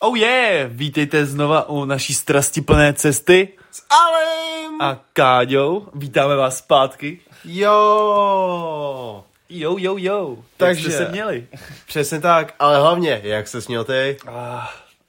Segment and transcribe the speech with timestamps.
[0.00, 0.70] Oh yeah!
[0.72, 4.80] Vítejte znova u naší strastiplné cesty S Alem!
[4.80, 5.88] a Káďou.
[5.94, 7.20] Vítáme vás zpátky.
[7.44, 9.24] Jo!
[9.48, 10.36] Jo, jo, jo.
[10.56, 11.46] Takže- jste se měli?
[11.86, 14.16] Přesně tak, ale hlavně, jak se směl ty?
[14.26, 14.66] Ah,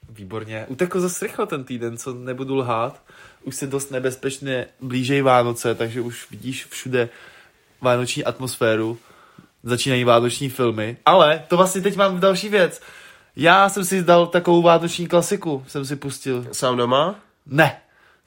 [0.09, 0.65] výborně.
[0.67, 3.01] Utekl zase rychle ten týden, co nebudu lhát.
[3.45, 7.09] Už se dost nebezpečně blížejí Vánoce, takže už vidíš všude
[7.81, 8.97] vánoční atmosféru.
[9.63, 10.97] Začínají vánoční filmy.
[11.05, 12.81] Ale to vlastně teď mám další věc.
[13.35, 16.47] Já jsem si dal takovou vánoční klasiku, jsem si pustil.
[16.51, 17.15] Sám doma?
[17.45, 17.77] Ne.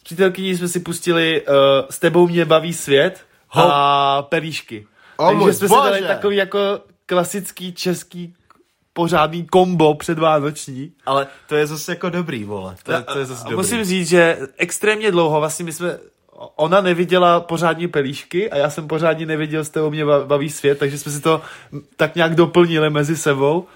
[0.00, 1.54] S přítelkyní jsme si pustili uh,
[1.90, 3.62] S tebou mě baví svět Ho.
[3.74, 4.86] a pelíšky.
[5.16, 6.08] O Takže jsme si dali bože.
[6.08, 8.34] takový jako klasický český
[8.98, 10.92] pořádný kombo předvánoční.
[11.06, 12.76] Ale to je zase jako dobrý, vole.
[12.82, 13.56] To, je, to je zase A dobrý.
[13.56, 15.98] Musím říct, že extrémně dlouho, vlastně my jsme,
[16.56, 20.78] ona neviděla pořádně pelíšky a já jsem pořádně neviděl, s tebou mě ba- baví svět,
[20.78, 21.42] takže jsme si to
[21.96, 23.66] tak nějak doplnili mezi sebou.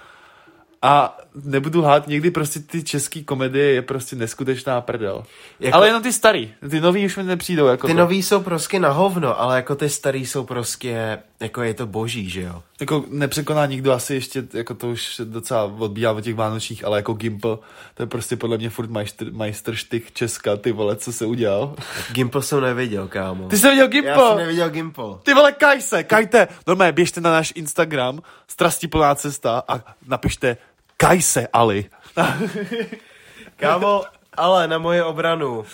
[0.82, 5.24] A nebudu hát, někdy prostě ty české komedie je prostě neskutečná prdel.
[5.60, 5.76] Jako-.
[5.76, 7.66] Ale jenom ty starý, ty nový už mi nepřijdou.
[7.66, 7.98] Jako Ty to.
[7.98, 12.30] nový jsou prostě na hovno, ale jako ty starý jsou prostě, jako je to boží,
[12.30, 12.62] že jo?
[12.80, 17.12] Jako nepřekoná nikdo asi ještě, jako to už docela odbíhá od těch vánočních, ale jako
[17.12, 17.56] Gimple,
[17.94, 21.74] to je prostě podle mě furt majstr, majstrštyk Česka, ty vole, co se udělal.
[22.12, 23.48] Gimple jsem neviděl, kámo.
[23.48, 24.28] Ty jsi viděl Já Gimple?
[24.28, 25.06] jsem neviděl Gimple.
[25.22, 26.48] Ty vole, kaj se, kajte.
[26.66, 30.56] Normálně běžte na náš Instagram, strastiplná cesta a napište
[31.02, 31.90] kaj se, Ali.
[33.56, 34.04] Kámo,
[34.36, 35.64] ale na moje obranu,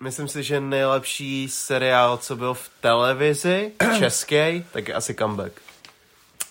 [0.00, 5.52] myslím si, že nejlepší seriál, co byl v televizi, český, tak je asi Comeback.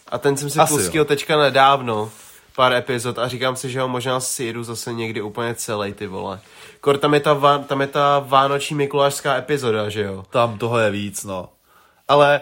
[0.08, 1.06] A ten jsem si Asi pustil jo.
[1.06, 2.12] teďka nedávno,
[2.56, 6.08] pár epizod a říkám si, že ho možná si jdu zase někdy úplně celý ty
[6.08, 6.39] vole.
[6.82, 10.26] Kor, tam je ta, vá, tam je ta vánoční mikulášská epizoda, že jo?
[10.30, 11.50] Tam toho je víc, no.
[12.08, 12.42] Ale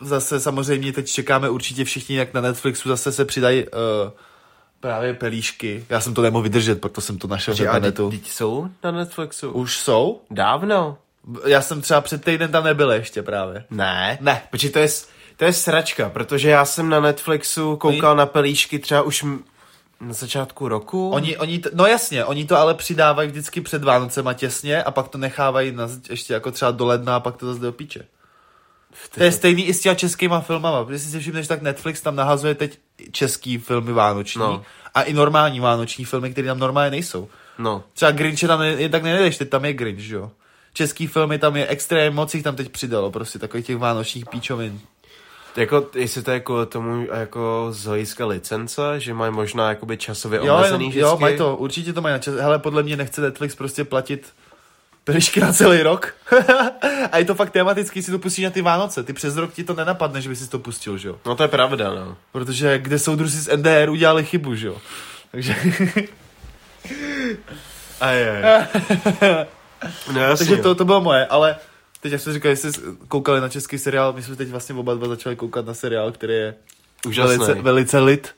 [0.00, 3.70] zase samozřejmě teď čekáme určitě všichni, jak na Netflixu zase se přidají uh,
[4.82, 5.84] právě pelíšky.
[5.88, 8.10] Já jsem to nemohl vydržet, proto jsem to našel v A internetu.
[8.10, 9.50] teď jsou na Netflixu?
[9.50, 10.20] Už jsou?
[10.30, 10.98] Dávno.
[11.46, 13.64] Já jsem třeba před týden tam nebyl ještě právě.
[13.70, 14.18] Ne.
[14.20, 14.42] Ne.
[14.50, 14.88] Počkej, to je,
[15.36, 19.40] to je sračka, protože já jsem na Netflixu koukal na pelíšky třeba už m-
[20.00, 21.10] na začátku roku.
[21.10, 25.08] Oni, oni to, no jasně, oni to ale přidávají vždycky před Vánocema těsně a pak
[25.08, 28.04] to nechávají na, ještě jako třeba do ledna a pak to zase do píče.
[29.14, 30.82] To je stejný i s těma českýma filmama.
[30.82, 32.78] Když si všimneš, tak Netflix tam nahazuje teď
[33.12, 34.62] český filmy vánoční No.
[34.94, 37.28] a i normální vánoční filmy, které tam normálně nejsou.
[37.58, 37.84] No.
[37.94, 40.30] Třeba Grinche tam jen tak nenajdeš, teď tam je Grinch, že jo.
[40.74, 44.80] Český filmy tam je extrémně moc jich tam teď přidalo, prostě takových těch vánočních píčovin.
[45.56, 50.40] Jako, jestli to je kvůli tomu jako z hlediska licence, že mají možná jakoby časově
[50.42, 50.98] Jo, omezený jenom, vždycky.
[51.00, 52.34] jo, mají to, určitě to mají na čas.
[52.34, 54.32] Hele, podle mě nechce Netflix prostě platit
[55.04, 56.14] pelišky na celý rok.
[57.12, 59.02] a je to fakt tematický, si to pustíš na ty Vánoce.
[59.02, 61.16] Ty přes rok ti to nenapadne, že by si to pustil, že jo.
[61.26, 62.16] No to je pravda, no.
[62.32, 64.76] Protože kde jsou druzi z NDR udělali chybu, že jo.
[65.30, 65.56] Takže,
[68.00, 68.42] A je.
[70.12, 70.46] no jasně.
[70.46, 71.56] takže to, to bylo moje, ale
[72.00, 74.94] teď jak jste říkali, jestli jste koukali na český seriál, my jsme teď vlastně oba
[74.94, 76.54] dva začali koukat na seriál, který je
[77.06, 77.36] Úžasný.
[77.36, 78.34] velice, velice lit.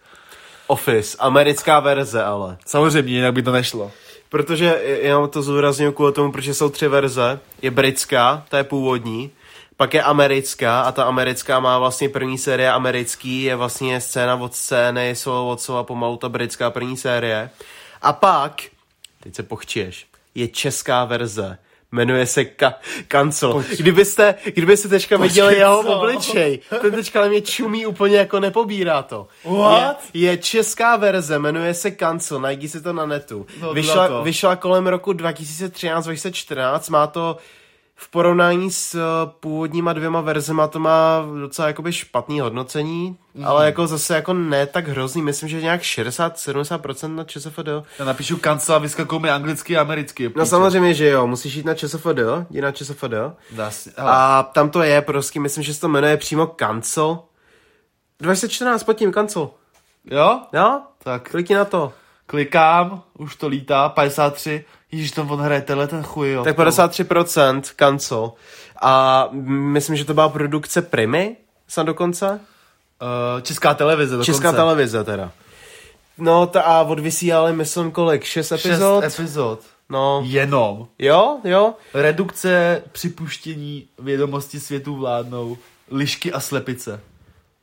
[0.67, 2.57] Office, americká verze ale.
[2.67, 3.93] Samozřejmě, jinak by to nešlo.
[4.35, 7.41] Protože já to zúraznuju kvůli tomu, protože jsou tři verze.
[7.63, 9.31] Je britská, ta je původní,
[9.77, 14.55] pak je americká a ta americká má vlastně první série americký, je vlastně scéna od
[14.55, 17.51] scény, slovo od slova pomalu ta britská první série.
[18.03, 18.63] A pak,
[19.21, 21.59] teď se pochčiješ, je česká verze.
[21.95, 22.75] Jmenuje se ka-
[23.09, 23.65] Kancel.
[23.79, 25.89] Kdybyste, kdybyste teďka viděli jeho co?
[25.89, 29.27] obličej, ten teďka na mě čumí úplně jako nepobírá to.
[29.45, 30.01] What?
[30.15, 33.47] Je, je česká verze, jmenuje se Cancel, najdi si to na netu.
[33.61, 37.37] No, vyšla, vyšla kolem roku 2013-2014, má to
[37.97, 43.47] v porovnání s eh, původníma dvěma verzema to má docela jakoby špatný hodnocení, mm.
[43.47, 47.69] ale jako zase jako ne tak hrozný, myslím, že nějak 60-70% na ČSFD.
[47.99, 50.33] Já napíšu kancel a vyskakou mi anglicky a americky.
[50.37, 52.19] No samozřejmě, že jo, musíš jít na ČSFD,
[52.51, 53.15] jdi na ČSFD.
[53.51, 57.19] Dá si, A tam to je prostě, myslím, že se to jmenuje přímo Cancel.
[58.21, 59.51] 2014 pod tím Cancel.
[60.05, 60.41] jo?
[60.53, 60.81] Jo?
[60.99, 61.93] Tak Klikni na to.
[62.27, 64.65] klikám, už to lítá, 53,
[64.95, 66.45] Ježíš, tam on hraje tenhle ten chuj, jo.
[66.45, 68.33] Tak 53% Cancel.
[68.83, 69.29] A
[69.73, 71.37] myslím, že to byla produkce Primy,
[71.69, 72.31] snad dokonce.
[72.31, 74.33] Uh, česká televize dokonce.
[74.33, 75.33] Česká televize teda.
[76.19, 78.25] No ta a odvysílali, myslím, kolik?
[78.25, 79.05] Šest Šest epizod?
[79.05, 79.61] epizod.
[79.89, 80.89] No, Jenom.
[80.99, 81.75] jo, jo.
[81.95, 85.57] Redukce, připuštění, vědomosti světu vládnou,
[85.91, 87.01] lišky a slepice.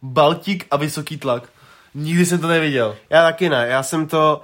[0.01, 1.43] Baltík a vysoký tlak.
[1.93, 2.95] Nikdy jsem to neviděl.
[3.09, 4.41] Já taky ne, já jsem to...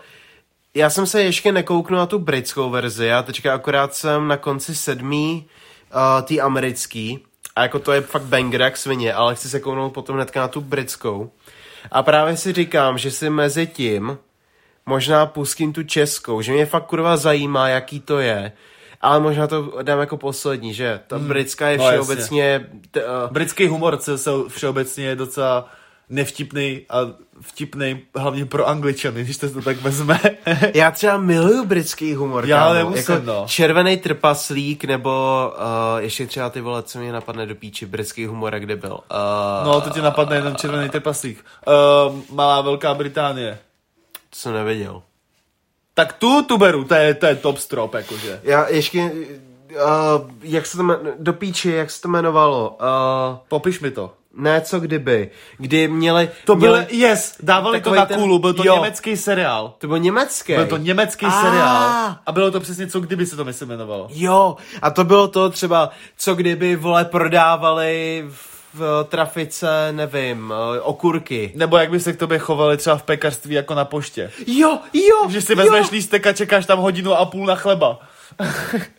[0.78, 4.76] Já jsem se ještě nekouknul na tu britskou verzi, já teďka akorát jsem na konci
[4.76, 5.46] sedmý
[5.96, 7.20] uh, tý americký
[7.56, 10.48] A jako to je fakt banger jak svině, ale chci se kouknout potom hnedka na
[10.48, 11.32] tu britskou.
[11.92, 14.18] A právě si říkám, že si mezi tím
[14.86, 18.52] možná pustím tu českou, že mě fakt kurva zajímá, jaký to je.
[19.02, 22.70] Ale možná to dám jako poslední, že ta britská je no, všeobecně...
[22.92, 25.70] t- uh, Britský humor se, se všeobecně je docela
[26.10, 26.98] nevtipný a
[27.42, 30.20] vtipný hlavně pro angličany, když to tak vezme.
[30.74, 32.74] Já třeba miluju britský humor, Já kámo.
[32.74, 33.46] nemusím, jako no.
[33.48, 35.12] Červený trpaslík, nebo
[35.58, 38.92] uh, ještě třeba ty vole, co mě napadne do píči, britský humor, kde byl.
[39.12, 41.46] Uh, No, to tě napadne jenom červený trpaslík.
[41.68, 43.60] Uh, Malá Velká Británie.
[44.30, 45.02] To jsem nevěděl.
[45.94, 48.40] Tak tu tu beru, to je, to je top strop, jakože.
[48.44, 49.12] Já ještě,
[49.76, 52.70] uh, jak se to jmen, do píči, jak se to jmenovalo?
[52.82, 54.14] Uh, Popiš mi to.
[54.38, 55.30] Ne, co kdyby.
[55.58, 56.30] Kdy měli...
[56.46, 58.76] To byl, měli, yes, dávali to na ten- kůlu, byl to jo.
[58.76, 59.74] německý seriál.
[59.78, 60.54] To byl německý.
[60.56, 61.42] Byl to německý Ah.
[61.42, 62.16] seriál.
[62.26, 64.08] A bylo to přesně co kdyby se to myslím jmenovalo.
[64.12, 68.26] Jo, a to bylo to třeba, co kdyby, vole, prodávali
[68.74, 71.52] v trafice, nevím, eh, okurky.
[71.56, 74.32] Nebo jak by se k tobě chovali třeba v pekařství jako na poště.
[74.48, 75.90] Jo, jo, Že si vezmeš jo.
[75.92, 78.00] lístek a čekáš tam hodinu a půl na chleba.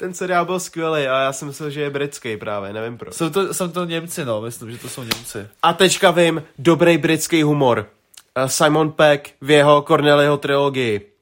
[0.00, 3.14] Ten seriál byl skvělý a já jsem myslel, že je britský právě, nevím proč.
[3.14, 5.48] Jsou to, jsou to Němci, no, myslím, že to jsou Němci.
[5.62, 7.86] A teďka vím, dobrý britský humor.
[8.36, 11.12] Uh, Simon Peck v jeho Corneliho trilogii.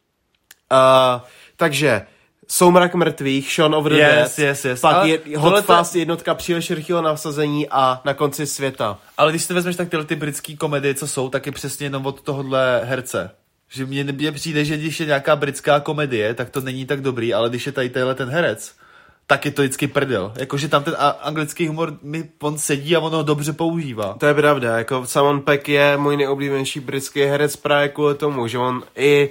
[0.73, 1.21] Uh,
[1.57, 2.03] takže,
[2.49, 4.81] Soumrak mrtvých, Shaun of the Yes, Dead, yes, yes.
[4.81, 8.99] pak Ale je, Hot Fast jednotka příliš rychlého nasazení a na konci světa.
[9.17, 12.07] Ale když si vezmeš tak tyhle ty britské komedie, co jsou, tak je přesně jenom
[12.07, 13.31] od tohohle herce.
[13.69, 17.35] Že mně, mně přijde, že když je nějaká britská komedie, tak to není tak dobrý,
[17.35, 18.75] ale když je tady tenhle ten herec,
[19.27, 20.33] tak je to vždycky prdel.
[20.37, 24.15] Jakože tam ten anglický humor, mi on sedí a on ho dobře používá.
[24.15, 28.59] To je pravda, jako Simon Peck je můj nejoblíbenější britský herec právě kvůli tomu, že
[28.59, 29.31] on i,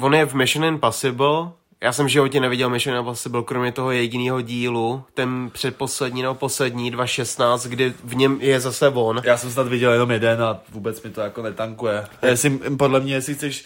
[0.00, 4.40] on je v Mission Impossible, já jsem v životě neviděl Mission Impossible, kromě toho jediného
[4.40, 9.22] dílu, ten předposlední nebo poslední, 2016, kdy v něm je zase on.
[9.24, 12.04] Já jsem snad viděl jenom jeden a vůbec mi to jako netankuje.
[12.22, 13.64] Jestli, podle mě, jestli chceš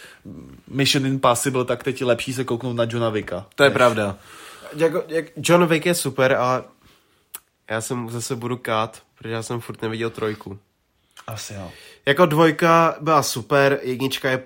[0.69, 3.47] Mission Impossible, tak teď je lepší se kouknout na Johna Vicka.
[3.55, 4.17] To je pravda.
[4.77, 6.65] Jako, jak John Wick je super, ale
[7.71, 10.59] já jsem zase budu kát, protože já jsem furt neviděl trojku.
[11.27, 11.71] Asi jo.
[12.07, 14.43] Jako dvojka byla super, jednička je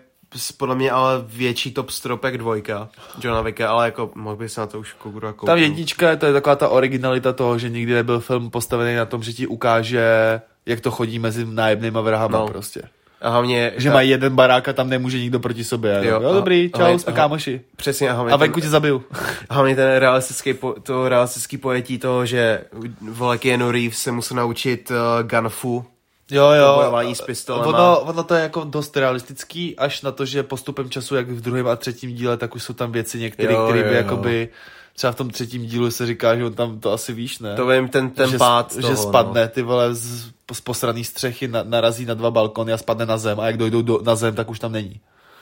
[0.57, 2.89] podle mě ale větší top stropek dvojka
[3.23, 5.47] Johna Wicka, ale jako mohl bych se na to už kurva kouknout.
[5.47, 9.23] Tam jednička, to je taková ta originalita toho, že nikdy nebyl film postavený na tom,
[9.23, 12.49] že ti ukáže, jak to chodí mezi nájemnýma vrahama No.
[12.49, 12.83] prostě.
[13.23, 13.73] A hlavně...
[13.77, 16.01] Že mají jeden barák a tam nemůže nikdo proti sobě.
[16.03, 17.61] Jo, Jo, jo a- dobrý, a- čau, a- jsme a- kámoši.
[17.77, 19.03] Přesně, a hlavně, A venku tě zabiju.
[19.49, 22.61] a hlavně ten realistický, po, to realistický pojetí toho, že
[23.01, 25.85] vole Keanu Reeves se musel naučit uh, gunfu,
[26.31, 26.75] Jo, jo.
[26.75, 27.67] bojování s pistolema.
[27.67, 31.41] Ono, ono to je jako dost realistický, až na to, že postupem času, jak v
[31.41, 33.97] druhém a třetím díle, tak už jsou tam věci některé, které by jo, jo.
[33.97, 34.49] jakoby,
[34.97, 37.57] třeba v tom třetím dílu se říká, že on tam to asi víš, ne?
[37.57, 39.49] to vím, ten, ten že, pád že toho, spadne, No.
[39.49, 43.41] ty vole, z, z posraný střechy, na, narazí na dva balkony a spadne na zem
[43.41, 45.01] a jak dojdou do, na zem, tak už tam není.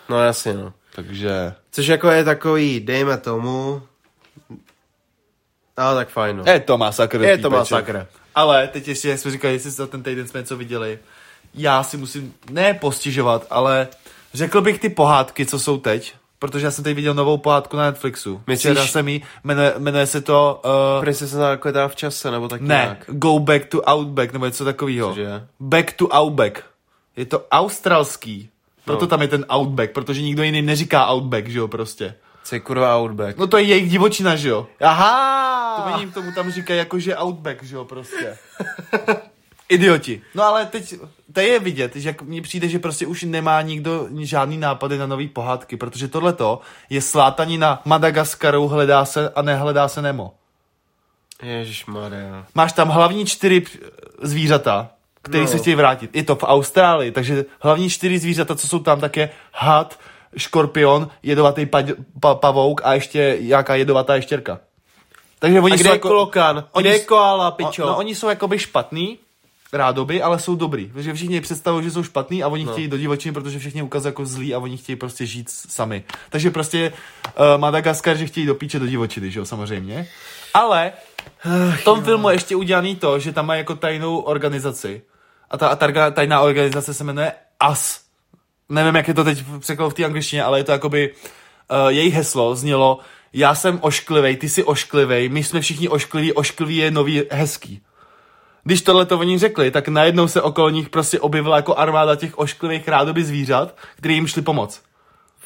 [0.09, 0.73] no jasně, no.
[0.95, 1.55] Takže...
[1.73, 3.83] Což jako je takový, dejme tomu,
[5.77, 6.43] ale tak fajn, no.
[6.47, 7.21] Je to masakr.
[7.23, 8.07] Je to masakr.
[8.39, 10.99] Ale teď ještě, jak jsme říkali, jestli za ten týden jsme něco viděli,
[11.55, 13.89] já si musím ne postižovat, ale
[14.35, 17.83] řekl bych ty pohádky, co jsou teď, protože já jsem teď viděl novou pohádku na
[17.85, 18.41] Netflixu.
[18.47, 20.63] Myslíš- Včera jsem jí, jmenuje, jmenuje se to...
[20.65, 23.05] Uh, Princesa jako teda v čase, nebo tak ne, nějak.
[23.09, 25.09] Go Back to Outback, nebo něco takového.
[25.09, 25.47] Cože?
[25.61, 26.63] Back to Outback.
[27.17, 28.49] Je to australský.
[28.85, 29.07] Proto No.
[29.09, 32.15] tam je ten Outback, protože nikdo jiný neříká Outback, že jo, prostě.
[32.45, 33.39] Co je kurva Outback?
[33.39, 34.67] No to je jejich divočina, že jo.
[34.81, 35.85] Aha!
[35.89, 38.39] To oni tomu tam říkají jako, že Outback, že jo, prostě.
[39.69, 40.23] Idioti.
[40.35, 40.95] No ale teď,
[41.33, 45.07] to je vidět, že jak mně přijde, že prostě už nemá nikdo žádný nápady na
[45.07, 50.35] nový pohádky, protože tohleto je slátaní na Madagaskaru, hledá se a nehledá se Nemo.
[51.43, 52.47] Ježišmarja.
[52.55, 53.65] Máš tam hlavní čtyři
[54.23, 54.91] zvířata,
[55.23, 55.49] který No.
[55.51, 56.17] se chtějí vrátit.
[56.17, 59.99] Je to v Austrálii, takže hlavní čtyři zvířata, co jsou tam, tak je had,
[60.37, 61.83] škorpion, jedovatý pa,
[62.21, 64.59] pa, pavouk a ještě nějaká jedovatá ještěrka.
[65.39, 66.65] Takže oni A kde jsou je jako, klokan?
[66.79, 67.87] Kde je koala, pičo?
[67.87, 69.19] No, oni jsou jakoby špatný,
[69.73, 70.91] rádoby, ale jsou dobrý.
[70.95, 72.73] Takže všichni představují, že jsou špatný a oni no.
[72.73, 76.05] chtějí do divočiny, protože všichni ukazují jako zlí a oni chtějí prostě žít sami.
[76.31, 76.93] Takže prostě
[77.27, 80.09] uh, Madagaskar, že chtějí do píče do divočiny, že jo, samozřejmě.
[80.55, 80.93] Ale
[81.77, 85.03] v tom filmu je ještě udělaný to, že tam má jako tajnou organizaci.
[85.51, 88.08] A ta, a ta tajná organizace se jmenuje AS.
[88.69, 91.15] Nevím, jak je to teď překlad v té angličtině, ale je to jakoby
[91.71, 93.01] uh, jejich heslo znělo
[93.33, 97.83] já jsem ošklivej, ty jsi ošklivej, my jsme všichni oškliví, ošklivý je nový hezký.
[98.65, 102.39] Když tohle to oni řekli, tak najednou se okolo nich prostě objevila jako armáda těch
[102.39, 104.83] ošklivých rádoby zvířat, který jim šli pomoct.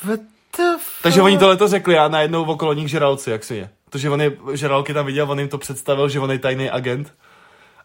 [0.05, 0.21] What
[0.57, 1.03] the fuck?
[1.03, 3.71] Takže oni tohle to řekli a najednou okolo nich žralci, jak si je.
[3.91, 7.15] Protože on je, žralky tam viděl, on jim to představil, že on je tajný agent.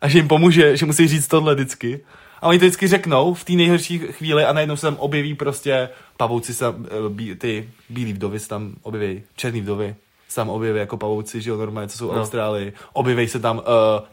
[0.02, 2.06] a že jim pomůže, že musí říct tohle vždycky.
[2.42, 5.90] A oni to vždycky řeknou v té nejhorší chvíli a najednou se tam objeví prostě
[6.18, 9.96] pavouci, se tam, eh, bí, ty bílí vdovy se tam objeví, černý vdovy
[10.30, 12.22] se tam objeví jako pavouci, že jo, normálně, co jsou v No.
[12.22, 12.74] Austrálii.
[12.94, 13.64] Objeví se tam uh,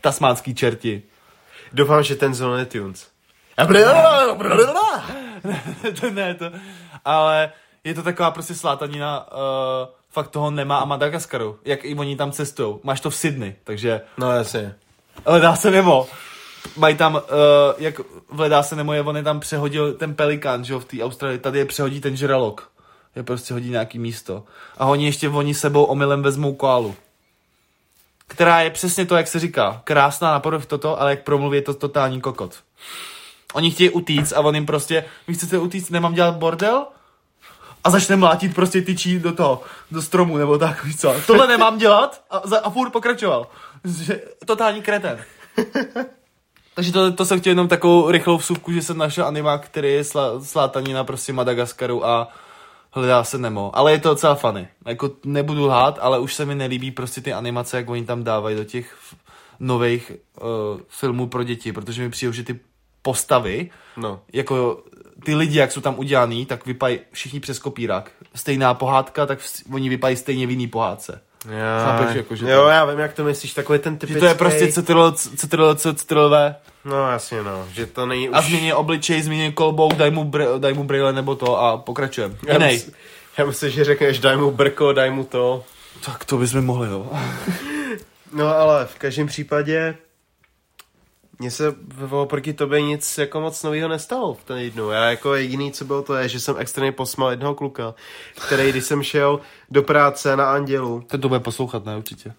[0.00, 1.02] tasmánský čerti.
[1.72, 3.08] Doufám, že ten Zone Tunes.
[6.00, 6.44] to ne, to,
[7.04, 7.52] ale
[7.84, 9.38] je to taková prostě slátanina, uh,
[10.10, 12.76] fakt toho nemá a Madagaskaru, jak i oni tam cestují.
[12.82, 14.74] Máš to v Sydney, takže No jasně.
[15.26, 16.06] ale dá se nebo.
[16.76, 17.20] Mají tam, uh,
[17.78, 20.84] jak v Ledá se nemo je, on je tam přehodil ten pelikán, že jo, v
[20.84, 22.70] té Austrálii, tady je přehodí ten žralok.
[23.16, 24.44] Je prostě hodí nějaký místo.
[24.78, 26.94] A oni ještě oni sebou omylem vezmou koalu.
[28.26, 29.80] Která je přesně to, jak se říká.
[29.84, 32.54] Krásná na toto, ale jak promluví je to totální kokot.
[33.52, 36.86] Oni chtějí utíct a on jim prostě, vy chcete utíct, nemám dělat bordel?
[37.84, 41.14] A začne mlátit prostě tyčí do toho, do stromu nebo tak, víš co.
[41.26, 43.46] Tohle nemám dělat a, a furt pokračoval.
[43.84, 45.24] Že, totální kreten.
[46.74, 50.04] Takže to, to jsem chtěl jenom takovou rychlou vsuvku, že jsem našel animák, který je
[50.04, 52.28] slá, slátanina prostě Madagaskaru a
[52.90, 53.70] hledá se Nemo.
[53.76, 54.68] Ale je to docela funny.
[54.86, 58.56] Jako nebudu lhát, ale už se mi nelíbí prostě ty animace, jak oni tam dávají
[58.56, 58.96] do těch
[59.60, 60.12] nových
[60.42, 60.46] uh,
[60.88, 62.60] filmů pro děti, protože mi přijde, že ty
[63.02, 64.20] postavy, No.
[64.32, 64.82] jako
[65.24, 68.10] ty lidi, jak jsou tam udělaný, tak vypadají všichni přes kopírák.
[68.34, 71.20] Stejná pohádka, tak vs- oni vypadají stejně v jiný pohádce.
[71.50, 74.20] Já, Chápeš, jako, že jo, to- já vím, jak to myslíš, takový ten Že typický...
[74.20, 76.34] to je prostě CTRL, CTRL, CTRL,
[76.84, 78.36] No jasně, no, že to není už...
[78.36, 82.34] a změní obličej, změní kolbou, daj mu, br- daj mu brýle nebo to a pokračujeme.
[82.46, 82.74] já, Jinej.
[82.74, 82.90] mysl,
[83.38, 85.64] já myslím, že řekneš, daj mu brko, daj mu to.
[86.06, 87.10] Tak to bychom mohli, jo.
[88.32, 89.94] No ale v každém případě
[91.38, 91.74] mně se
[92.10, 94.90] oproti tobě nic jako moc nového nestalo v ten jednu.
[94.90, 97.94] Já jako jediný, co bylo to je, že jsem extrémně posmal jednoho kluka,
[98.46, 102.34] který, když jsem šel do práce na Andělu, Ten to bude poslouchat, ne, určitě.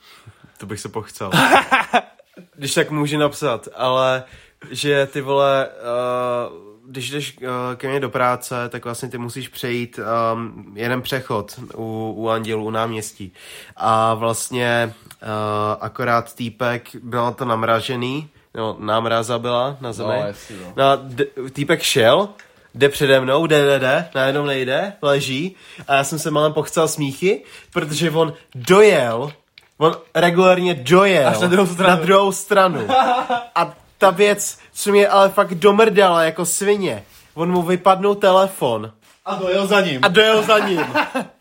[0.57, 1.31] to bych se pochcel.
[2.55, 4.23] když tak může napsat, ale
[4.71, 9.47] že ty vole, uh, když jdeš uh, ke mně do práce, tak vlastně ty musíš
[9.47, 9.99] přejít
[10.33, 13.33] um, jeden přechod u, u Andělu, u náměstí.
[13.75, 15.29] A vlastně uh,
[15.79, 20.13] akorát týpek, bylo to namražený, no, námraza byla na zemi.
[20.49, 20.73] No, no.
[20.75, 22.29] No, d- týpek šel,
[22.75, 25.55] jde přede mnou, jde, jde, jde, najednou nejde, leží
[25.87, 27.43] a já jsem se málem pochcel smíchy,
[27.73, 29.31] protože on dojel,
[29.77, 31.89] on regulárně dojel Až na druhou stranu.
[31.89, 32.87] na druhou stranu.
[33.55, 38.91] A ta věc, co mě ale fakt domrdala jako svině, on mu vypadnul telefon
[39.25, 39.99] A dojel za ním.
[40.03, 40.81] a dojel za ním.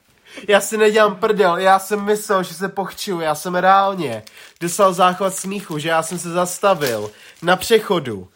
[0.49, 4.23] Já si nedělám prdel, já jsem myslel, že se pochčuju, já jsem reálně
[4.61, 7.11] dostal záchvat smíchu, že já jsem se zastavil
[7.43, 8.29] na přechodu.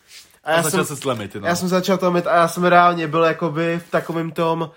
[0.44, 1.46] A já A začal jsem, se slemit, no.
[1.46, 4.70] já jsem začal to mít a já jsem reálně byl jakoby v takovém tom,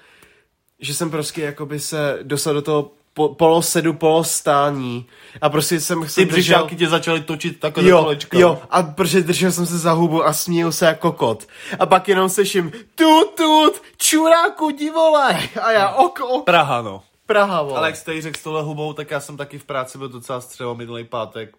[0.79, 5.05] že jsem prostě jakoby se dostal do toho po, polosedu, polostání
[5.41, 6.01] a prostě jsem...
[6.03, 8.39] Ty jsem břišáky tě začaly točit takhle Jo, kolečka.
[8.39, 11.47] jo, a protože držel jsem se za hubu a smíjel se jako kot.
[11.79, 15.39] A pak jenom slyším, tut, tut, čuráku, divole.
[15.61, 17.03] A já, ok, ok, Praha, no.
[17.31, 17.77] Praha, vole.
[17.77, 20.41] Ale jak jste řekl s tohle hubou, tak já jsem taky v práci byl docela
[20.41, 21.55] střelo minulý pátek.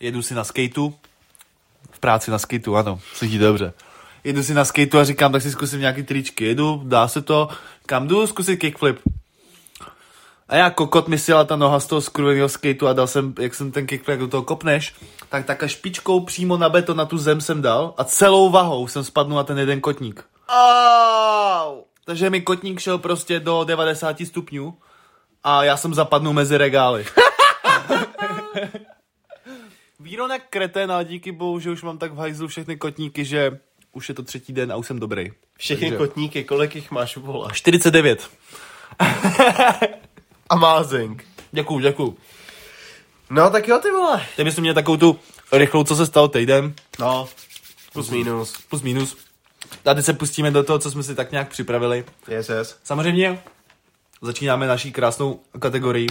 [0.00, 0.94] Jedu si na skateu.
[1.90, 3.72] V práci na skateu, ano, slyší dobře.
[4.24, 6.44] Jedu si na skateu a říkám, tak si zkusím nějaký tričky.
[6.44, 7.48] Jedu, dá se to.
[7.86, 8.26] Kam jdu?
[8.26, 9.00] Zkusit kickflip.
[10.48, 13.54] A já kokot mi sjela ta noha z toho skurveného skateu a dal jsem, jak
[13.54, 14.94] jsem ten kickflip, jak do toho kopneš,
[15.28, 19.04] tak takhle špičkou přímo na beton na tu zem jsem dal a celou vahou jsem
[19.04, 20.24] spadnul na ten jeden kotník.
[20.48, 21.82] Au.
[22.04, 24.74] Takže mi kotník šel prostě do 90 stupňů
[25.44, 27.06] a já jsem zapadnul mezi regály.
[30.00, 33.58] Víronek kretén, ale díky bohu, že už mám tak v hajzlu všechny kotníky, že
[33.92, 35.32] už je to třetí den a už jsem dobrý.
[35.58, 37.48] Všechny Takže- kotníky, kolik jich máš, vole?
[37.52, 38.30] 49.
[40.50, 41.24] Amazing.
[41.52, 42.16] Děkuju, děkuju.
[43.30, 44.26] No tak jo, ty vole.
[44.36, 45.18] Teď bychom měli takovou tu
[45.52, 47.28] rychlou, co se stalo týden, No,
[47.92, 48.56] plus minus.
[48.70, 49.16] plus minus.
[49.84, 52.04] A teď se pustíme do toho, co jsme si tak nějak připravili.
[52.28, 52.78] Yes, yes.
[52.84, 53.42] Samozřejmě
[54.22, 56.06] začínáme naší krásnou kategorii.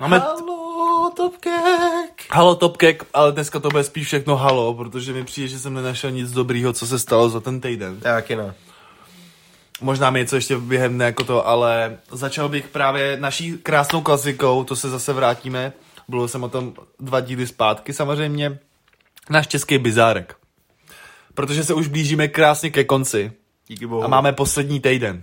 [0.00, 2.26] Máme Halo, Topkek.
[2.30, 6.10] halo Topkek, ale dneska to bude spíš všechno halo, protože mi přijde, že jsem nenašel
[6.10, 8.00] nic dobrýho, co se stalo za ten týden.
[8.00, 8.54] Taky ne.
[9.80, 14.76] Možná mi něco ještě během jako to, ale začal bych právě naší krásnou klasikou, to
[14.76, 15.72] se zase vrátíme.
[16.08, 18.58] Bylo jsem o tom dva díly zpátky samozřejmě.
[19.30, 20.36] Náš český bizárek.
[21.34, 23.32] Protože se už blížíme krásně ke konci
[23.66, 24.04] Díky bohu.
[24.04, 25.22] a máme poslední týden.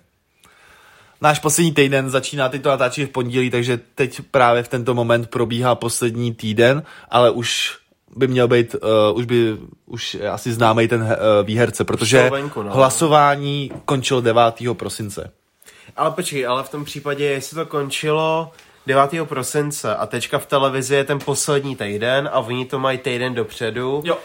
[1.22, 5.30] Náš poslední týden začíná, teď to natáčí v pondělí, takže teď právě v tento moment
[5.30, 7.78] probíhá poslední týden, ale už
[8.16, 11.08] by měl být, uh, už by, už asi známý ten uh,
[11.44, 12.74] výherce, protože venku, no.
[12.74, 14.44] hlasování končilo 9.
[14.74, 15.32] prosince.
[15.96, 18.52] Ale počkej, ale v tom případě, jestli to končilo
[18.88, 19.10] 9.
[19.24, 24.02] prosince a teďka v televizi je ten poslední týden a oni to mají týden dopředu,
[24.06, 24.18] Jo.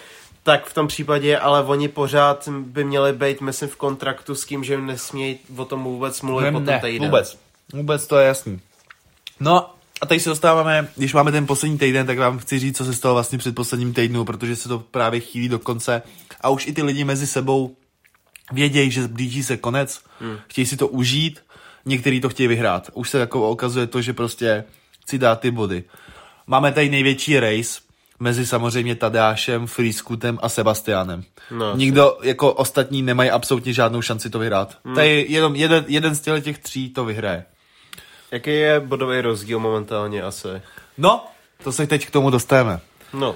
[0.42, 4.64] tak v tom případě, ale oni pořád by měli být, myslím, v kontraktu s tím,
[4.64, 7.04] že nesmějí o tom vůbec mluvit po tom týden.
[7.08, 7.38] vůbec.
[7.72, 8.60] Vůbec to je jasný.
[9.40, 12.84] No a teď se dostáváme, když máme ten poslední týden, tak vám chci říct, co
[12.84, 16.02] se stalo vlastně před posledním týdnu, protože se to právě chýlí do konce
[16.40, 17.76] a už i ty lidi mezi sebou
[18.52, 20.38] vědějí, že blíží se konec, hmm.
[20.48, 21.40] chtějí si to užít,
[21.84, 22.90] někteří to chtějí vyhrát.
[22.94, 24.64] Už se jako okazuje to, že prostě
[25.02, 25.84] chci dát ty body.
[26.46, 27.80] Máme tady největší race
[28.20, 31.25] mezi samozřejmě Tadeášem, Frýskutem a Sebastianem.
[31.50, 34.78] No, Nikdo jako ostatní nemají absolutně žádnou šanci to vyhrát.
[34.84, 34.94] Hmm.
[34.94, 37.44] Tady jenom jeden, jeden z těch tří to vyhraje.
[38.30, 40.49] Jaký je bodový rozdíl momentálně asi?
[40.99, 41.25] No,
[41.64, 42.80] to se teď k tomu dostaneme.
[43.12, 43.34] No,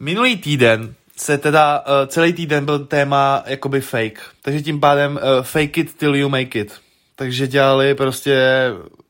[0.00, 4.20] Minulý týden se teda, uh, celý týden byl téma jakoby fake.
[4.42, 6.80] Takže tím pádem uh, fake it till you make it.
[7.16, 8.42] Takže dělali prostě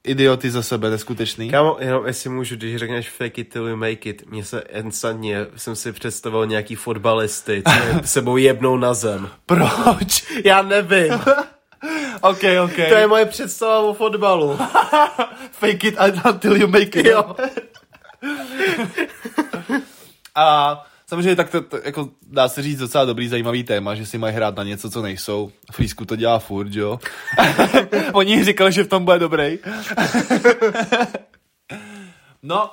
[0.04, 1.50] idioty za sebe, neskutečný.
[1.50, 5.46] Kámo, jenom jestli můžu, když řekneš fake it till you make it, mně se instantně,
[5.56, 9.28] jsem si představoval nějaký fotbalisty, co sebou jebnou na zem.
[9.46, 10.24] Proč?
[10.44, 11.12] Já nevím.
[12.20, 12.76] ok, ok.
[12.88, 14.58] To je moje představa o fotbalu.
[15.52, 15.96] fake it
[16.26, 17.06] until you make it.
[17.06, 17.36] Jo.
[20.34, 24.18] A samozřejmě tak to, to, jako dá se říct docela dobrý, zajímavý téma, že si
[24.18, 25.50] mají hrát na něco, co nejsou.
[25.72, 26.98] Frýsku to dělá furt, že jo?
[28.12, 29.58] Oni říkali, že v tom bude dobrý.
[32.42, 32.70] no,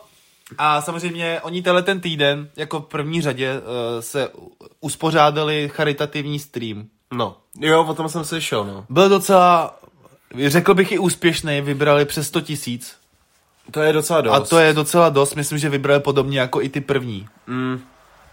[0.57, 3.63] a samozřejmě oni tenhle ten týden, jako v první řadě, uh,
[3.99, 4.29] se
[4.79, 6.85] uspořádali charitativní stream.
[7.13, 8.85] No, jo, o tom jsem slyšel, no.
[8.89, 9.79] Byl docela,
[10.47, 12.95] řekl bych i úspěšný, vybrali přes 100 tisíc.
[13.71, 14.33] To je docela dost.
[14.33, 17.27] A to je docela dost, myslím, že vybrali podobně jako i ty první.
[17.47, 17.81] Mm,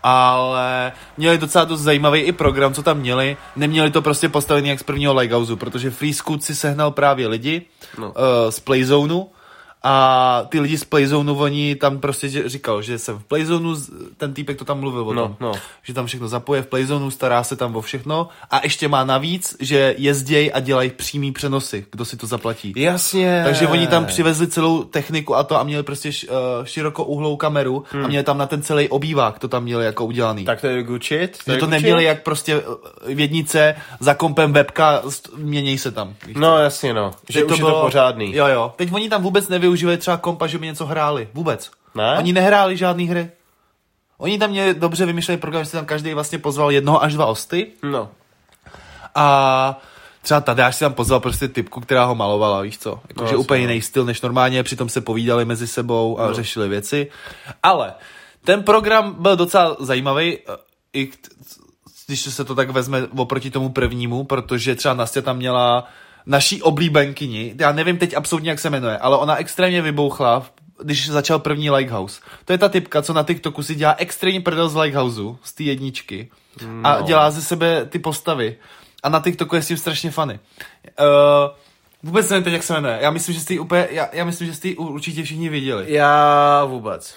[0.03, 3.37] ale měli docela dost zajímavý i program, co tam měli.
[3.57, 7.63] Neměli to prostě postavený jak z prvního Lighthouse, protože Free Scoot si sehnal právě lidi
[7.99, 8.07] No.
[8.07, 8.15] uh,
[8.51, 9.15] z Playzone
[9.83, 13.81] a ty lidi z Playzone, oni tam prostě říkal, že jsem v Playzone,
[14.17, 15.53] ten týpek to tam mluvil o No, tom, no.
[15.83, 19.57] že tam všechno zapoje v Playzone, stará se tam o všechno a ještě má navíc,
[19.61, 22.73] že jezdějí a dělají přímý přenosy, kdo si to zaplatí.
[22.77, 23.43] jasně.
[23.45, 27.85] Takže oni tam přivezli celou techniku a to a měli prostě š, uh, širokouhlou kameru
[27.91, 28.05] hmm.
[28.05, 30.45] a měli tam na ten celý obývák, to tam měli jako udělaný.
[30.45, 31.39] Tak to je good shit.
[31.47, 32.63] že je to good neměli jak prostě
[33.09, 35.03] eh, vědnice za kompem webka,
[35.37, 36.15] měněj se tam.
[36.37, 37.11] No jasně, no.
[37.29, 38.35] Že, už je to pořádný.
[38.35, 38.73] Jo, jo.
[38.77, 41.29] Teď oni tam vůbec nevyužívali třeba kompa, že by něco hráli.
[41.35, 41.71] Vůbec.
[41.95, 42.17] Ne?
[42.19, 43.31] Oni nehráli žádný hry.
[44.19, 47.27] Oni tam měli dobře vymyšlený program, že si tam každý vlastně pozval jednoho až dva
[47.27, 48.09] osty No.
[49.15, 49.81] a
[50.23, 53.01] třeba Tadeáš si tam pozval prostě typku, která ho malovala, víš co?
[53.09, 53.69] Jako, No, úplně no.
[53.71, 56.35] jiný styl než normálně, přitom se povídali mezi sebou a no.
[56.35, 57.11] řešili věci.
[57.63, 57.95] Ale
[58.45, 60.43] ten program byl docela zajímavý, eh,
[60.93, 61.11] i
[62.07, 65.89] když se to tak vezme oproti tomu prvnímu, protože třeba Nastя tam měla
[66.27, 70.47] naší oblíbenkyni, já nevím teď absolutně, jak se jmenuje, ale ona extrémně vybouchla,
[70.83, 72.21] když začal první Lighthouse.
[72.45, 75.63] To je ta typka, co na TikToku si dělá extrémní prdel z Lighthouseu, z té
[75.63, 76.29] jedničky.
[76.85, 77.07] A No.
[77.07, 78.57] dělá ze sebe ty postavy.
[79.03, 80.39] A na TikToku je s tím strašně funny.
[81.01, 81.07] Uh,
[82.03, 82.99] vůbec nevím teď, jak se jmenuje.
[83.03, 85.93] Já myslím, že jste ji úplně, já, já myslím, že jste ji určitě všichni viděli.
[85.93, 87.15] Já vůbec.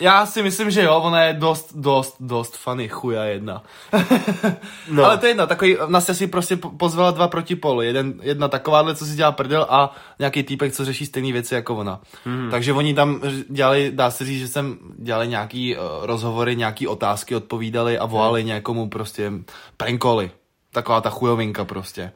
[0.00, 3.62] Já si myslím, že jo, ona je dost, dost, dost funny, chuja jedna.
[4.90, 5.04] No.
[5.04, 7.82] Ale to je jedna, takový, Nastя si prostě po- pozvala dva proti polu.
[7.82, 11.76] Jeden, jedna takováhle, co si dělá prdel a nějaký týpek, co řeší stejné věci jako
[11.76, 12.00] ona.
[12.24, 12.50] Hmm.
[12.50, 17.36] Takže oni tam dělali, dá se říct, že jsem dělali nějaký uh, rozhovory, nějaký otázky,
[17.36, 19.32] odpovídali a volali někomu prostě
[19.76, 20.30] prankoli.
[20.72, 22.12] Taková ta chujovinka prostě.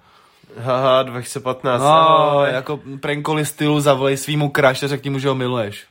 [0.58, 1.80] Haha, 2015.
[1.80, 2.48] No, ahoj.
[2.52, 5.86] jako prankoli stylu zavolej svýmu a řekni mu, že ho miluješ.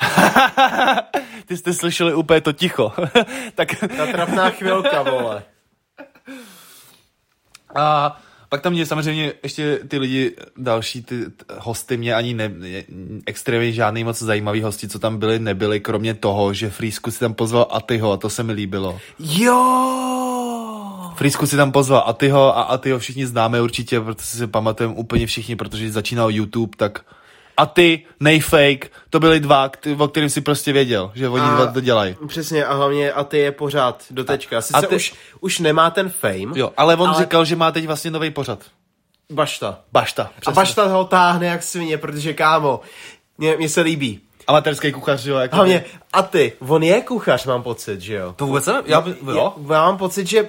[1.46, 2.92] Ty jste slyšeli úplně to ticho.
[3.54, 5.42] tak Ta trapná chvilka, vole.
[7.74, 8.16] a
[8.48, 11.24] pak tam mě samozřejmě ještě ty lidi, další ty
[11.58, 12.82] hosty mě ani ne, ne-
[13.26, 17.34] extrémně žádný moc zajímavý hosti, co tam byli, nebyli, kromě toho, že Frýsku si tam
[17.34, 18.98] pozval Atyho a to se mi líbilo.
[19.18, 21.12] Jo!
[21.16, 25.56] Frýsku si tam pozval Atyho a Atyho všichni známe určitě, protože si pamatujeme úplně všichni,
[25.56, 27.04] protože začínal YouTube, tak
[27.60, 31.66] a ty, nejfake, to byly dva, o kterým si prostě věděl, že oni A- dva
[31.72, 32.16] to dělají.
[32.26, 34.60] Přesně, a hlavně a ty je pořád do tečka.
[34.60, 37.70] Sice a ty- už, už nemá ten fame, Jo, ale on Ale- říkal, že má
[37.72, 38.58] teď vlastně nový pořad.
[39.32, 39.78] Bašta.
[39.92, 40.22] Bašta.
[40.22, 40.54] A Přesně.
[40.54, 42.80] Bašta ho táhne jak svině, protože kámo,
[43.38, 44.20] mě, mě se líbí.
[44.46, 45.36] Amatérský kuchař, jo.
[45.36, 48.32] Jako Hlavně, a ty, on je kuchař, mám pocit, že jo?
[48.36, 49.54] To vůbec nevím, já, jo.
[49.68, 50.48] Já, já mám pocit, že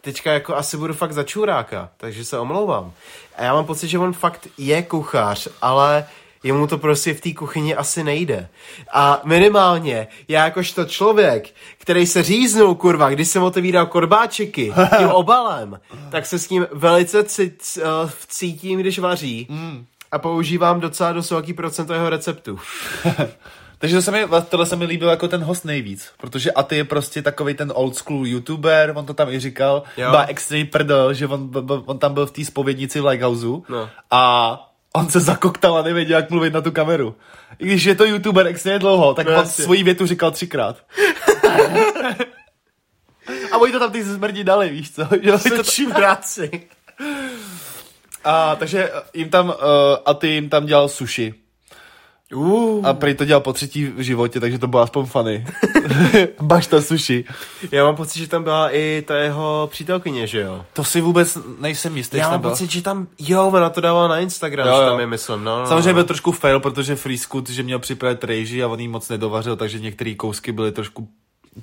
[0.00, 2.92] teďka jako asi budu fakt za čuráka, takže se omlouvám.
[3.36, 6.06] A já mám pocit, že on fakt je kuchař, ale
[6.42, 8.48] Jemu to prostě v té kuchyni asi nejde.
[8.92, 15.80] A minimálně, já jakožto člověk, který se říznul, kurva, když jsem otevíral korbáčeky tím obalem,
[16.10, 19.46] tak se s ním velice cít, uh, cítím, když vaří.
[19.50, 19.86] Mm.
[20.12, 22.58] A používám docela dost velký procento jeho receptu.
[23.78, 26.84] Takže to se mi, tohle se mi líbilo jako ten host nejvíc, protože Aty je
[26.84, 31.26] prostě takový ten old school youtuber, on to tam i říkal, byla extrémní prdel, že
[31.26, 33.88] on, on, on tam byl v té spovědnici v Lighthouse No.
[34.10, 37.16] a on se zakoktal a nevěděl, jak mluvit na tu kameru.
[37.58, 39.64] I když je to youtuber extrémně dlouho, tak No on jasně.
[39.64, 40.76] svoji větu říkal třikrát.
[43.52, 45.02] a oni to tam ty smrdí dali, víš co?
[45.12, 46.68] Oni to Sečí práci.
[48.24, 49.54] a, takže jim tam, uh,
[50.06, 51.34] Aty jim tam dělal sushi.
[52.34, 52.86] Uh.
[52.86, 55.46] A prej to dělal po třetí v životě, takže to bylo aspoň funny.
[56.42, 57.24] Bašta sushi.
[57.72, 60.64] Já mám pocit, že tam byla i ta jeho přítelkyně, že jo?
[60.72, 62.50] To si vůbec nejsem jistý, Já mám byl.
[62.50, 64.88] pocit, že tam, jo, ona to dávala na Instagram, Jo, že jo.
[64.88, 65.94] tam je, myslím, no, no, Samozřejmě no.
[65.94, 69.56] byl trošku fail, protože Free Scoot, že měl připravit rejži a on jí moc nedovařil,
[69.56, 71.08] takže některé kousky byly trošku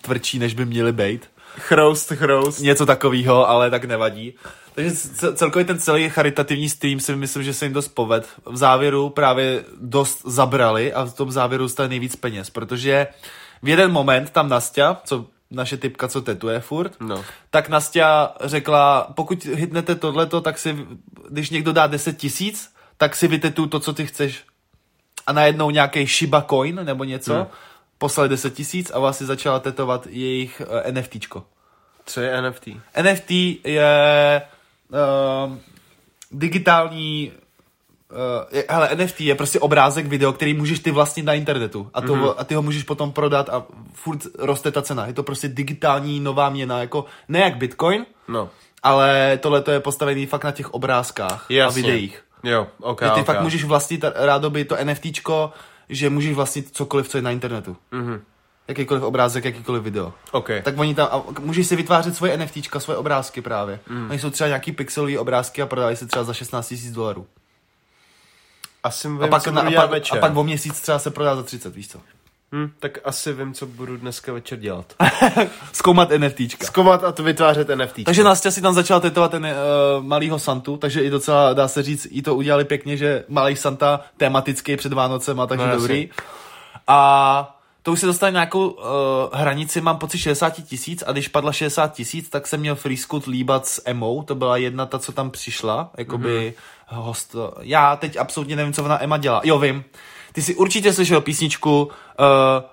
[0.02, 1.30] tvrdší, než by měly být.
[1.60, 2.60] Chroust, chroust.
[2.60, 4.34] Něco takového, ale tak nevadí.
[4.76, 4.92] Takže
[5.36, 8.28] celkově ten celý charitativní stream si myslím, že se jim dost poved.
[8.46, 13.08] V závěru právě dost zabrali a v tom závěru dostali nejvíc peněz, protože
[13.62, 17.24] v jeden moment tam Nastia, co naše typka, co tetuje furt, No.
[17.50, 20.86] tak Nastia řekla, pokud hitnete tohleto, tak si,
[21.30, 24.44] když někdo dá 10 tisíc, tak si vytetuj to, co ty chceš.
[25.28, 27.46] A najednou nějaký Shiba Coin nebo něco, hmm.
[27.98, 31.44] Poslali 10 tisíc a vlastně začala tetovat jejich uh, NFTčko.
[32.06, 32.68] Co je NFT?
[33.02, 33.32] NFT
[33.64, 34.42] je
[34.90, 35.58] uh,
[36.32, 37.32] digitální
[38.12, 42.02] Uh, je, hele, NFT je prostě obrázek, video, který můžeš ty vlastnit na internetu a,
[42.02, 42.34] to, mm-hmm.
[42.38, 45.06] a ty ho můžeš potom prodat a furt roste ta cena.
[45.08, 48.50] Je to prostě digitální nová měna, jako ne jak Bitcoin, No.
[48.84, 51.82] ale tohle to je postavený fakt na těch obrázkách a Jasně.
[51.82, 52.24] videích.
[52.44, 53.26] Jo, ok, Že ty ok.
[53.26, 55.52] fakt můžeš vlastnit rádoby to NFTčko,
[55.90, 57.78] že můžeš vlastnit cokoliv, co je na internetu.
[57.92, 58.20] Mm-hmm.
[58.68, 60.14] Jakýkoliv obrázek, jakýkoliv video.
[60.32, 60.50] Ok.
[60.64, 63.80] Tak oni tam, a můžeš si vytvářet svoje NFTčka, svoje obrázky právě.
[63.90, 64.10] Mm.
[64.10, 67.28] Oni jsou třeba nějaký pixelové obrázky a prodávají se třeba za 16 000 dolarů.
[68.84, 70.18] Asi vím, A pak, na, a, pak, večer.
[70.18, 72.00] a pak o měsíc třeba se prodá za 30, víš co?
[72.52, 74.94] Hm, tak asi vím, co budu dneska večer dělat.
[75.74, 76.66] Zkoumat NFTčka.
[76.66, 78.04] Zkoumat a to vytvářet NFT.
[78.06, 81.84] Takže Nastya si tam začala tetovat ten uh, malýho Santu, takže i docela, dá se
[81.84, 86.10] říct, i to udělali pěkně, že malý Santa tematický před Vánocema, takže No, dobrý.
[86.88, 88.84] A to už se dostane nějakou uh,
[89.34, 93.26] hranici, mám pocit 60 tisíc a když padla 60 tisíc, tak jsem měl free scoot
[93.26, 96.54] líbat s Emou, to byla jedna ta, co tam přišla, jakoby
[96.90, 96.96] mm-hmm.
[97.02, 97.36] host.
[97.62, 99.42] Já teď absolutně nevím, co ona Emma dělá.
[99.44, 99.84] Jo, vím.
[100.38, 101.90] Ty jsi určitě slyšel písničku uh,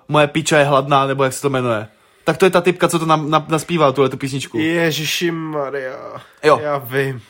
[0.07, 1.87] Moje piča je hladná, nebo jak se to jmenuje.
[2.23, 4.57] Tak to je ta typka, co to nam, na, naspívala, tuhle tu písničku.
[4.57, 6.21] Ježiši Maria.
[6.43, 6.59] Jo.
[6.61, 7.21] Já vím.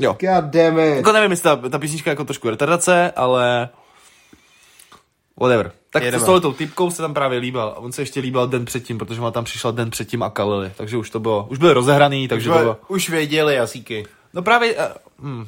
[0.00, 0.16] Jo.
[0.20, 0.96] God damn it.
[0.96, 3.68] Jako nevím, jestli ta, ta písnička je jako trošku retardace, ale
[5.40, 5.72] whatever.
[5.90, 6.22] Tak Jedeme.
[6.22, 7.68] s touhletou typkou se tam právě líbal.
[7.68, 10.72] A on se ještě líbal den předtím, protože ona tam přišla den předtím a kalili.
[10.76, 12.76] Takže už to bylo, už byly rozehraný, takže to bylo.
[12.88, 14.06] Už věděli jazyky.
[14.34, 14.82] No právě, uh,
[15.18, 15.46] hm.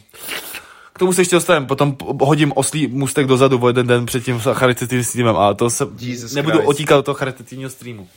[0.92, 4.40] K tomu se ještě dostaneme, potom hodím oslý můstek dozadu o jeden den před tím
[4.40, 6.68] charitativním streamem a to se Jesus nebudu Christ.
[6.68, 8.08] otíkat do toho charitativního streamu.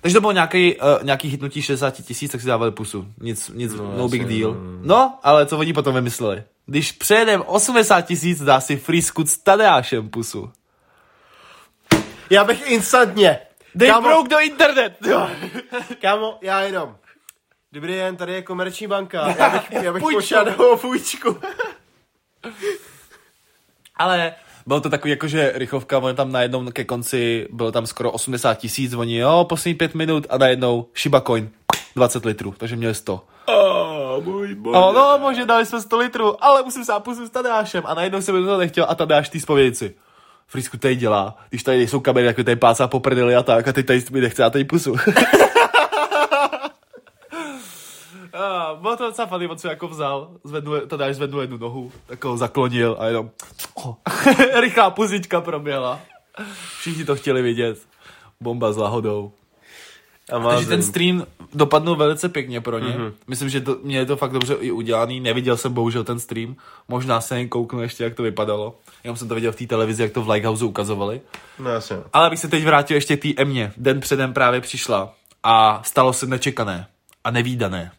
[0.00, 3.06] Takže to bylo nějaký, uh, nějaký hitnutí 60 tisíc, tak si dávali pusu.
[3.20, 4.56] Nic, nic, no, no big deal.
[4.82, 6.42] No, ale co oni potom vymysleli?
[6.66, 10.50] Když přejedem 80 tisíc, dá si free scoot s Tadeášem pusu.
[12.30, 13.38] Já bych instantně.
[13.78, 14.96] They Kámo, do internet!
[16.00, 16.96] kámo, já jenom.
[17.72, 19.34] Dobrý den, tady je komerční banka.
[19.38, 20.02] Já bych, já bych
[20.58, 21.36] o půjčku.
[23.96, 24.34] Ale
[24.66, 28.92] bylo to takový jakože rychlovka, on tam najednou ke konci bylo tam skoro 80 tisíc,
[28.92, 31.50] oni jo, poslední pět minut a najednou Shiba Coin
[31.96, 33.24] 20 litrů, takže měli 100.
[33.46, 34.78] Oh, můj bože.
[34.78, 38.22] A no, možná dali jsme 100 litrů, ale musím se pustit s Tadeášem a najednou
[38.22, 39.94] jsem to nechtěl a Tadeáš tý zpovědici.
[40.46, 43.72] Frisku tady dělá, když tady jsou kamery, jako tady pácá po prdeli a tak, a
[43.72, 44.96] teď tady mi nechce a tady pusu.
[48.32, 52.24] A, bylo to docela funny, on se jako vzal, zvednul, Tadeáš zvednul jednu nohu, tak
[52.24, 53.30] ho zaklonil a jenom
[54.60, 56.00] rychlá puzička proběhla.
[56.78, 57.78] Všichni to chtěli vidět.
[58.40, 59.32] Bomba s lahodou.
[60.48, 62.88] Takže ten stream dopadnul velice pěkně pro ně.
[62.88, 63.12] Mm-hmm.
[63.26, 65.20] Myslím, že to, mě je to fakt dobře i udělaný.
[65.20, 66.56] Neviděl jsem bohužel ten stream.
[66.88, 68.78] Možná se jen kouknu ještě, jak to vypadalo.
[69.04, 71.20] Jenom jsem to viděl v té televizi, jak to v Lighthouse ukazovali.
[71.58, 71.96] No jasně.
[72.12, 73.72] Ale abych se teď vrátil ještě k té Emě.
[73.76, 76.86] Den předem právě přišla a stalo se nečekané
[77.24, 77.92] a nevýdané.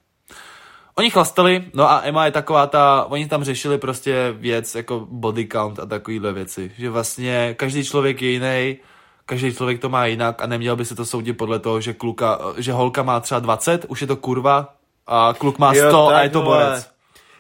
[0.96, 5.48] Oni chlastali, no a Emma je taková ta, oni tam řešili prostě věc jako body
[5.48, 6.72] count a takovýhle věci.
[6.78, 8.78] Že vlastně každý člověk je jiný,
[9.26, 12.40] každý člověk to má jinak a neměl by se to soudit podle toho, že kluka,
[12.58, 14.74] že holka má třeba 20, už je to kurva
[15.08, 16.92] a kluk má 100 a je to borec.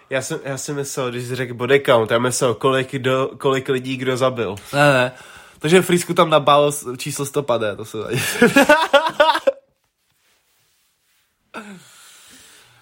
[0.10, 3.70] Já jsem, já jsem myslel, když jsi řekl body count, já myslel, kolik, do, kolik
[3.70, 4.56] lidí kdo zabil.
[4.74, 5.12] Ne, ne.
[5.60, 7.98] Takže Frisku tam nabálo s- číslo 150, to se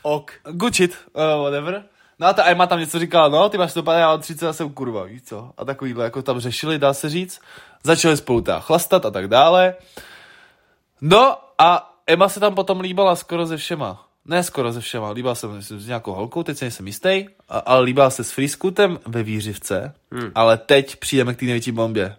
[0.01, 0.31] Ok.
[0.51, 1.83] Good shit, uh, whatever.
[2.19, 4.53] No a ta Emma tam něco říkala, no, ty máš 150, já mám 30 a
[4.53, 5.51] jsem kurva, víš co?
[5.57, 7.41] A takovýhle, jako tam řešili, dá se říct.
[7.83, 9.75] Začali spolu teda chlastat a tak dále.
[11.01, 14.05] No a Emma se tam potom líbala skoro ze všema.
[14.25, 17.59] Ne skoro ze všema, líbala se myslím, s nějakou holkou, teď se nejsem jistý, a,
[17.59, 20.31] ale líbala se s Friskutem ve výřivce, hmm.
[20.35, 22.15] ale teď přijdeme k té největší bombě.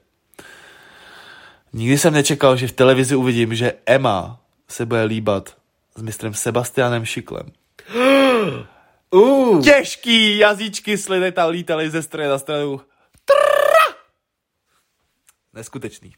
[1.73, 5.57] Nikdy jsem nečekal, že v televizi uvidím, že Emma se bude líbat
[5.97, 7.47] s mistrem Sebastianem Šiklem.
[9.13, 12.81] Uh, Těžký jazyčky sliny tam lítaly ze strany na stranu.
[13.25, 13.97] Trrra!
[15.55, 16.13] Neskutečný.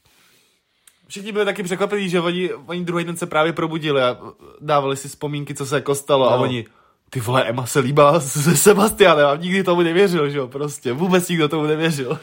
[1.09, 4.19] Všichni byli taky překvapení, že oni, oni druhý den se právě probudili a
[4.61, 6.31] dávali si vzpomínky, co se jako stalo no.
[6.31, 6.67] a oni,
[7.11, 10.93] ty vole, Emma se líbá se Sebastianem a nikdy tomu nevěřil, že jo, prostě.
[10.93, 12.19] Vůbec nikdo tomu nevěřil.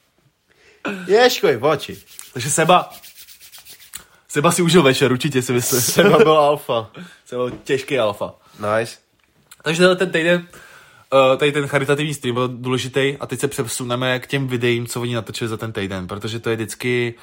[1.06, 1.98] Ješkoj, v oči.
[2.32, 2.90] Takže Seba,
[4.28, 5.80] Seba si užil večer, určitě si myslím.
[5.80, 6.90] Seba byl alfa.
[7.24, 8.34] Seba byl těžký alfa.
[8.58, 8.96] Nice.
[9.62, 10.46] Takže tenhle ten týden,
[11.30, 15.00] uh, tady ten charitativní stream byl důležitý a teď se přesuneme k těm videím, co
[15.00, 17.14] oni natočili za ten týden, protože to je vždycky...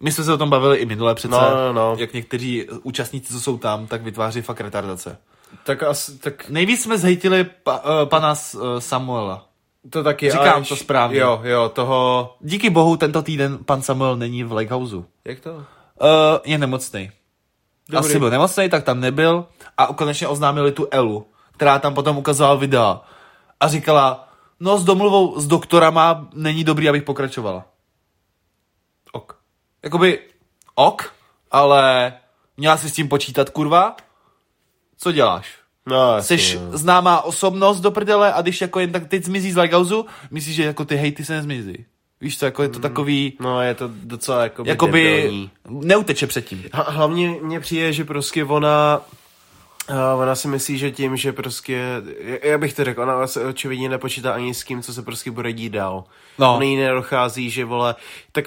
[0.00, 1.96] My jsme se o tom bavili i minule přece, No, no, no.
[1.98, 5.18] jak někteří účastníci, co jsou tam, tak vytváří fakt retardace.
[5.64, 9.48] Tak asi, tak Nejvíc jsme zhejtili pa, uh, pana uh, Samuela.
[9.90, 10.30] to taky...
[10.30, 11.18] Říkám až- to správně.
[11.18, 12.36] Jo, jo, toho...
[12.40, 14.96] Díky bohu tento týden pan Samuel není v Lakehouse.
[14.96, 15.64] Uh, Jak to?
[16.44, 17.10] je nemocný.
[17.88, 18.10] Dobrý.
[18.10, 19.46] Asi byl nemocný, tak tam nebyl
[19.76, 23.00] a konečně oznámili tu Elu, která tam potom ukazovala videa
[23.60, 24.28] a říkala,
[24.60, 27.64] no s domluvou s doktorama není dobrý, abych pokračovala.
[29.12, 29.38] Ok.
[29.82, 30.20] Jakoby
[30.74, 31.14] ok,
[31.50, 32.12] ale
[32.56, 33.96] měla si s tím počítat, kurva?
[34.96, 35.58] Co děláš?
[35.86, 36.78] No, jasně, Jsi no.
[36.78, 39.94] známá osobnost do prdele a když jako jen tak teď zmizí z Lighthouse,
[40.30, 41.86] myslíš, že jako ty hejty se nezmizí.
[42.20, 45.50] Víš co, jako je to takový, No, je to docela jako jakoby debilní.
[45.70, 46.64] neuteče před tím.
[46.72, 49.00] H- hlavně mně přijde, že prostě ona
[49.90, 53.44] Uh, ona si myslí, že tím, že prostě, já- já bych to řekl, ona se
[53.44, 56.04] očividně nepočítá ani s tím, co se prostě bude dít dál.
[56.38, 56.54] No.
[56.54, 57.94] Ona jí nedochází, že vole,
[58.32, 58.44] tak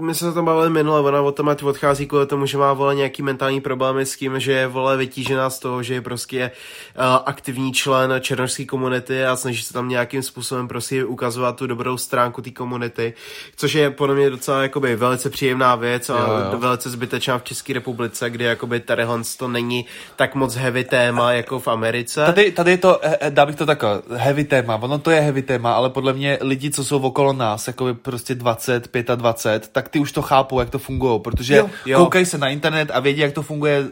[0.00, 2.72] my jsme se o tom bavili minule, ona od tom odchází kvůli tomu, že má
[2.72, 6.50] vole nějaký mentální problémy s tím, že je vole vytížená z toho, že je prostě
[6.98, 11.96] uh, aktivní člen černožské komunity a snaží se tam nějakým způsobem prostě ukazovat tu dobrou
[11.96, 13.14] stránku té komunity,
[13.56, 16.58] což je podle mě docela jakoby velice příjemná věc a Jo, jo.
[16.58, 21.60] velice zbytečná v České republice, kde jakoby tadyhle to není tak moc heavy téma jako
[21.60, 22.26] v Americe.
[22.26, 25.20] Tady, tady je to, eh, eh, dá bych to takhle, heavy téma, ono to je
[25.20, 29.68] heavy téma, ale podle mě lidi, co jsou okolo nás, jako by prostě 20, 25,
[29.72, 31.98] tak ty už to chápou, jak to funguje, protože Jo, jo.
[31.98, 33.84] koukají se na internet a vědí, jak to funguje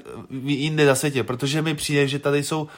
[0.44, 2.68] jinde na světě, protože mi přijde, že tady jsou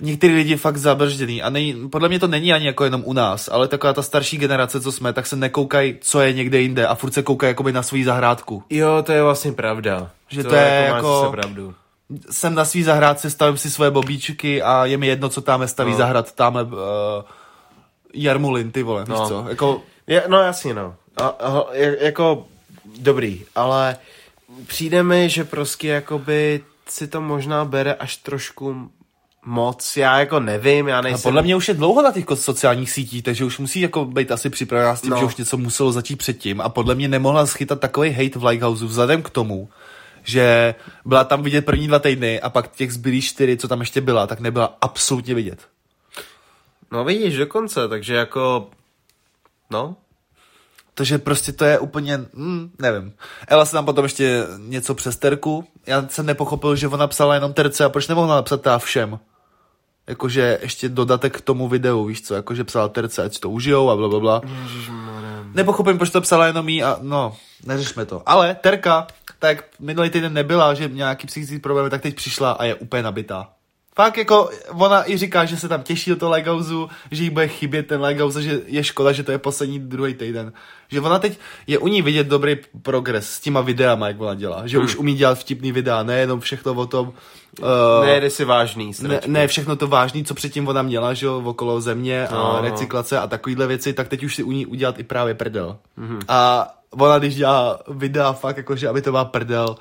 [0.00, 3.48] některý lidi fakt zabržděný a nej, podle mě to není ani jako jenom u nás,
[3.52, 6.94] ale taková ta starší generace, co jsme, tak se nekoukají, co je někde jinde a
[6.94, 8.62] furt se koukají jakoby na svou zahrádku.
[8.70, 10.10] Jo, to je vlastně pravda.
[10.28, 11.74] Že to je máš jako- pravdu.
[12.30, 15.90] jsem na svý zahrádce, stavím si svoje bobíčky a je mi jedno, co tam staví
[15.90, 15.96] No.
[15.98, 16.70] zahrad, tamhle uh,
[18.14, 19.28] Jarmulin, ty vole, víš No.
[19.28, 19.46] co?
[19.48, 20.94] Jako, Je, no jasně, no.
[21.16, 22.46] A, a, je- jako,
[22.98, 23.96] dobrý, ale
[24.66, 28.90] přijde mi, že prostě jakoby si to možná bere až trošku
[29.46, 31.22] moc, já jako nevím, já a nejsem...
[31.22, 34.50] podle mě už je dlouho na těch sociálních sítích, takže už musí jako být asi
[34.50, 35.18] připravená s tím, no.
[35.18, 38.84] že už něco muselo začít předtím a podle mě nemohla schytat takový hate v Lighthouse
[38.84, 39.68] vzhledem k tomu,
[40.24, 40.74] že
[41.04, 44.26] byla tam vidět první dva týdny a pak těch zbylých čtyři, co tam ještě byla,
[44.26, 45.58] tak nebyla absolutně vidět.
[46.94, 48.70] No vidíš, dokonce, takže jako,
[49.70, 49.96] no,
[50.94, 53.12] Takže prostě to je úplně, hm, nevím.
[53.48, 55.64] Ela se tam potom ještě něco přes terku.
[55.86, 59.18] Já jsem nepochopil, že ona psala jenom terce a proč nemohla napsat ta všem.
[60.06, 63.90] Jakože ještě dodatek k tomu videu, víš co, jakože psala terce, ať si to užijou
[63.90, 64.40] a blablabla.
[65.54, 68.22] Nepochopím, proč to psala jenom jí a no, neřešme to.
[68.26, 69.06] Ale Terka,
[69.38, 73.02] tak minulý týden nebyla, že měla nějaký psychický problémy, tak teď přišla a je úplně
[73.02, 73.53] nabitá.
[73.96, 76.74] Fakt jako, ona i říká, že se tam těší do toho Lighthouse,
[77.10, 80.52] že jí bude chybět ten Lighthouse, že je škoda, že to je poslední druhý týden.
[80.88, 84.66] Že ona teď, je u ní vidět dobrý progres s těma videama, jak ona dělá.
[84.66, 84.84] Že hmm.
[84.84, 87.12] už umí dělat vtipný videa, nejenom všechno o tom,
[87.60, 88.92] uh, nejde si vážný.
[89.02, 92.58] ne, ne všechno to vážný, co předtím ona měla, že jo, okolo země a No.
[92.62, 95.76] recyklace a takovýhle věci, tak teď už si u ní udělat i právě prdel.
[95.98, 96.20] Mm-hmm.
[96.28, 99.76] A ona, když dělá videa fakt jakože, aby to byla prdel,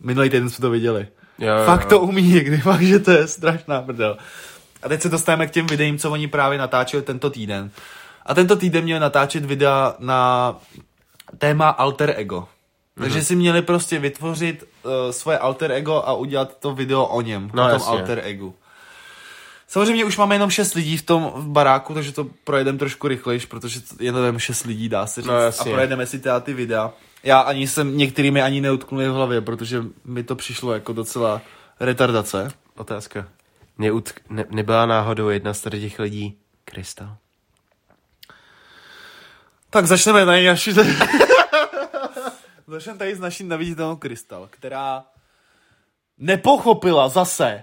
[0.00, 1.06] minulý týden jsme to viděli.
[1.38, 4.16] Jo, jo, fakt to umí někdy, fakt, že to je strašná prdel.
[4.82, 7.70] A teď se dostáváme k těm videím, co oni právě natáčeli tento týden.
[8.26, 10.54] A tento týden měli natáčet videa na
[11.38, 12.48] téma alter ego.
[12.98, 17.50] Takže si měli prostě vytvořit uh, svoje alter ego a udělat to video o něm,
[17.54, 17.98] No, o tom jasně.
[17.98, 18.54] alter egu.
[19.68, 23.46] Samozřejmě už máme jenom 6 lidí v tom v baráku, takže to projedeme trošku rychlejš,
[23.46, 25.28] protože to- jenom 6 lidí dá se říct.
[25.30, 26.92] No, a projedeme si teda ty videa.
[27.24, 31.42] Já ani jsem některými ani neutknul v hlavě, protože mi to přišlo jako docela
[31.80, 32.52] retardace.
[32.76, 33.28] Otázka.
[33.78, 37.16] Neutk, ne, nebyla náhodou jedna z tady těch lidí Krystal?
[39.70, 40.72] Tak začneme na naší...
[42.66, 45.04] Začneme tady s naší neviditelnou Krystal, která
[46.18, 47.62] nepochopila zase,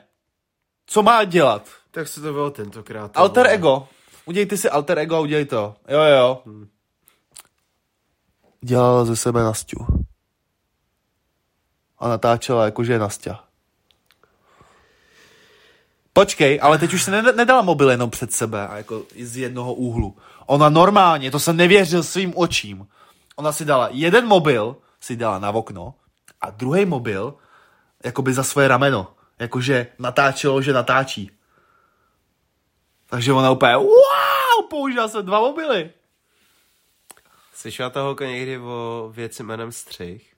[0.85, 1.69] co má dělat.
[1.91, 3.11] Tak se to bylo tentokrát.
[3.17, 3.87] Alter ego.
[4.25, 5.75] Udělejte si alter ego a udělej to.
[5.87, 6.43] Jo, jo.
[8.63, 9.85] Dělala ze sebe Nastiu.
[11.99, 13.43] A natáčela jakože je Nastia.
[16.13, 19.73] Počkej, ale teď už se ne- nedala mobil jenom před sebe a jako z jednoho
[19.73, 20.17] úhlu.
[20.45, 22.87] Ona normálně, to jsem nevěřil svým očím.
[23.35, 25.93] Ona si dala jeden mobil, si dala na okno
[26.41, 27.33] a druhý mobil
[28.03, 29.13] jakoby za svoje rameno.
[29.39, 31.31] Jakože natáčelo, že natáčí.
[33.09, 35.91] Takže ona úplně, wow, použila jsem dva mobily.
[37.53, 40.31] Slyšela ta holka někdy o věci jménem Střih?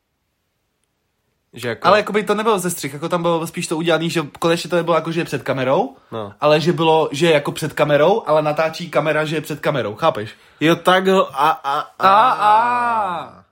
[1.54, 1.88] Že jako...
[1.88, 4.76] Ale jakoby to nebylo ze střih, jako tam bylo spíš to udělané, že konečně to
[4.76, 6.34] nebylo jako, že je před kamerou, No.
[6.41, 9.95] ale že bylo, že je jako před kamerou, ale natáčí kamera, že je před kamerou,
[9.95, 10.32] chápeš?
[10.60, 11.41] Jo, tak ho...
[11.41, 13.45] A, a, A, a.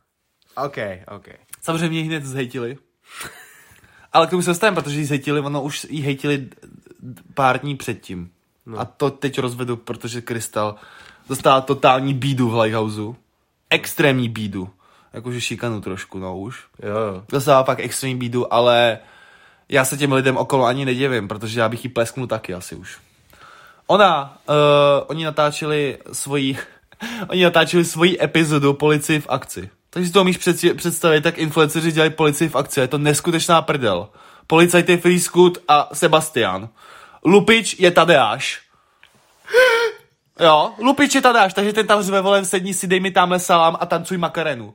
[0.66, 0.78] OK,
[1.16, 1.28] OK.
[1.62, 2.78] Samozřejmě ji hned zhejtili.
[4.14, 6.50] ale k tomu se dostaneme, protože ji zhejtili, ono už ji hejtili
[7.34, 8.32] pár dní předtím.
[8.66, 8.80] No.
[8.80, 10.76] A to teď rozvedu, protože Krystal
[11.30, 13.16] dostala totální bídu v Lighthouseu.
[13.72, 14.70] Extrémní bídu.
[15.14, 16.64] Jakože šikanu trošku, no už.
[16.84, 17.24] Jo, jo.
[17.30, 19.00] dostává pak extrémní bídu, ale
[19.70, 22.98] já se těm lidem okolo ani nedivím, protože já bych jí plesknul taky asi už.
[23.88, 24.56] Ona, uh,
[25.08, 26.58] oni natáčeli svoji,
[27.30, 29.70] oni natáčeli svoji epizodu Policii v akci.
[29.90, 32.80] Takže si to umíš před, představit, tak influenceři dělají policii v akci.
[32.80, 34.10] Je to neskutečná prdel.
[34.48, 36.70] Policajt je Free Scoot a Sebastian.
[37.26, 38.62] Lupič je Tadeáš.
[40.40, 43.78] Jo, Lupič je Tadeáš, takže ten tam řve, vole, sedni si, dej mi tamhle salám
[43.80, 44.74] a tancuj makarenu.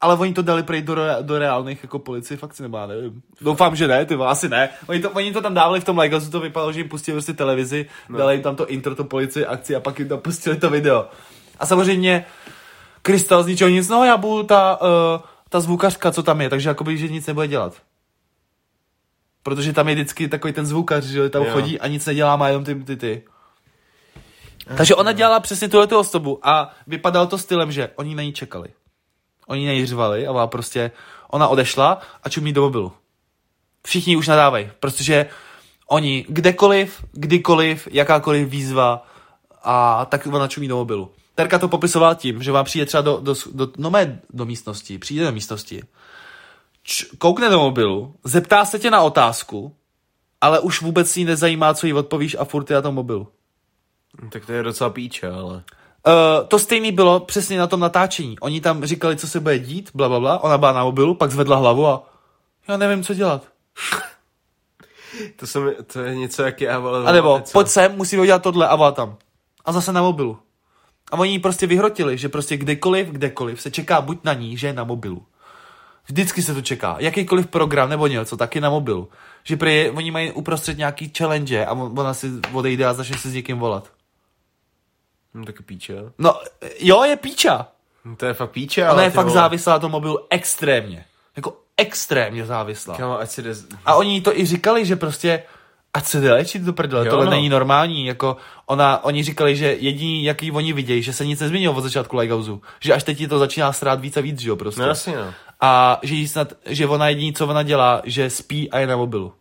[0.00, 3.22] Ale oni to dali prej do, re, do reálných jako policii fakci, nebo já nevím.
[3.40, 4.68] Doufám, že ne, ty vole, asi ne.
[4.86, 7.32] Oni to, oni to tam dávali v tom Legazu, to vypadalo, že jim pustili prostě
[7.32, 8.18] televizi, no.
[8.18, 11.08] dali jim tam to intro, to policii akci a pak jim tam pustili to video.
[11.58, 12.24] A samozřejmě
[13.02, 16.68] Krystal z ničeho nic, no já budu ta, uh, ta zvukařka, co tam je, takže
[16.68, 17.74] jakoby, že nic nebude dělat.
[19.42, 21.52] Protože tam je vždycky takový ten zvukař, že tam Jo.
[21.52, 23.22] chodí a nic nedělá, má jenom ty, ty, ty.
[24.76, 28.32] Takže ona dělala přesně tuhle tu osobu a vypadalo to stylem, že oni na ní
[28.32, 28.68] čekali.
[29.46, 30.90] Oni na ní řvali a ona prostě,
[31.30, 32.92] ona odešla a čumí do mobilu.
[33.86, 35.26] Všichni už nadávají, protože
[35.86, 39.06] oni kdekoliv, kdykoliv, jakákoliv výzva
[39.62, 41.10] a tak ona čumí do mobilu.
[41.34, 43.92] Terka to popisovala tím, že vám přijde třeba do, do, do, no
[44.30, 45.82] do místnosti, přijde do místnosti,
[46.82, 49.76] č, koukne do mobilu, zeptá se tě na otázku,
[50.40, 53.28] ale už vůbec jí nezajímá, co jí odpovíš a furt je na tom mobilu.
[54.30, 55.62] Tak to je docela píče, ale...
[56.06, 58.38] Uh, to stejný bylo přesně na tom natáčení.
[58.38, 60.38] Oni tam říkali, co se bude dít, bla, bla, bla.
[60.44, 62.10] Ona byla na mobilu, pak zvedla hlavu a
[62.68, 63.48] já nevím, co dělat.
[65.36, 67.04] To, jsem, to je něco jak já, ale...
[67.04, 67.52] A nebo, něco.
[67.52, 69.16] pojď sem, musíme udělat tohle a tam.
[69.64, 70.38] A zase na mobilu.
[71.10, 74.66] A oni jí prostě vyhrotili, že prostě kdekoliv, kdekoliv se čeká buď na ní, že
[74.66, 75.26] je na mobilu.
[76.06, 76.96] Vždycky se to čeká.
[76.98, 79.08] Jakýkoliv program nebo něco, taky na mobilu.
[79.44, 83.30] Že prý, oni mají uprostřed nějaký challenge a on- ona si odejde a začne se
[83.30, 83.90] s někým volat.
[85.34, 85.94] No, tak píče.
[86.18, 86.40] No,
[86.80, 87.66] jo, je píča.
[88.04, 89.34] No, to je fakt píče, Ona ale je ty fakt vole.
[89.34, 91.04] závislá na tom mobilu extrémně.
[91.36, 92.96] Jako extrémně závislá.
[92.96, 93.54] Kámo, ať si jde...
[93.84, 95.42] A oni to i říkali, že prostě
[95.94, 97.30] ať se jde léčit do prdele, Jo, tohle no.
[97.30, 101.74] není normální, jako ona, oni říkali, že jediný, jaký oni vidějí, že se nic nezměnilo
[101.74, 104.80] od začátku Lighthouseu, že až teď to začíná strát víc a víc, že jo, prostě.
[104.82, 105.34] No jasně, no.
[105.60, 108.96] A že jí snad, že ona jediný, co ona dělá, že spí a je na
[108.96, 109.32] mobilu.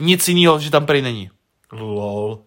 [0.00, 1.30] Nic jiného, že tam prej není.
[1.72, 2.38] Lol.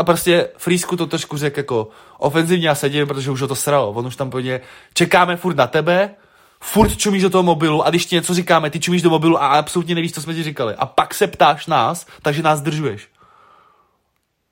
[0.00, 3.92] A prostě Frýsku to trošku řekl jako ofenzivně a sedím, protože už ho to sralo.
[3.92, 4.60] On už tam půjde,
[4.94, 6.14] čekáme furt na tebe,
[6.60, 9.46] furt čumíš do toho mobilu a když ti něco říkáme, ty čumíš do mobilu a
[9.46, 10.74] absolutně nevíš, co jsme ti říkali.
[10.74, 13.08] A pak se ptáš nás, takže nás držuješ.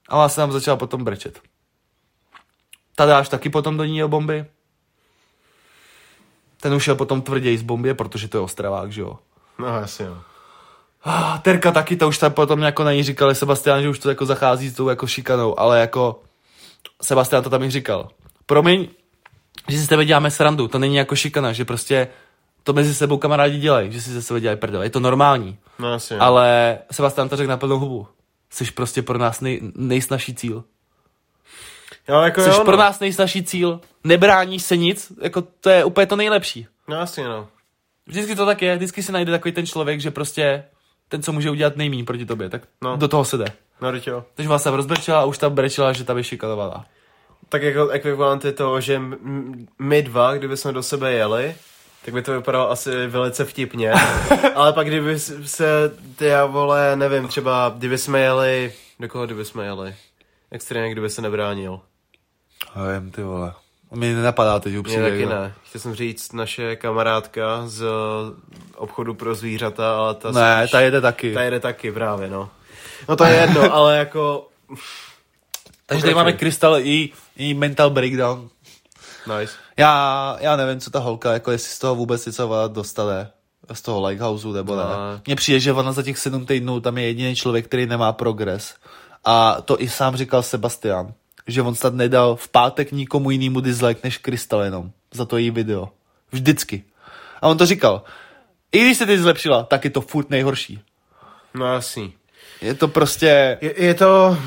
[0.09, 1.41] A ona se nám začala potom brečet.
[2.95, 4.47] Tadáš taky potom do ní bomby.
[6.61, 9.19] Ten už šel potom tvrději z bombě, protože to je Ostravák, že jo.
[9.59, 10.23] No jasně, no.
[11.11, 14.09] Ah, Terka taky, to už tam potom jako na ní říkali Sebastian, že už to
[14.09, 16.21] jako zachází s tou jako šikanou, ale jako
[17.03, 18.09] Sebastian to tam i říkal.
[18.47, 18.89] Promiň,
[19.69, 22.09] že si s tebe děláme srandu, to není jako šikana, že prostě
[22.63, 25.59] to mezi sebou kamarádi dělají, že si ze sebe dělají prdel, je to normální.
[25.79, 26.17] No jasně.
[26.17, 26.23] no.
[26.23, 28.07] Ale Sebastian to řekl na plnou hubu.
[28.51, 30.65] Jsi prostě pro nás nej, nejsnažší cíl.
[32.09, 32.83] Jo, jako Jsi jo, pro no.
[32.83, 33.81] nás nejsnažší cíl.
[34.05, 36.67] Nebráníš se nic, jako to je úplně to nejlepší.
[36.89, 37.49] No jasně, no.
[38.07, 40.65] Vždycky to tak je, vždycky se najde takový ten člověk, že prostě
[41.09, 42.97] ten, co může udělat nejméně proti tobě, tak No.
[42.97, 43.45] do toho se jde.
[43.81, 44.25] No, jo.
[44.35, 46.85] Takže vás se rozbrečela a už tam brečela, že ta vyšikalovala.
[47.49, 49.03] Tak jako ekvivalent je toho, že
[49.79, 51.55] my dva, kdyby jsme do sebe jeli,
[52.05, 53.93] tak by to vypadalo asi velice vtipně.
[54.55, 55.67] Ale pak kdyby se,
[56.17, 59.95] ty já vole, nevím, třeba kdyby jsme jeli, do koho kdyby jsme jeli?
[60.51, 61.81] Extrémně, kdyby se nebránil.
[63.01, 63.53] Vím, ty vole.
[63.95, 65.11] Mi nenapadá teď Mně upřímně.
[65.11, 65.55] taky ne.
[65.69, 67.85] Chtěl jsem říct naše kamarádka z
[68.77, 71.35] obchodu pro zvířata, ale ta Ne, spíš, ta jede taky.
[71.35, 72.51] ta jede taky právě, no.
[73.09, 74.49] No to je jedno, ale jako...
[75.87, 78.49] Takže tady máme Krystal i, i mental breakdown.
[79.39, 79.53] Nice.
[79.77, 83.31] Já, já nevím, co ta holka, jako jestli z toho vůbec něco dostane.
[83.73, 84.83] Z toho Lighthouseu nebo ne.
[84.83, 85.21] No.
[85.27, 88.75] Mně přijde, že ona za těch sedm týdnů tam je jediný člověk, který nemá progres.
[89.25, 91.13] A to i sám říkal Sebastian,
[91.49, 95.51] že on snad nedal v pátek nikomu jinému dislike než Krystal jenom za to její
[95.51, 95.89] video.
[96.33, 96.85] Vždycky.
[97.43, 98.03] A on to říkal.
[98.73, 100.81] I když se ty zlepšila, tak je to furt nejhorší.
[101.55, 102.13] No jasný.
[102.61, 103.59] Je to prostě...
[103.61, 104.39] Je, je to...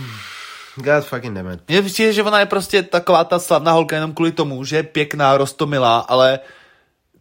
[0.75, 1.59] God fucking damn it.
[1.67, 4.83] Mně přijde, že ona je prostě taková ta slavná holka jenom kvůli tomu, že je
[4.83, 6.39] pěkná, rostomilá, ale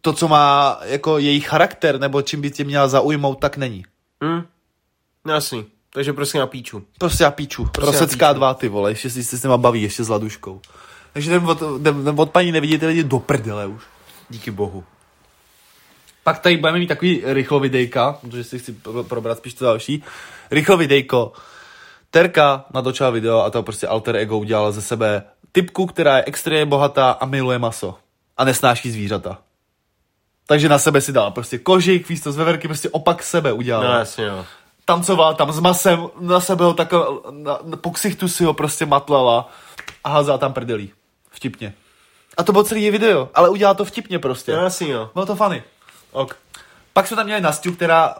[0.01, 3.85] to, co má jako její charakter, nebo čím by tě měla zaujmout, tak není.
[4.23, 4.43] Hm?
[5.25, 5.65] No jasný.
[5.93, 6.83] Takže prostě na píču.
[6.97, 7.65] Prostě já píču.
[7.65, 8.37] Prostě Rosecká já píču.
[8.37, 10.61] dva, ty vole, ještě si se s nima baví, ještě s Laduškou.
[11.13, 13.83] Takže ten od, ten, ten od paní nevidíte lidi do prdele už.
[14.29, 14.83] Díky bohu.
[16.23, 20.03] Pak tady budeme mít takový rychlo videjka, protože si chci pro- probrat spíš to další.
[20.51, 21.33] Rychlo videjko.
[22.11, 26.65] Terka natočila video a to prostě alter ego udělala ze sebe typku, která je extrémně
[26.65, 27.97] bohatá a miluje maso.
[28.37, 29.37] A nesnáší zvířata.
[30.47, 33.93] Takže na sebe si dala prostě kožik, místo z veverky, prostě opak sebe udělala.
[33.93, 34.45] No jasně, no.
[34.85, 38.85] Tancovala tam s masem, na sebe ho takhle, na, na, po ksichtu si ho prostě
[38.85, 39.49] matlala
[40.03, 40.91] a házela tam prdelí.
[41.29, 41.73] Vtipně.
[42.37, 44.55] A to bylo celý video, ale udělala to vtipně prostě.
[44.55, 45.09] No jasný, no.
[45.13, 45.63] Bylo to funny.
[46.11, 46.37] Ok.
[46.93, 48.15] Pak jsme tam měli Nastiu, která,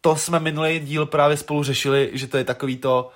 [0.00, 3.10] to jsme minulý díl právě spolu řešili, že to je takový to,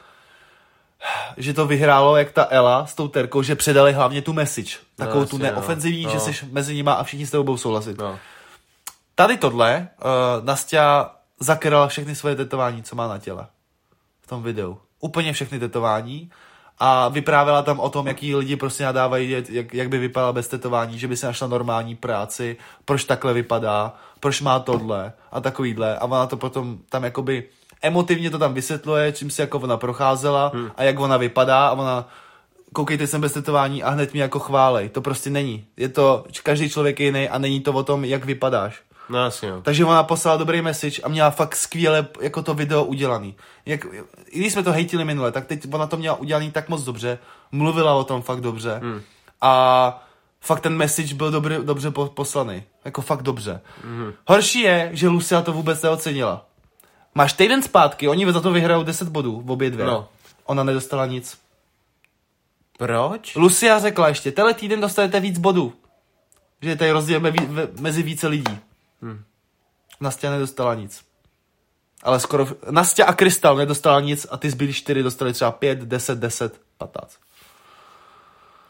[1.37, 4.77] že to vyhrálo jak ta Ela s tou terkou, že předali hlavně tu message.
[4.97, 5.45] Takovou tu jasně, no.
[5.55, 6.11] neofenzivní, No.
[6.11, 7.99] že jsi mezi nima a všichni s tebou budou souhlasit.
[7.99, 8.19] No.
[9.15, 11.11] Tady tohle, uh, Nastia
[11.41, 13.47] zakrala všechny svoje tetování, co má na těle.
[14.21, 14.79] V tom videu.
[15.01, 16.31] Úplně všechny tetování.
[16.79, 20.99] A vyprávěla tam o tom, jaký lidi prostě nadávají, jak, jak by vypadala bez tetování,
[20.99, 25.99] že by si našla normální práci, proč takhle vypadá, proč má tohle a takovýhle.
[25.99, 27.49] A ona to potom tam jakoby
[27.83, 30.71] emotivně to tam vysvětluje, čím si jako ona procházela hmm.
[30.77, 32.09] a jak ona vypadá a ona
[32.73, 34.89] koukejte jsem bez tetování a hned mě jako chválej.
[34.89, 35.65] To prostě není.
[35.77, 38.83] Je to, každý člověk je jiný a není to o tom, jak vypadáš.
[39.11, 39.63] No jasně, no.
[39.63, 43.37] Takže ona poslala dobrý message a měla fakt skvěle jako to video udělaný.
[43.67, 43.87] Jak,
[44.27, 47.19] I když jsme to hejtili minule, tak teď ona to měla udělaný tak moc dobře,
[47.53, 49.01] mluvila o tom fakt dobře Hmm.
[49.41, 50.07] a
[50.41, 52.63] fakt ten message byl dobře, dobře po- poslaný.
[52.85, 53.61] Jako fakt dobře.
[53.85, 54.13] Mhm.
[54.27, 56.47] Horší je, že Lucia to vůbec neocenila.
[57.15, 59.87] Máš týden zpátky, oni za to vyhrajou 10 bodů, v obě dvě.
[59.87, 60.09] No.
[60.45, 61.39] Ona nedostala nic.
[62.79, 63.37] Proč?
[63.37, 65.73] Lucia řekla ještě, tenhle týden dostanete víc bodů.
[66.63, 67.21] Že je tady rozdíl
[67.81, 68.59] mezi více lidí.
[69.03, 69.23] Hmm.
[70.01, 71.05] Nastia nedostala nic.
[72.03, 72.47] Ale skoro...
[72.71, 77.19] Nastia a Krystal nedostala nic a ty zbylí čtyři dostali třeba 5, 10, 10, 15.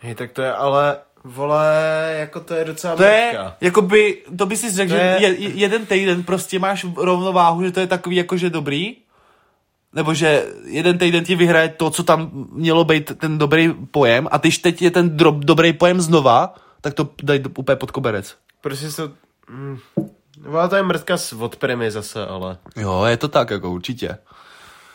[0.01, 1.67] Hej, tak to je ale, vole,
[2.19, 3.57] jako to je docela To je, mrtka.
[3.61, 5.49] jakoby, to by si řekl, To že je- je...
[5.49, 8.97] jeden týden prostě máš rovnováhu, že to je takový jakože dobrý,
[9.93, 14.37] nebo že jeden týden ti vyhraje to, co tam mělo být ten dobrý pojem a
[14.39, 18.37] když teď je ten drob, dobrý pojem znova, tak to dají úplně pod koberec.
[18.61, 19.03] Prostě se...
[19.51, 19.79] Mm,
[20.49, 22.57] vole, to je mrtka s od primy zase, ale...
[22.77, 24.19] Jo, je to tak, jako určitě.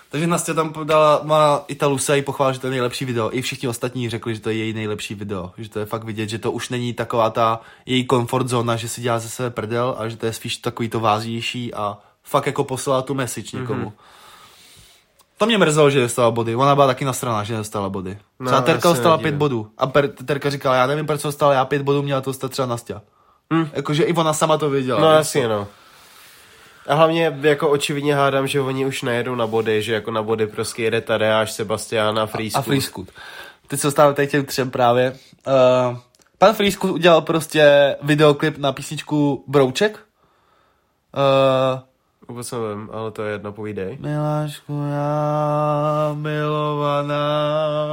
[0.10, 3.30] Takže Nastya tam dala, má i ta Lusa jí pochválila, že to je nejlepší video.
[3.34, 5.52] I všichni ostatní řekli, že to je její nejlepší video.
[5.58, 8.90] Že to je fakt vidět, že to už není taková ta její comfort zóna, že
[8.90, 12.46] si dělá ze sebe prdel a že to je spíš takový to váznější a fakt
[12.46, 13.86] jako poslala tu message někomu.
[13.86, 15.36] Mm-hmm.
[15.38, 16.56] To mě mrzelo, že dostala body.
[16.56, 18.18] Ona byla taky nasraná, že dostala body.
[18.40, 19.68] No, Třeba Terka dostala pět bodů.
[19.78, 22.66] A per, Terka říkala, já nevím, proč dostala já pět bodů, měla to dostat třeba
[22.66, 23.02] Nastya.
[23.54, 23.70] Hm.
[23.74, 25.02] Jakože i ona sama to věděla.
[25.02, 25.68] No jasně, no.
[26.88, 30.48] A hlavně jako očividně hádám, že oni už nejedou na body, že jako na body
[30.48, 32.60] prostě jede Tadeáš, Sebastián a Freescoot.
[32.60, 33.08] A Freescoot.
[33.68, 35.12] Teď se dostáváme tady těm třem právě.
[35.12, 35.98] Uh,
[36.38, 40.00] pan Freescoot udělal prostě videoklip na písničku Brouček.
[41.18, 41.80] Uh,
[42.28, 43.98] Vůbec nevím, ale to je jedno, povídej.
[44.02, 47.18] Milášku, já milovaná.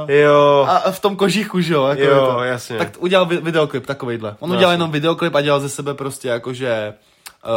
[0.07, 0.67] Jo.
[0.69, 1.85] A v tom kožíchu, že jo?
[1.85, 2.43] Jako Jo, to.
[2.43, 2.77] jasně.
[2.77, 4.35] Tak udělal vi- videoklip takovejhle.
[4.39, 4.73] On No, udělal jasně.
[4.81, 6.93] jenom videoklip a dělal ze sebe prostě jakože
[7.45, 7.51] uh,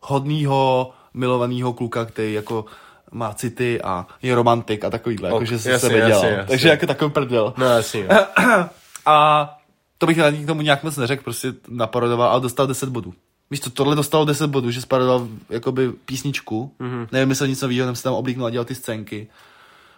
[0.00, 2.64] hodnýho, milovanýho kluka, který jako
[3.12, 6.24] má city a je romantik a takovýhle, Ok, jakože se jasně, sebe jasně, dělal.
[6.38, 6.48] jasně.
[6.50, 7.52] Takže jako takový prdel.
[7.56, 8.08] No jasně, jo.
[9.06, 9.50] A
[9.98, 13.14] to bych ani k tomu nějak moc neřekl, prostě naporodoval a dostal 10 bodů.
[13.50, 16.72] Víš to, tohle dostalo 10 bodů, že spadoval jakoby písničku.
[16.80, 17.08] Mm-hmm.
[17.12, 19.28] Nevím, jestli něco výhodného, se tam oblíknul a dělal ty scénky.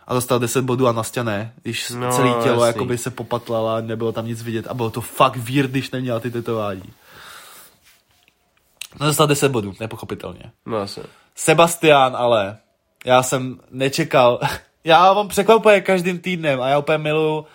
[0.06, 2.66] A dostal 10 bodů a Nastya ne, když no, celé tělo jasný.
[2.66, 6.30] jakoby se popatlala, nebylo tam nic vidět a bylo to fakt weird, když neměla ty
[6.30, 6.92] tetování.
[9.00, 10.52] No dostal 10 bodů, nepochopitelně.
[10.66, 11.00] No asi.
[11.34, 12.56] Sebastian ale,
[13.04, 14.40] já jsem nečekal,
[14.84, 17.46] já vám překvapuje každým týdnem a já úplně miluju,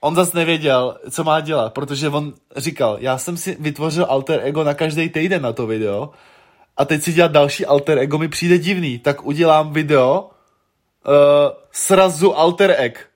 [0.00, 4.64] on zase nevěděl, co má dělat, protože on říkal, já jsem si vytvořil alter ego
[4.64, 6.10] na každý týden na to video
[6.76, 11.12] a teď si dělat další alter ego mi přijde divný, tak udělám video uh,
[11.72, 13.06] srazu alter egg.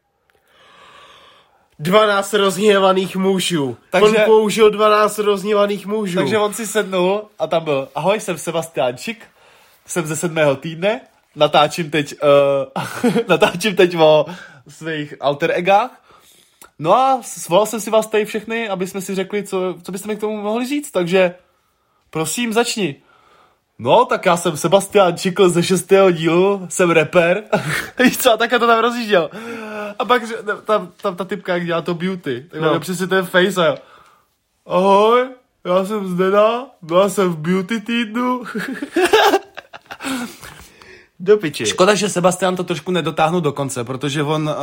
[1.79, 3.77] 12 rozhněvaných mužů.
[3.91, 6.19] Takže, on použil 12 rozhněvaných mužů.
[6.19, 9.25] Takže on si sednul a tam byl, ahoj, jsem Sebastiánčik,
[9.87, 11.01] jsem ze sedmého týdne,
[11.37, 12.15] natáčím teď,
[13.05, 14.27] uh, natáčím teď o
[14.69, 16.04] svých alter egách.
[16.85, 20.09] No a svolal jsem si vás tady všechny, aby jsme si řekli, co, co byste
[20.09, 21.35] mi k tomu mohli říct, takže
[22.11, 22.97] prosím, začni.
[23.79, 27.43] No, tak já jsem Sebastian Čikl ze šestého dílu, jsem rapper.
[27.99, 29.31] Víš co, takhle to tam rozjížděl.
[29.99, 30.23] A pak
[30.65, 32.81] tam, tam ta typka, jak dělá to beauty, tak no.
[32.81, 33.77] přesně ten face a jo.
[34.67, 35.29] Ahoj,
[35.65, 38.43] já jsem Zdena, byla jsem v beauty týdnu.
[41.21, 41.67] do piči.
[41.67, 44.55] Škoda, že Sebastian to trošku nedotáhnul do konce, protože on uh,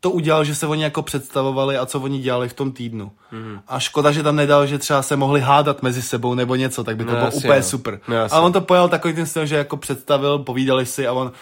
[0.00, 3.12] to udělal, že se oni jako představovali a co oni dělali v tom týdnu.
[3.32, 3.60] Mm-hmm.
[3.68, 6.96] A škoda, že tam nedal, že třeba se mohli hádat mezi sebou nebo něco, tak
[6.96, 7.62] by to no, bylo úplně jo.
[7.62, 8.00] super.
[8.08, 11.32] No, a on to pojal takový ten styl, že jako představil, povídali si a on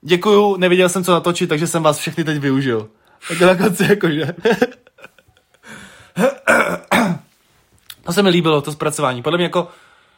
[0.00, 2.88] děkuju, neviděl jsem co natočit, takže jsem vás všechny teď využil.
[3.28, 4.34] Tak na konci jakože.
[8.04, 9.22] to se mi líbilo, to zpracování.
[9.22, 9.68] Podle mě jako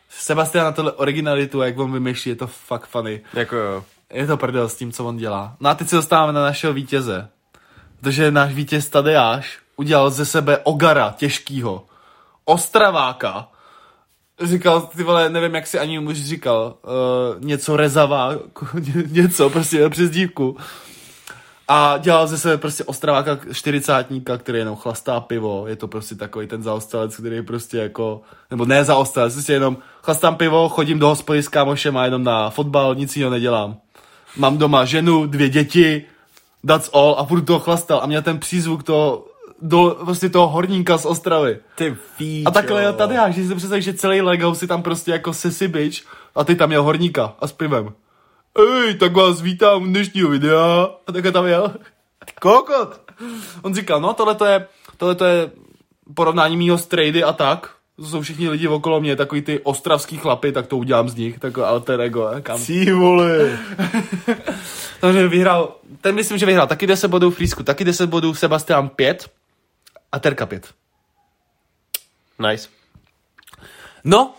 [0.08, 3.20] Sebastian na tohle originalitu, jak on vymýšlí, je to fakt funny.
[3.34, 3.84] Jako jo.
[4.12, 5.56] Je to prdel s tím, co on dělá.
[5.60, 7.28] No a teď se dostáváme na našeho vítěze.
[8.04, 11.86] Protože náš vítěz Tadeáš udělal ze sebe ogara těžkýho.
[12.44, 13.48] Ostraváka.
[14.42, 18.32] Říkal, ty vole, nevím, jak si ani muž říkal, uh, něco rezavá,
[19.06, 20.56] něco, prostě přes dívku.
[21.68, 25.64] A dělal ze sebe prostě ostraváka čtyřicátníka, který jenom chlastá pivo.
[25.68, 30.36] Je to prostě takový ten zaostalec, který prostě jako, nebo ne zaostalec, prostě jenom chlastám
[30.36, 33.76] pivo, chodím do hospody s kámošem a jenom na fotbal, nic jiného nedělám.
[34.36, 36.04] Mám doma ženu, dvě děti,
[36.66, 39.24] that's all a budu toho chlastal a měl ten přízvuk toho
[39.62, 41.58] do prostě toho horníka z Ostravy.
[41.74, 44.82] Ty víč, A takhle je tady já, že si představíš, že celý Lego si tam
[44.82, 45.98] prostě jako sissy bitch
[46.34, 47.92] a ty tam měl horníka a s pivem.
[48.58, 50.88] Ej, tak vás vítám u dnešního videa.
[51.06, 51.74] A takhle tam jel.
[52.40, 53.00] Kokot.
[53.62, 55.50] On říkal, no tohle je, tohle je
[56.14, 57.70] porovnání mýho strejdy a tak.
[57.96, 61.38] To jsou všichni lidi okolo mě, takový ty ostravský chlapy, tak to udělám z nich,
[61.38, 62.30] takový alter ego.
[62.36, 62.60] Eh, kam?
[62.60, 63.58] Cí vole.
[65.00, 69.30] Takže vyhrál, ten myslím, že vyhrál taky 10 bodů Frýsku, taky 10 bodů Sebastian 5
[70.12, 70.74] a Terka 5.
[72.50, 72.68] Nice.
[74.04, 74.34] No,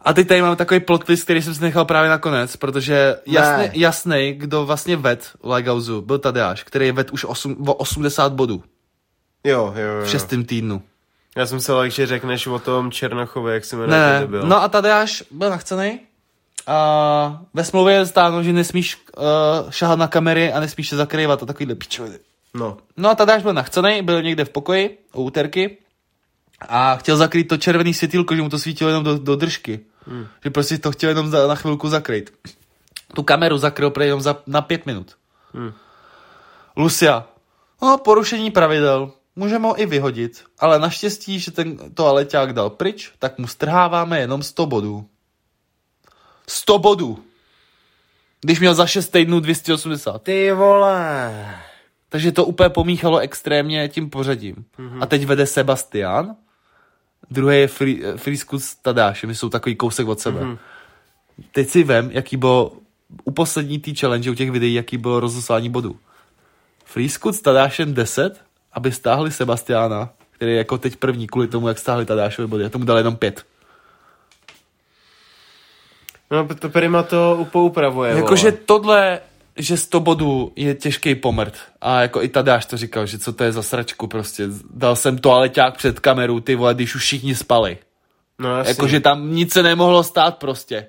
[0.00, 3.80] a teď tady máme takový plot twist, který jsem si nechal právě nakonec, protože jasný,
[3.80, 8.62] jasný kdo vlastně ved u Ligauzu, byl Tadeáš, který ved už 8, o 80 bodů.
[9.44, 10.04] Jo, jo, jo.
[10.04, 10.82] V šestém týdnu.
[11.36, 14.42] Já jsem se lek, že řekneš o tom Černochově, jak se jmenuje, ne, byl.
[14.42, 16.00] No a Tadeáš byl nachcený.
[16.66, 21.42] A ve smlouvě je stáno, že nesmíš uh, šahat na kamery a nesmíš se zakrývat
[21.42, 22.18] a takovýhle pičoviny.
[22.54, 22.76] No.
[22.96, 25.78] No a Tadeáš byl nachcený, byl někde v pokoji u úterky
[26.68, 29.80] a chtěl zakrýt to červený světýlko, že mu to svítilo jenom do, do držky.
[30.06, 30.26] Hmm.
[30.44, 32.32] Že prostě to chtěl jenom za, na chvilku zakrýt.
[33.14, 35.16] Tu kameru zakryl jenom za, na pět minut.
[35.54, 35.72] Hmm.
[36.76, 37.24] Lucia.
[37.82, 39.10] No, porušení pravidel.
[39.36, 44.42] Můžeme ho i vyhodit, ale naštěstí, že ten toaleťák dal pryč, tak mu strháváme jenom
[44.42, 45.08] 100 bodů.
[46.48, 47.24] 100 bodů!
[48.40, 50.22] Když měl za 6 týdnů 280.
[50.22, 51.54] Ty vole!
[52.08, 54.54] Takže to úplně pomíchalo extrémně tím pořadím.
[54.78, 54.98] Mm-hmm.
[55.02, 56.36] A teď vede Sebastian,
[57.30, 57.68] druhý je
[58.16, 60.40] Friskus s Tadášem, jsou takový kousek od sebe.
[60.40, 60.58] Mm-hmm.
[61.52, 62.72] Teď si vem, jaký bylo
[63.24, 66.00] u poslední té challenge, u těch videí, jaký bylo rozoslání bodů.
[66.84, 68.44] Friskus s Tadášem 10,
[68.76, 72.62] aby stáhli Sebastiana, který je jako teď první kvůli tomu, jak stáhli Tadášovi body.
[72.62, 73.44] Já tomu dal jenom pět.
[76.30, 78.16] No, to Prima to poupravuje.
[78.16, 79.20] Jakože tohle,
[79.56, 81.54] že 100 bodů je těžký pomrt.
[81.80, 84.48] A jako i Tadáš to říkal, že co to je za sračku prostě.
[84.70, 87.78] Dal jsem toaleťák před kameru, ty vole, když už všichni spali.
[88.38, 90.86] No, Jakože tam nic se nemohlo stát prostě.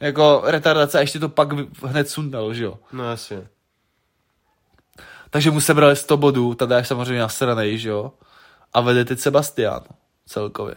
[0.00, 1.52] Jako retardace a ještě to pak
[1.82, 2.78] hned sundal, že jo?
[2.92, 3.46] No jasně.
[5.32, 8.12] Takže mu sebrali 100 bodů, Tadáš samozřejmě nasranej, že jo?
[8.72, 9.82] A vede teď Sebastian
[10.26, 10.74] celkově.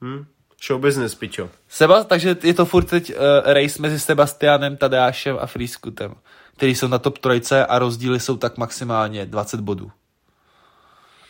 [0.00, 0.24] Hm?
[0.66, 1.50] Show business, pičo.
[1.68, 3.16] Seba, takže je to furt teď uh,
[3.52, 6.14] race mezi Sebastianem, Tadeášem a Frýskutem,
[6.56, 9.92] který jsou na top trojce a rozdíly jsou tak maximálně 20 bodů.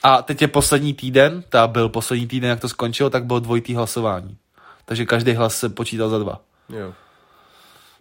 [0.03, 3.75] A teď je poslední týden, ta byl poslední týden, jak to skončilo, tak bylo dvojitý
[3.75, 4.37] hlasování.
[4.85, 6.41] Takže každý hlas se počítal za dva.
[6.69, 6.95] Jo.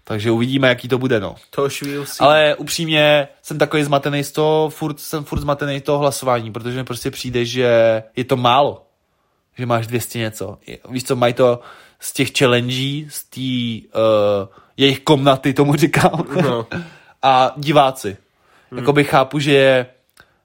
[0.04, 1.36] Takže uvidíme, jaký to bude, no.
[1.49, 1.84] To už.
[2.20, 6.78] Ale upřímně jsem takový zmatený z toho, furt, jsem furt zmatený z toho hlasování, protože
[6.78, 8.86] mi prostě přijde, že je to málo.
[9.58, 10.58] Že máš 200 něco.
[10.89, 11.60] Víš co, mají to
[11.99, 14.47] z těch challenge, z té uh,
[14.78, 16.26] jejich komnaty, tomu říkám.
[16.43, 16.68] No.
[17.22, 18.18] A diváci.
[18.72, 18.80] Hmm.
[18.80, 19.86] Jakoby chápu, že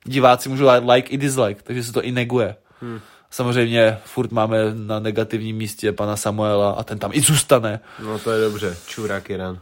[0.04, 2.56] diváci můžou dát like i dislike, takže se to i neguje.
[2.80, 3.00] Hmm.
[3.36, 7.80] Samozřejmě furt máme na negativním místě pana Samuela a ten tam i zůstane.
[8.02, 8.76] no to je dobře.
[8.86, 9.60] Čurák jeden.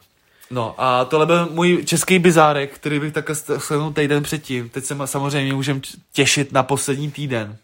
[0.50, 4.68] No a tohle byl můj český bizárek, který bych takhle shrnul týden předtím.
[4.68, 5.80] Teď se samozřejmě můžeme
[6.12, 7.56] těšit na poslední týden,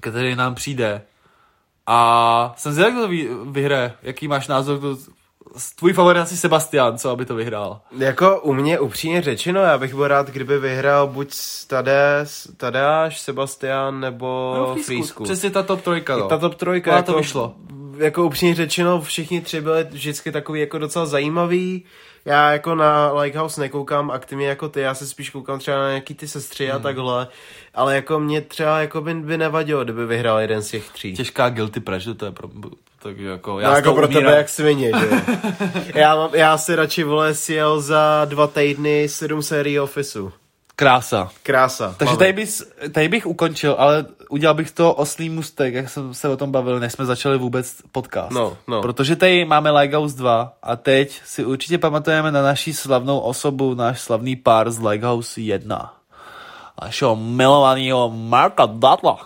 [0.00, 1.02] který nám přijde.
[1.86, 3.92] A jsem zvědavý, kdo vyhraje.
[4.02, 4.78] Jaký máš názor?
[4.78, 4.96] Kdo...
[5.76, 7.80] Tvůj favorit asi Sebastian, co aby to vyhrál.
[7.98, 11.34] Jako u mě upřímně řečeno, já bych byl rád, kdyby vyhrál buď
[11.66, 15.24] Tades, Tadeáš, Sebastian nebo no, Frýsku.
[15.24, 16.28] Přesně ta top trojka, no.
[16.28, 17.54] Ta top trojka, Ona jako, to vyšlo.
[17.96, 21.84] Jako upřímně řečeno, všichni tři byli vždycky takový jako docela zajímavý.
[22.24, 26.14] Já jako na Lighthouse nekoukám aktivně jako ty, já se spíš koukám třeba na nějaký
[26.14, 26.76] ty sestři Hmm.
[26.76, 27.28] a takhle.
[27.74, 31.14] Ale jako mě třeba jako by, by nevadilo, kdyby vyhrál jeden z těch tří.
[31.14, 32.48] Těžká guilty pleasure, to je pro...
[33.04, 34.24] Takže jako, já s jako pro umírám.
[34.24, 35.20] tebe jak svině, že jo?
[35.94, 40.32] já, mám, já si radši vole sjel za dva týdny sedm sérií Officeu.
[40.76, 41.30] Krása.
[41.42, 41.94] Krása.
[41.98, 46.28] Takže tady, bys, tady bych ukončil, ale udělal bych to oslý mustek, jak jsem se
[46.28, 48.30] o tom bavil, než jsme začali vůbec podcast.
[48.30, 48.82] No, no.
[48.82, 54.00] Protože tady máme Lighthouse 2 a teď si určitě pamatujeme na naší slavnou osobu, náš
[54.00, 55.94] slavný pár z Lighthouse 1.
[56.82, 59.18] Našeho milovaného Marka Dudla.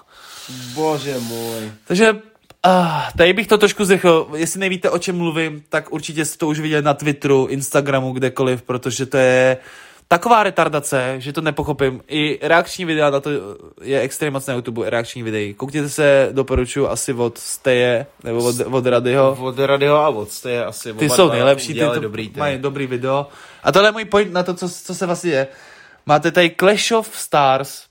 [0.74, 1.72] Bože můj.
[1.84, 2.27] Takže
[2.68, 4.26] uh, tady bych to trošku zrychlil.
[4.36, 8.62] Jestli nevíte, o čem mluvím, tak určitě jste to už viděli na Twitteru, Instagramu, kdekoliv,
[8.62, 9.56] protože to je
[10.08, 12.02] taková retardace, že to nepochopím.
[12.08, 13.30] I reakční videa na to
[13.82, 15.54] je extrémně moc na YouTube, i reakční videí.
[15.54, 19.36] Koukněte se, doporučuji asi od Steje, nebo od, od Radyho.
[19.40, 22.40] Od Radio a od je asi Ty jsou nejlepší, ty to dobrý ty.
[22.40, 23.26] mají dobrý video.
[23.62, 25.48] A tohle je můj point na to, co, co se vlastně je.
[26.06, 27.82] Máte tady Clash of Stars,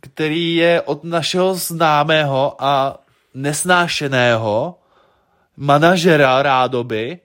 [0.00, 2.99] který je od našeho známého a
[3.34, 4.78] nesnášeného
[5.56, 7.18] manažera rádoby.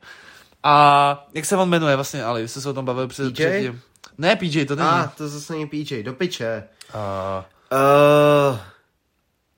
[0.64, 3.34] A jak se on jmenuje vlastně, ale vy jste se o tom bavili před, PJ?
[3.34, 3.82] předtím.
[4.18, 4.90] Ne, PJ, to není.
[4.90, 6.64] A, ah, to zase není PJ, do piče.
[6.94, 7.46] A...
[7.72, 8.58] Uh,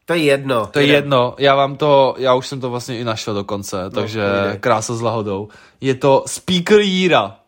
[0.06, 0.68] to je jedno.
[0.68, 4.22] To je jedno, já vám to, já už jsem to vlastně i našel dokonce, takže
[4.44, 4.58] pojde.
[4.60, 5.50] krása s lahodou.
[5.82, 7.40] Je to Speaker Jíra.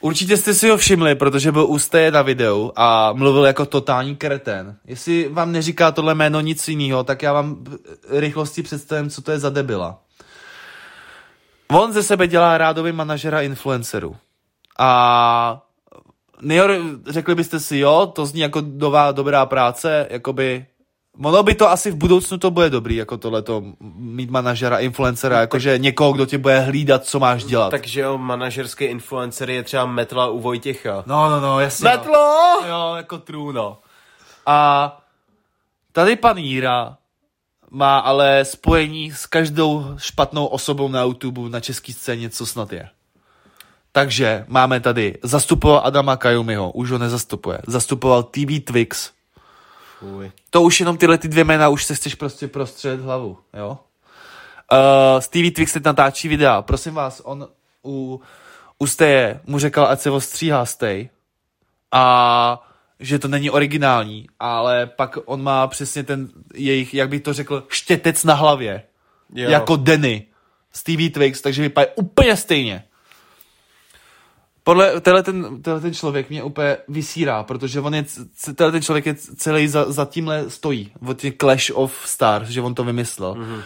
[0.00, 4.16] Určitě jste si ho všimli, protože byl u Steje na videu a mluvil jako totální
[4.16, 4.76] kreten.
[4.84, 7.64] Jestli vám neříká tohle jméno nic jiného, tak já vám
[8.08, 10.00] rychlosti představím, co to je za debila.
[11.68, 14.16] On ze sebe dělá rádový manažera influencerů.
[14.78, 15.62] A
[16.40, 20.66] nejor, řekli byste si, jo, to zní jako nová dobrá práce, jakoby
[21.24, 23.62] Ono by to asi v budoucnu to bude dobrý, jako tohleto,
[23.96, 27.70] mít manažera, influencera, jakože někoho, kdo tě bude hlídat, co máš dělat.
[27.70, 31.04] Takže jo, manažerský influencer je třeba Metla u Vojtěcha.
[31.06, 31.84] No, no, no, jasně.
[31.84, 32.60] Metlo!
[32.62, 32.68] No.
[32.68, 33.78] Jo, jako true, no.
[34.46, 35.00] A
[35.92, 36.96] tady pan Jíra
[37.70, 42.88] má ale spojení s každou špatnou osobou na YouTube na české scéně, co snad je.
[43.92, 47.58] Takže máme tady, zastupoval Adama Kajumiho, už ho nezastupuje.
[47.66, 49.10] Zastupoval TV Twix,
[49.98, 50.32] Fuj.
[50.50, 53.78] to už jenom tyhle ty dvě jména už se chceš prostě prostřed hlavu, jo?
[54.72, 56.62] Uh, Stevie Twix teď natáčí videa.
[56.62, 57.48] Prosím vás, on
[57.84, 58.20] u,
[58.78, 61.08] u Steje mu řekl, ať se ostříhá Stej
[61.92, 62.68] a
[63.00, 67.64] že to není originální, ale pak on má přesně ten jejich, jak bych to řekl,
[67.68, 68.82] štětec na hlavě.
[69.34, 69.50] Jo.
[69.50, 70.26] Jako Denny.
[70.72, 72.84] Stevie Twix, takže vypadá úplně stejně.
[74.68, 78.04] Podle, tenhle ten, tenhle ten člověk mě úplně vysírá, protože on je,
[78.54, 82.60] tenhle ten člověk je celý za, za tímhle stojí, od těch Clash of Stars, že
[82.60, 83.34] on to vymyslel.
[83.34, 83.62] Mm-hmm.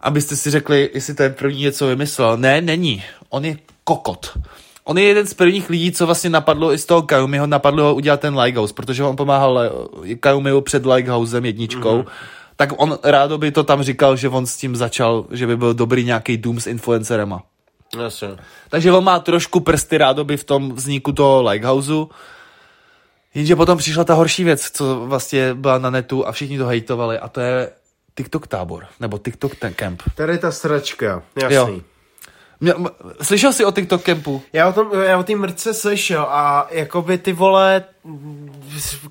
[0.00, 2.36] Abyste si řekli, jestli ten první něco vymyslel.
[2.36, 3.02] Ne, není.
[3.28, 4.38] On je kokot.
[4.84, 7.94] On je jeden z prvních lidí, co vlastně napadlo i z toho Kayumiho, napadlo ho
[7.94, 11.98] udělat ten Lighthouse, protože on pomáhal eh, Kayumiho před Lighthousem jedničkou.
[11.98, 12.10] Mm-hmm.
[12.56, 15.74] Tak on rádo by to tam říkal, že on s tím začal, že by byl
[15.74, 17.42] dobrý nějaký dům s influencerema.
[18.02, 18.28] Jasně.
[18.68, 22.10] Takže on má trošku prsty rádoby v tom vzniku toho Lighthouseu.
[23.34, 27.18] Jenže potom přišla ta horší věc, co vlastně byla na netu a všichni to hejtovali
[27.18, 27.70] a to je
[28.16, 30.02] TikTok tábor, nebo TikTok ten camp.
[30.14, 31.54] Tady ta sračka, jasný.
[31.74, 31.80] Jo.
[32.60, 32.88] Mě, m-
[33.22, 34.42] slyšel jsi o TikTok campu?
[34.52, 37.84] Já o tom, já o té mrce slyšel a jakoby ty vole,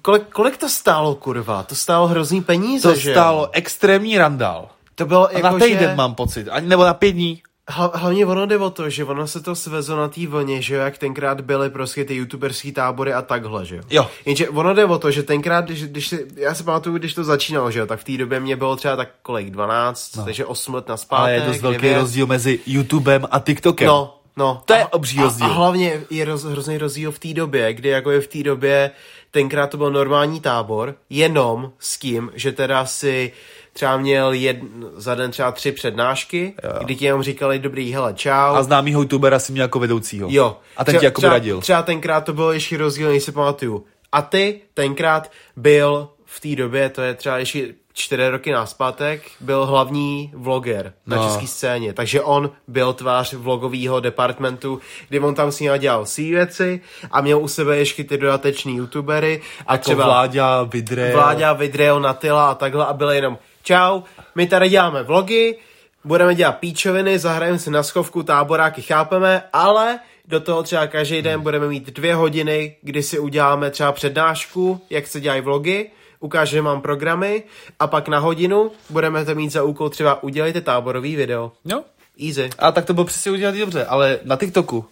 [0.02, 1.64] kolik, kolik to stálo kurva?
[1.64, 3.14] To stálo hrozný peníze, To že jo?
[3.14, 4.70] stálo extrémní randál.
[4.96, 5.96] To bylo A jako, na týden že...
[5.96, 7.42] mám pocit, ani, nebo na pět dní.
[7.70, 10.76] Hla, hlavně ono jde o to, že ono se to svezlo na té vlně, že
[10.76, 13.82] jo, jak tenkrát byly prostě ty youtuberský tábory a takhle, že jo.
[13.90, 14.08] Jo.
[14.26, 17.24] Jenže ono jde o to, že tenkrát, když, když si, já si pamatuju, když to
[17.24, 20.26] začínalo, že jo, tak v té době mě bylo třeba tak kolik, 12, no.
[20.26, 23.88] takže 8 let na Ale je dost velký rozdíl mezi YouTubem a TikTokem.
[23.88, 24.62] No, no.
[24.66, 25.46] To je a, obří rozdíl.
[25.46, 28.44] A, a hlavně je roz, hrozný rozdíl v té době, kdy jako je v té
[28.44, 28.92] době,
[29.32, 33.32] tenkrát to byl normální tábor, jenom s tím, že teda si
[33.78, 34.58] třeba měl jed,
[34.96, 36.72] za den třeba tři přednášky, jo.
[36.84, 38.56] kdy ti jenom říkali dobrý, hele, čau.
[38.56, 40.28] A známýho youtubera si měl jako vedoucího.
[40.32, 40.58] Jo.
[40.78, 41.62] A ten třeba, ti jako třeba, radil.
[41.62, 43.86] Třeba tenkrát to bylo ještě rozdíl, než si pamatuju.
[44.12, 49.66] A ty tenkrát byl v té době, to je třeba ještě čtyři roky náspátek, byl
[49.66, 51.24] hlavní vloger na No.
[51.24, 51.94] české scéně.
[51.94, 57.22] Takže on byl tvář vlogového departmentu, kdy on tam s ním dělal svý věci a
[57.22, 61.12] měl u sebe ještě ty dodateční youtubery a Jako třeba Vláďa, Vidre.
[61.14, 63.38] Vláďa, Vidreo, Natila a takhle a bylo jenom
[63.68, 64.02] čau,
[64.36, 65.56] my tady děláme vlogy,
[66.04, 71.42] budeme dělat píčoviny, zahrajeme si na schovku, táboráky chápeme, ale do toho třeba každý den
[71.42, 76.82] budeme mít dvě hodiny, kdy si uděláme třeba přednášku, jak se dělají vlogy, ukážeme vám
[76.82, 77.44] programy
[77.80, 81.52] a pak na hodinu budeme to mít za úkol třeba udělejte táborový video.
[81.66, 81.84] Jo.
[82.28, 82.50] Easy.
[82.60, 84.86] A tak to bylo přesně udělat dobře, ale na TikToku.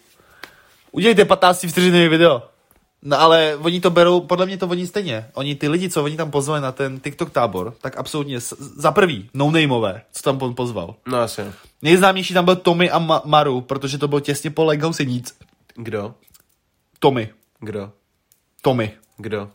[0.92, 2.55] Udělejte 15 vteřinový video.
[3.08, 5.26] No ale oni to berou, podle mě to oni stejně.
[5.34, 9.30] Oni ty lidi, co oni tam pozvali na ten TikTok tábor, tak absolutně za prvý,
[9.34, 10.96] no nameové, co tam on pozval.
[11.08, 11.42] No asi.
[11.82, 15.38] Nejznámější tam byl Tommy a Ma- Maru, protože to bylo těsně po Leghouse nic.
[15.76, 16.14] Kdo?
[17.00, 17.30] Tommy.
[17.60, 17.92] Kdo?
[18.62, 18.92] Tommy.
[19.18, 19.50] Kdo?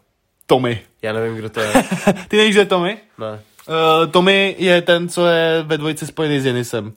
[0.46, 0.80] Tommy.
[1.02, 1.72] Já nevím, kdo to je.
[2.28, 2.98] Ty nevíš, že je Tommy?
[3.18, 3.40] ne.
[3.68, 6.92] Uh, Tommy je ten, co je ve dvojici spojený s Jenisem.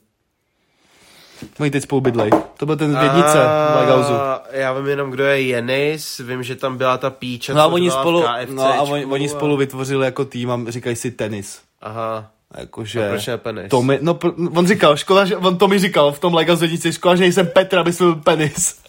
[1.59, 2.29] Oni teď spolu bydlej.
[2.57, 6.77] To byl ten z vědnice v Já vím jenom, kdo je Jenis, vím, že tam
[6.77, 10.51] byla ta píča, No a oni spolu, no a oni, oni spolu vytvořili jako tým
[10.51, 11.61] a říkají si tenis.
[11.81, 13.07] Aha, Jakože...
[13.07, 13.69] A proč ne penis?
[13.69, 17.15] Tommy, no, pr- on říkal, škoda, že, on Tommy říkal v tom Lego zvednici, škoda,
[17.15, 18.79] že nejsem Petr, aby byl penis.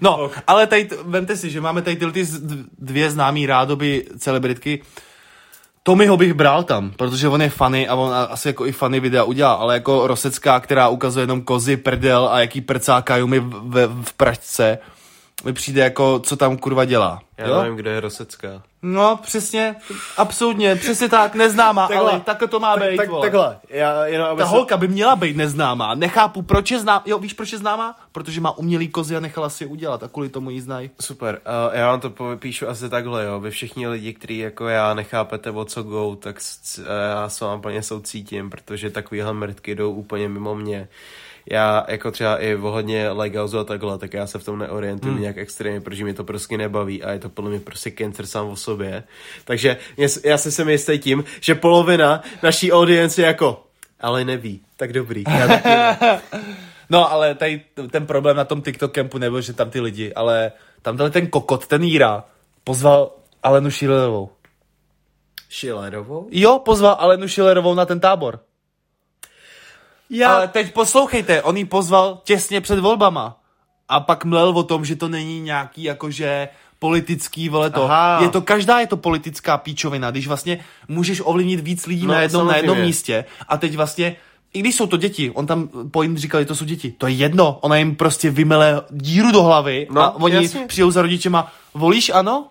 [0.00, 0.42] no, okay.
[0.46, 2.26] ale tady, vemte si, že máme tady tyhle ty
[2.78, 4.82] dvě známý rádoby celebritky.
[5.90, 9.24] Tommyho bych bral tam, protože on je funny a on asi jako i funny videa
[9.24, 14.04] udělá, ale jako Rosecká, která ukazuje jenom kozy, prdel a jaký prcákají mi v, v,
[14.04, 14.78] v Pražce,
[15.44, 17.20] mi přijde jako, co tam kurva dělá.
[17.38, 17.62] já jo?
[17.62, 18.62] nevím, kdo je Rosecká.
[18.82, 19.76] No, přesně,
[20.16, 22.10] absolutně, přesně tak, neznámá, Takhle.
[22.10, 23.22] ale takhle to má být, tak, vole.
[23.22, 25.94] takhle, já jenom, aby Ta se- holka by měla být neznámá.
[25.94, 27.02] Nechápu, proč je známá.
[27.06, 27.96] Jo, víš, proč je známá?
[28.12, 30.90] Protože má umělý kozy a nechala si je udělat a kvůli tomu ji znají.
[31.00, 33.40] Super, uh, já vám to popíšu asi takhle, jo.
[33.40, 36.36] Vy všichni lidi, kteří jako já nechápete, o co go, tak
[36.78, 40.88] uh, já s vám plně soucítím, protože takovýhle mrtky jdou úplně mimo mě.
[41.50, 45.20] Já jako třeba i ohledně Legauzu a takhle, tak já se v tom neorientuji hmm.
[45.20, 48.48] nějak extrémně, protože mě to prostě nebaví a je to podle mě prostě cancer sám
[48.48, 49.02] o sobě.
[49.44, 53.62] Takže mě, já si jsem jistý tím, že polovina naší audience je jako,
[54.00, 55.24] ale neví, tak dobrý.
[55.38, 55.68] Já taky.
[56.90, 60.52] No, ale tady ten problém na tom TikTok campu nebyl, že tam ty lidi, ale
[60.82, 62.24] tam tenhle ten kokot, ten Jíra,
[62.64, 63.10] pozval
[63.42, 64.30] Alenu Šilerovou.
[65.50, 66.28] Schillerovou?
[66.30, 68.40] Jo, pozval Alenu Šilerovou na ten tábor.
[70.10, 73.36] Já, Ale teď poslouchejte, on ji pozval těsně před volbama.
[73.88, 76.48] A pak mlel o tom, že to není nějaký jakože
[76.78, 77.84] politický, vole to.
[77.84, 78.18] Aha.
[78.22, 80.58] Je to, každá je to politická píčovina, když vlastně
[80.88, 83.24] můžeš ovlivnit víc lidí No, na, jednom, na jednom místě.
[83.48, 84.16] A teď vlastně,
[84.54, 86.94] i když jsou to děti, on tam po jim říkal, že to jsou děti.
[86.98, 90.66] To je jedno, ona jim prostě vymele díru do hlavy No, a oni jasně.
[90.66, 92.46] přijou za rodičema, volíš ano?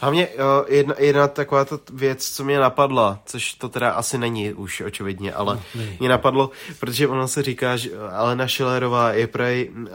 [0.00, 0.28] Hlavně
[0.68, 5.32] jedna, jedna taková to věc, co mě napadla, což to teda asi není už očividně,
[5.32, 9.86] ale No, mě napadlo, protože ono se říká, že Alena Schillerová je prej uh,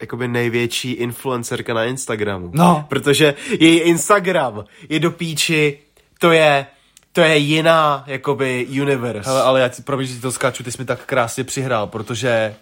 [0.00, 2.50] jakoby největší influencerka na Instagramu.
[2.54, 2.86] No.
[2.88, 5.78] Protože její Instagram je do píči,
[6.18, 6.66] to je,
[7.12, 9.30] to je jiná, jakoby, universe.
[9.30, 11.86] Hele, ale já ti promiň, že ti to skáču, ty jsi mi tak krásně přihrál,
[11.86, 12.54] protože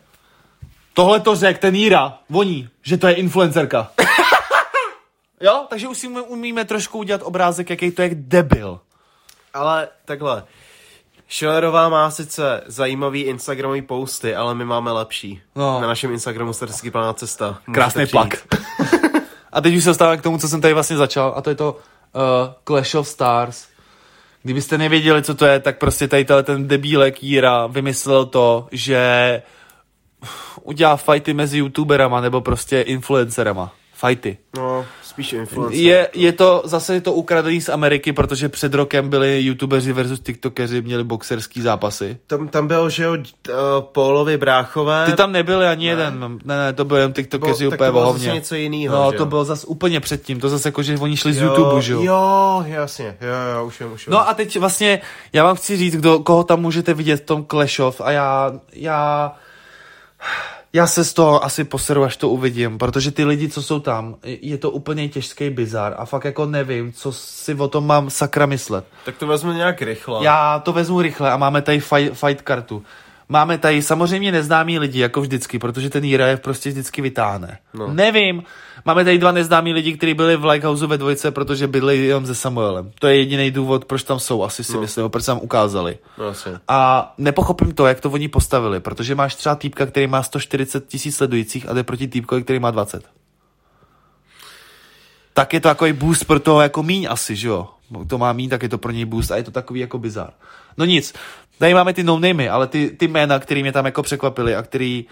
[0.95, 3.91] tohle to řek ten Jíra, voní, že to je influencerka.
[5.41, 8.81] jo, takže už si umí- umíme trošku udělat obrázek, jaký to je debil.
[9.55, 10.45] Ale takhle,
[11.29, 15.41] Schillerová má sice zajímavý Instagramový posty, ale my máme lepší.
[15.57, 15.81] No.
[15.81, 17.59] Na našem Instagramu Statisticky plná cesta.
[17.75, 18.29] Krásný Můžete pak.
[18.29, 18.65] přijít.
[19.53, 21.57] a teď už se dostávám k tomu, co jsem tady vlastně začal, a to je
[21.57, 22.21] to uh,
[22.65, 23.69] Clash of Stars.
[24.43, 29.43] Kdybyste nevěděli, co to je, tak prostě tady ten debílek Jíra vymyslel to, že
[30.63, 33.73] udělá fighty mezi youtuberama nebo prostě influencerama.
[34.07, 34.39] Fighty.
[34.57, 35.81] No, spíš influencer.
[35.81, 40.21] Je, je to, zase je to ukradený z Ameriky, protože před rokem byli youtubeři versus
[40.21, 42.19] tiktokeři, měli boxerský zápasy.
[42.27, 43.25] Tam, tam byl, že jo, uh,
[43.81, 45.07] Pólovi bráchové.
[45.07, 45.91] Ty tam nebyli ani ne.
[45.93, 48.25] jeden, ne, ne, to byl jen tiktokeři Bo- úplně to bylo vohovně.
[48.25, 51.33] zase něco jiného, No, to bylo zase úplně předtím, to zase jako, že oni šli
[51.33, 52.03] z jo, YouTube, že jo?
[52.03, 54.13] Jo, jasně, jo, jo, už vím, už vím.
[54.13, 55.01] No a teď vlastně,
[55.33, 58.53] já vám chci říct, kdo, koho tam můžete vidět v tom Clash of a já,
[58.73, 59.33] já,
[60.73, 64.17] já se z toho asi poseru, až to uvidím, protože ty lidi, co jsou tam,
[64.23, 68.47] je to úplně těžký bizar a fakt jako nevím, co si o tom mám sakra
[68.47, 68.85] myslet.
[69.05, 70.25] Tak to vezmu nějak rychle.
[70.25, 72.83] Já to vezmu rychle a máme tady fight, fight kartu.
[73.33, 77.59] Máme tady samozřejmě neznámí lidi, jako vždycky, protože ten Jirajev prostě vždycky vytáhne.
[77.75, 77.95] No.
[77.95, 78.43] Nevím.
[78.85, 82.35] Máme tady dva neznámí lidi, kteří byli v Lighthouse ve dvojce, protože byli jenom se
[82.35, 82.91] Samuelem.
[82.99, 84.81] To je jediný důvod, proč tam jsou, asi si no.
[84.81, 85.99] myslím, proč tam ukázali.
[86.19, 86.49] No, asi.
[86.69, 91.17] A nepochopím to, jak to oni postavili, protože máš třeba týpka, který má 140 tisíc
[91.17, 93.05] sledujících a jde proti týpkovi, který má 20.
[95.35, 97.69] Tak je to takový boost pro toho jako míň asi, že jo?
[98.07, 100.33] To má míň, tak je to pro něj boost a je to takový jako bizar.
[100.77, 101.15] No nic,
[101.61, 105.05] tady máme ty no ale ty, ty jména, který mě tam jako překvapily a který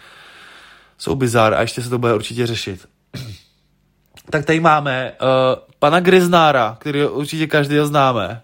[0.98, 2.88] jsou bizar a ještě se to bude určitě řešit.
[4.30, 5.28] tak tady máme uh,
[5.78, 8.42] pana Griznára, který určitě každý známe,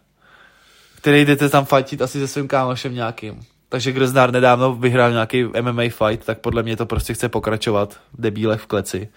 [0.96, 3.40] který jdete tam fightit asi se svým kámošem nějakým.
[3.68, 8.20] Takže Griznár nedávno vyhrál nějaký MMA fight, tak podle mě to prostě chce pokračovat v
[8.20, 9.08] debílech v kleci.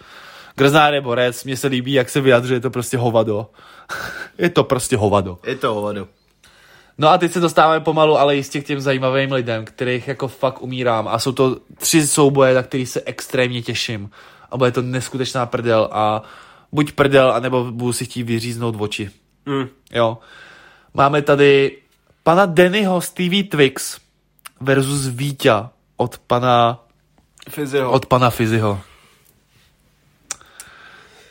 [0.56, 3.50] Griznár je borec, mně se líbí, jak se vyjadřuje, je to prostě hovado.
[4.38, 5.40] je to prostě hovado.
[5.46, 6.08] Je to hovado.
[6.98, 10.62] No a teď se dostáváme pomalu, ale jistě k těm zajímavým lidem, kterých jako fakt
[10.62, 11.08] umírám.
[11.08, 14.10] A jsou to tři souboje, na který se extrémně těším.
[14.52, 16.22] A bude to neskutečná prdel a
[16.72, 19.10] buď prdel, anebo budu si chtít vyříznout oči.
[19.46, 19.68] Mm.
[19.92, 20.18] Jo.
[20.94, 21.78] Máme tady
[22.24, 23.98] pana Dennyho z TV Twix
[24.62, 25.54] versus Vítě
[25.98, 26.84] od pana,
[27.50, 27.92] Fyzio.
[27.92, 28.82] od pana Fiziho.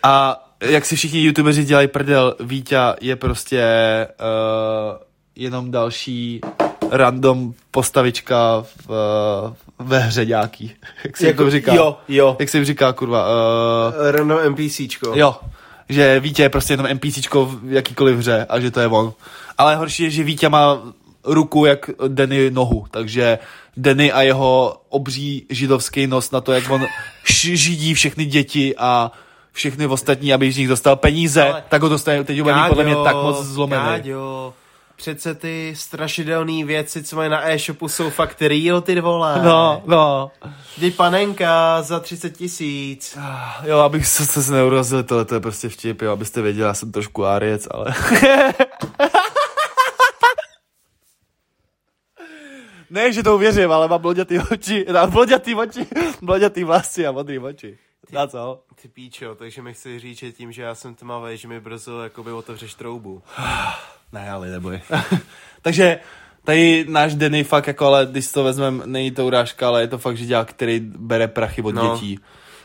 [0.02, 3.64] A jak si všichni youtubeři dělají prdel, Vítě je prostě
[4.20, 5.05] uh,
[5.36, 6.40] jenom další
[6.90, 10.72] random postavička v, uh, ve hře nějaký.
[11.04, 11.74] Jak se jako, to říká?
[11.74, 12.36] Jo, jo.
[12.38, 13.26] Jak se říká, kurva?
[13.26, 15.12] Uh, Random NPCčko.
[15.14, 15.36] Jo,
[15.88, 19.12] že Vítě je prostě jenom NPCčko v jakýkoliv hře a že to je on.
[19.58, 20.82] Ale horší je, že Vítě má
[21.24, 23.38] ruku jak Denny nohu, takže
[23.76, 26.86] Denny a jeho obří židovský nos na to, jak on
[27.24, 29.12] židí všechny děti a
[29.52, 33.16] všechny ostatní, aby z nich dostal peníze, Ale- tak ho dostane, teď podle mě tak
[33.16, 33.84] moc zlomený.
[33.84, 34.54] Káďo,
[34.96, 39.42] přece ty strašidelné věci, co mají na e-shopu, jsou fakt real, ty vole.
[39.42, 40.30] No, no.
[40.76, 43.18] Kdy panenka za 30 tisíc.
[43.62, 46.92] Jo, abych se, se neurazil, tohle to je prostě vtip, jo, abyste věděli, já jsem
[46.92, 47.94] trošku áriec, ale...
[52.90, 55.86] ne, že to uvěřím, ale mám blodětý oči, mám blodětý oči,
[56.22, 57.78] blodětý vlasy a modrý oči.
[58.12, 58.62] Na co?
[58.82, 62.02] Ty píčo, takže mi chci říct, že tím, že já jsem tmavý, že mi brzo
[62.02, 63.22] jakoby otevřeš troubu.
[64.16, 64.80] Ne, ale neboj.
[65.62, 65.98] Takže
[66.44, 69.98] tady náš Denny fakt jako, ale když to vezmeme, není to urážka, ale je to
[69.98, 71.94] fakt žiďák, který bere prachy od No.
[71.94, 72.18] dětí.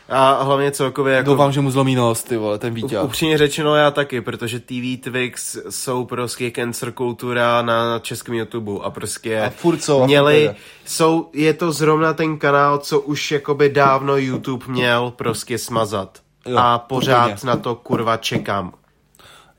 [0.08, 1.30] A hlavně celkově jako...
[1.30, 3.00] Doufám, že mu zlomí nos, ty vole, ten Vítě.
[3.00, 8.72] Upřímně řečeno já taky, protože TV Twix jsou prostě cancer kultura na, na českém YouTube
[8.82, 13.00] a prostě A furt jsou, a furt měli, jsou, je to zrovna ten kanál, co
[13.00, 16.18] už jakoby dávno YouTube měl prostě smazat.
[16.46, 17.38] Jo, a pořád úplně.
[17.44, 18.72] na to kurva čekám.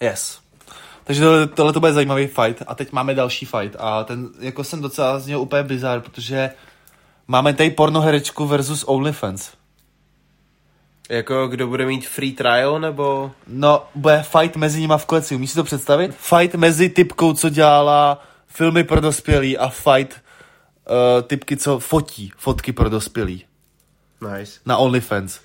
[0.01, 0.42] Yes.
[1.04, 4.64] Takže tohle, tohle to bude zajímavý fight a teď máme další fight a ten, jako
[4.64, 6.49] jsem docela z něho úplně bizar, protože
[7.28, 9.51] máme tady pornoherečku versus OnlyFans.
[11.10, 13.32] Jako kdo bude mít free trial, nebo...
[13.47, 16.16] No, bude fight mezi nima v kleci, umíš si to představit?
[16.16, 22.72] Fight mezi typkou, co dělala filmy pro dospělí a fight uh, typky, co fotí fotky
[22.72, 23.45] pro dospělí
[24.38, 24.60] Nice.
[24.66, 25.39] na OnlyFans.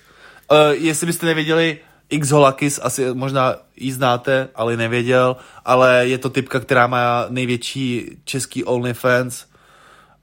[0.51, 1.77] Uh, jestli byste nevěděli,
[2.09, 8.17] X Holakis, asi možná jí znáte, ale nevěděl, ale je to typka, která má největší
[8.23, 9.45] český OnlyFans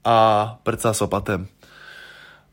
[0.05, 1.47] a prcá s opatem.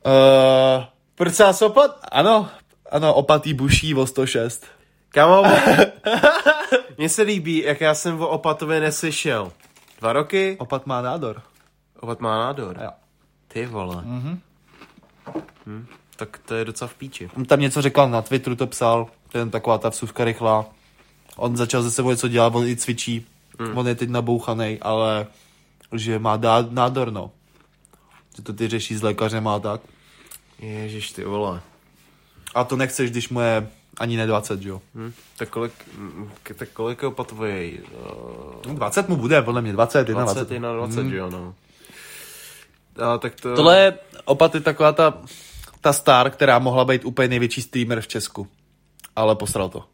[0.07, 1.99] Uh, Prcá sopat?
[2.13, 2.49] ano,
[2.91, 4.67] ano, opatý buší o 106.
[5.09, 5.43] Kamo,
[6.99, 9.53] mně se líbí, jak já jsem o Opatově neslyšel.
[10.01, 10.57] Dva roky?
[10.59, 11.43] Opat má nádor.
[12.01, 12.79] Opat má nádor.
[12.83, 12.91] Jo.
[13.49, 13.97] Ty vole.
[13.97, 14.39] Mm-hmm.
[15.67, 17.31] Hm, tak to je docela v píči.
[17.37, 20.67] On tam něco řekl na Twitteru, to psal, ten taková ta vsuvka rychlá.
[21.37, 23.27] On začal ze sebou něco dělat, on i cvičí.
[23.59, 23.79] Mm.
[23.79, 25.27] On je teď nabouchaný, ale
[25.93, 27.31] že má dá, nádor, no.
[28.37, 29.81] Že to ty řeší s lékařem a tak.
[30.59, 31.61] Ježiš, ty vole.
[32.55, 33.69] A to nechceš, když mu je
[33.99, 34.81] ani ne 20, že jo?
[34.95, 35.73] Hm, tak kolik,
[36.43, 37.73] k- tak kolik je Opatově?
[38.67, 41.13] Uh, 20 mu bude, podle mě, 20, 21, 20, 21, 20, Hmm.
[41.13, 41.55] jo, no.
[43.15, 43.57] A, tak to...
[43.57, 45.15] Tohle je opat je taková ta,
[45.81, 48.49] ta star, která mohla být úplně největší streamer v Česku.
[49.17, 49.85] Ale posral to.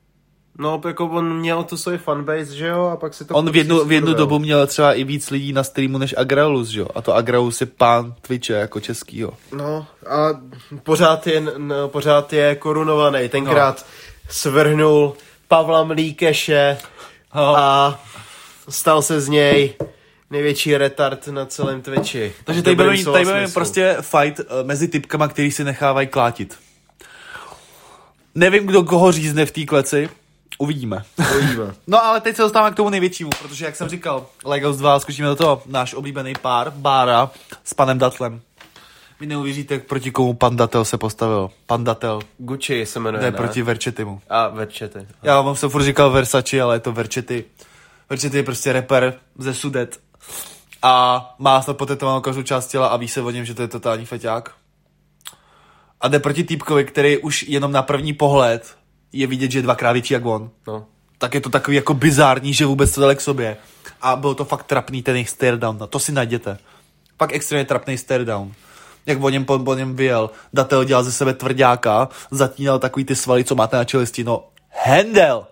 [0.59, 3.35] No, jako on měl tu svoji fanbase, že jo, a pak si to...
[3.35, 6.69] On v jednu, v jednu dobu měl třeba i víc lidí na streamu než Agraulus,
[6.69, 6.87] že jo?
[6.95, 9.33] A to Agraulus je pán Twitche jako českýho.
[9.57, 10.41] No, a
[10.83, 13.29] pořád je, no, pořád je korunovaný.
[13.29, 13.85] Tenkrát no.
[14.29, 15.15] svrhnul
[15.49, 16.79] Pavla Mlíkeše
[17.35, 17.57] No.
[17.57, 18.01] a
[18.69, 19.75] stal se z něj
[20.31, 22.33] největší retard na celém Twitchi.
[22.45, 26.59] Takže tady budeme, prostě fight eh, mezi typkama, který si nechávají klátit.
[28.35, 30.09] Nevím, kdo koho řízne v té kleci.
[30.59, 31.05] Uvidíme.
[31.37, 31.65] Uvidíme.
[31.87, 35.29] No ale teď se dostáváme k tomu největšímu, protože jak jsem říkal, Legos 2, skočíme
[35.29, 37.31] do toho, náš oblíbený pár, Bára
[37.65, 38.41] s panem Datlem.
[39.21, 41.51] Vy neuvěříte, proti komu pan Datel se postavil.
[41.67, 43.37] Pan Datel, Gucci se jmenuje, ne, ne?
[43.37, 44.21] proti Verčetimu.
[44.29, 45.07] A Verčety.
[45.23, 47.45] Já vám jsem furt říkal Versace, ale je to Verčety.
[48.11, 50.01] Verčety je prostě rapper ze Sudet.
[50.83, 53.69] A má snad potetovanou každou část těla a ví se o něm, že to je
[53.69, 54.53] totální feťák.
[56.01, 58.77] A jde proti týpkovi, který už jenom na první pohled
[59.13, 60.51] je vidět, že je dvakrát větší jak on.
[60.67, 60.87] No.
[61.19, 63.57] Tak je to takový jako bizární, že vůbec to dali k sobě.
[64.03, 65.79] A bylo to fakt trapný ten jejich stare down.
[65.79, 66.59] No, to si najděte.
[67.19, 68.53] Fakt extrémně trapný stare down.
[69.07, 70.31] Jak o něm, po, po něm vyjel.
[70.53, 74.25] Datel dělal ze sebe tvrdáka, zatínal takový ty svaly, co máte na čelisti.
[74.25, 74.45] No,
[74.85, 75.47] handel!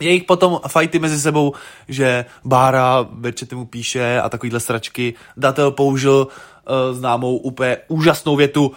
[0.00, 1.54] Jejich potom fajty mezi sebou,
[1.88, 5.14] že Bára Berčety mu píše a takovýhle sračky.
[5.36, 8.72] Datel použil uh, známou úplně úžasnou větu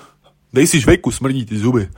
[0.55, 1.89] Dej si žvejku, smrdí ty zuby.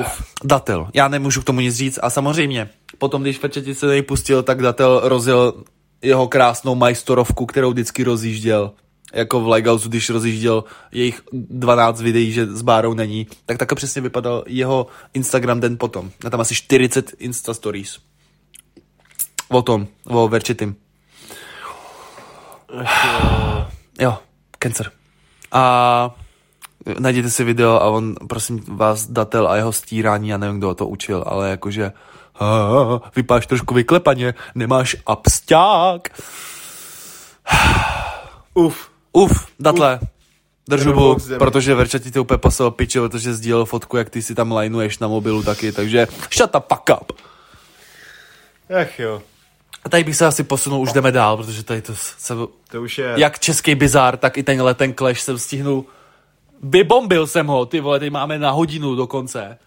[0.00, 0.22] Uf.
[0.44, 0.88] Datel.
[0.94, 5.00] Já nemůžu k tomu nic říct a samozřejmě, potom, když Fečeti se nejpustil, tak Datel
[5.04, 5.54] rozjel
[6.02, 8.72] jeho krásnou majstorovku, kterou vždycky rozjížděl.
[9.12, 14.02] Jako v Lighthouse, když rozjížděl jejich 12 videí, že s Bárou není, tak takhle přesně
[14.02, 16.10] vypadal jeho Instagram den potom.
[16.24, 17.98] Na tam asi 40 Insta Stories.
[19.48, 20.76] O tom, o Verčetym.
[24.00, 24.18] Jo,
[24.62, 24.90] cancer.
[25.52, 26.14] A
[26.98, 30.74] najděte si video a on, prosím vás, datel a jeho stírání, já nevím, kdo ho
[30.74, 31.92] to učil, ale jakože
[32.40, 36.08] "Ah, vypadáš trošku vyklepaně, nemáš absťák.
[38.54, 38.92] Uf.
[39.12, 40.00] Uf, datle,
[40.68, 44.22] držu Jenom bu, protože Verča ti to úplně poslal piče, protože sdílel fotku, jak ty
[44.22, 46.06] si tam lineuješ na mobilu taky, takže
[46.36, 47.12] shut the fuck up.
[48.80, 49.22] Ach jo.
[49.84, 52.34] A tady bych se asi posunul, už jdeme dál, protože tady to se,
[52.70, 53.14] To už je...
[53.16, 55.84] jak český bizár, tak i tenhle ten clash jsem stihnul.
[56.62, 59.58] Vybombil jsem ho, ty vole, tady máme na hodinu dokonce.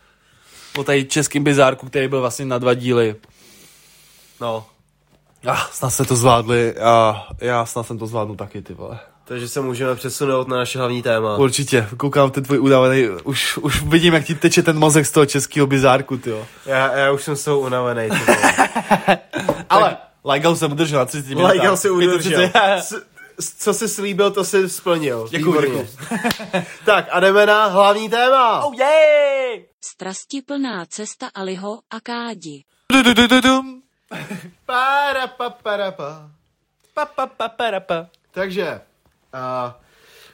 [0.74, 3.16] Po tady českým bizárku, který byl vlastně na dva díly.
[4.42, 4.66] No.
[5.48, 9.00] Ah, snad se to zvládli a já snad jsem to zvládnu taky, ty vole.
[9.26, 11.38] Takže se můžeme přesunout na naše hlavní téma.
[11.38, 15.26] Určitě, koukám ten tvůj unavený, už, už vidím, jak ti teče ten mozek z toho
[15.26, 16.46] českého bizárku, ty jo.
[16.66, 18.10] Já, já už jsem z toho unavený.
[18.10, 18.54] ty vole.
[19.70, 21.50] Ale Lajgal jsem udržel na 30 minutách.
[21.50, 22.50] Lajgal si udržel.
[22.50, 23.04] 35.
[23.58, 25.28] Co jsi slíbil, to jsi splnil.
[25.32, 25.90] Děkuju, Výborně.
[26.86, 28.66] tak a jdeme na hlavní téma.
[28.66, 29.62] Oh yeah!
[29.86, 32.64] Strastiplná cesta Aliho a Kádi.
[32.92, 33.82] Du, du, du, du, dum.
[34.66, 36.30] Para, pa, para, pa.
[36.94, 38.08] Pa, pa, pa, pa, pa.
[38.32, 38.82] Takže,
[39.34, 39.72] uh,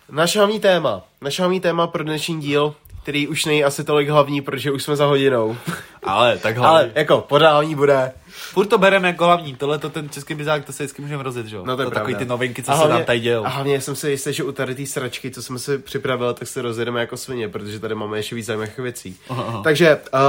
[0.09, 1.03] naše hlavní téma.
[1.21, 4.95] Naše hlavní téma pro dnešní díl, který už není asi tolik hlavní, protože už jsme
[4.95, 5.57] za hodinou.
[6.03, 6.91] Ale tak Ale hlavně.
[6.95, 8.11] jako, pořád hlavní bude.
[8.29, 11.45] Furt to bereme jako hlavní, tohle to ten český bizák, to se vždycky můžeme rozjet,
[11.45, 11.63] že jo?
[11.65, 12.19] No to je takový pravda.
[12.19, 13.45] ty novinky, co A se nám tady dějou.
[13.45, 16.47] A hlavně jsem si jistý, že u tady té sračky, co jsme si připravili, tak
[16.47, 19.17] se rozjedeme jako svině, protože tady máme ještě víc zajímavých věcí.
[19.29, 19.61] Aha, aha.
[19.63, 20.19] Takže uh,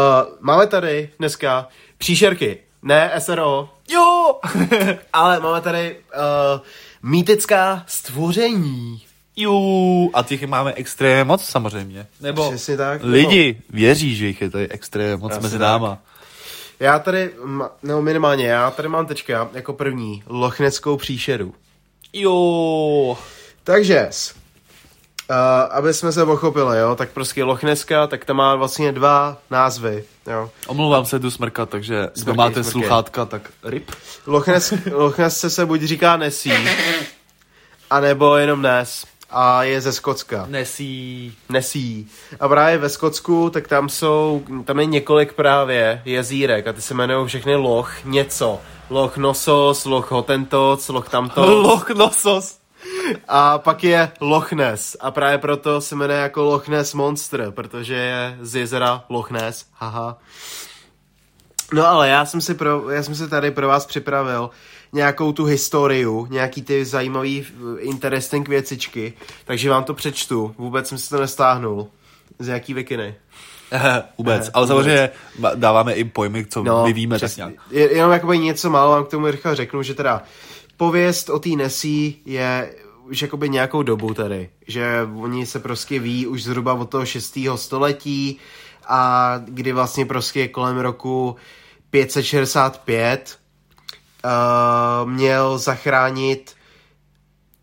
[0.40, 1.68] máme tady dneska
[1.98, 2.58] příšerky.
[2.82, 4.38] Ne SRO, Jo!
[5.12, 6.60] ale máme tady uh,
[7.02, 9.02] mýtická stvoření.
[9.36, 10.08] Jo!
[10.14, 12.06] A těch máme extrémně moc samozřejmě.
[12.20, 13.00] Nebo Přesně tak.
[13.04, 15.62] lidi věří, že jich je tady extrémně moc Asi mezi tak.
[15.62, 15.98] náma.
[16.80, 17.30] Já tady,
[17.82, 21.54] no minimálně, já tady mám teďka jako první lochneckou příšeru.
[22.12, 23.18] Jo!
[23.64, 24.08] Takže,
[25.30, 25.36] uh,
[25.70, 30.50] aby jsme se pochopili, jo, tak prostě Lochneska, tak ta má vlastně dva názvy, jo.
[30.66, 32.70] Omlouvám se, jdu smrkat, takže kdo Smrkej, máte smrkej.
[32.72, 33.90] sluchátka, tak rip.
[34.26, 36.52] Lochnes, Lochnesce se buď říká Nesí,
[37.90, 40.46] anebo jenom Nes a je ze Skotska.
[40.48, 41.34] Nesí.
[41.48, 42.08] Nesí.
[42.40, 46.94] A právě ve Skotsku, tak tam jsou, tam je několik právě jezírek a ty se
[46.94, 48.60] jmenují všechny Loch něco.
[48.90, 51.60] Loch Nosos, Loch Hotentoc, Loch tamto.
[51.62, 52.58] Loch nosos.
[53.28, 57.94] A pak je Loch Ness a právě proto se jmenuje jako Loch Ness Monster, protože
[57.94, 60.18] je z jezera Loch Ness, haha.
[61.72, 64.50] No ale já jsem si, pro, já jsem si tady pro vás připravil
[64.92, 69.12] nějakou tu historiu, nějaký ty zajímavý eh, interesting věcičky,
[69.44, 71.88] takže vám to přečtu, vůbec jsem si to nestáhnul.
[72.38, 73.14] Z jaký vikiny.
[74.18, 74.48] vůbec.
[74.48, 75.10] Eh, Ale samozřejmě
[75.54, 77.40] dáváme i pojmy, co no, my víme tak přesně.
[77.40, 77.54] nějak.
[77.70, 80.22] Je- Jenom jakoby něco málo vám k tomu rychle řeknu, že teda
[80.76, 82.74] pověst o té Nesí je
[83.10, 87.38] už jakoby nějakou dobu tady, že oni se prostě ví už zhruba od toho 6.
[87.56, 88.38] století
[88.88, 91.36] a kdy vlastně prostě kolem roku
[91.90, 93.38] 565
[94.24, 96.54] uh, měl zachránit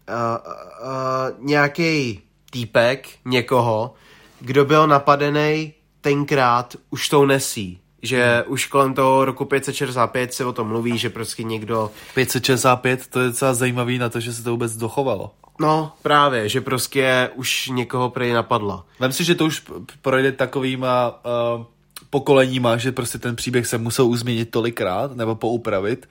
[0.10, 3.94] uh, uh, nějaký týpek, někoho,
[4.40, 7.80] kdo byl napadený tenkrát už tou nesí.
[8.02, 13.20] Že už kolem toho roku 565 se o tom mluví, že prostě někdo 565, to
[13.20, 15.32] je docela zajímavý na to, že se to vůbec dochovalo.
[15.60, 18.86] No, právě, že prostě už někoho prej napadla.
[19.00, 19.64] Vem si, že to už
[20.02, 21.22] projde takovýma
[21.58, 21.66] uh,
[22.10, 26.10] pokoleníma, že prostě ten příběh se musel už změnit tolikrát nebo poupravit.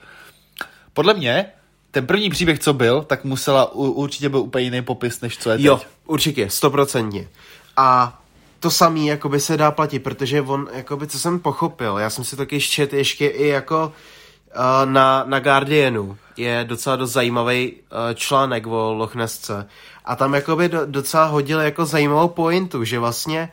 [0.99, 1.47] Podle mě,
[1.91, 5.57] ten první příběh, co byl, tak musela, určitě byl úplně jiný popis, než co je
[5.57, 5.67] teď.
[5.67, 7.29] Jo, určitě, stoprocentně.
[7.77, 8.21] A
[8.61, 12.37] to samý jakoby se dá platit, protože on, jakoby, co jsem pochopil, já jsem si
[12.37, 13.93] taky čet ještě i jako
[14.57, 17.79] uh, na, na Guardianu je docela dost zajímavý uh,
[18.15, 19.69] článek o Loch Nessce
[20.05, 23.53] a tam jakoby do, docela hodil jako zajímavou pointu, že vlastně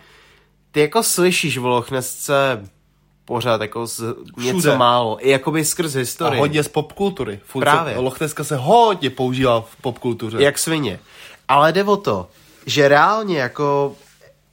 [0.72, 2.70] ty jako slyšíš o Loch Nessce
[3.26, 4.00] pořád jako z,
[4.38, 4.78] něco Všude.
[4.78, 6.40] málo, i jakoby skrz A historii.
[6.40, 7.40] hodně z popkultury.
[7.46, 7.94] Furt Právě.
[7.94, 10.38] Se, Loch Nesska se hodně používá v popkultuře.
[10.44, 11.00] Jak svině.
[11.48, 12.28] Ale jde o to,
[12.66, 13.96] že reálně jako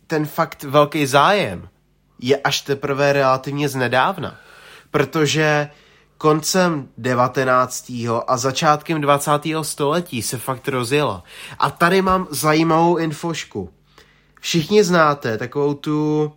[0.06, 1.68] ten fakt velký zájem
[2.18, 4.36] je až teprve relativně z nedávna.
[4.90, 5.68] Protože
[6.18, 7.92] koncem 19.
[8.26, 9.30] a začátkem 20.
[9.62, 11.22] století se fakt rozjela.
[11.58, 13.70] A tady mám zajímavou infošku.
[14.40, 16.32] Všichni znáte takovou tu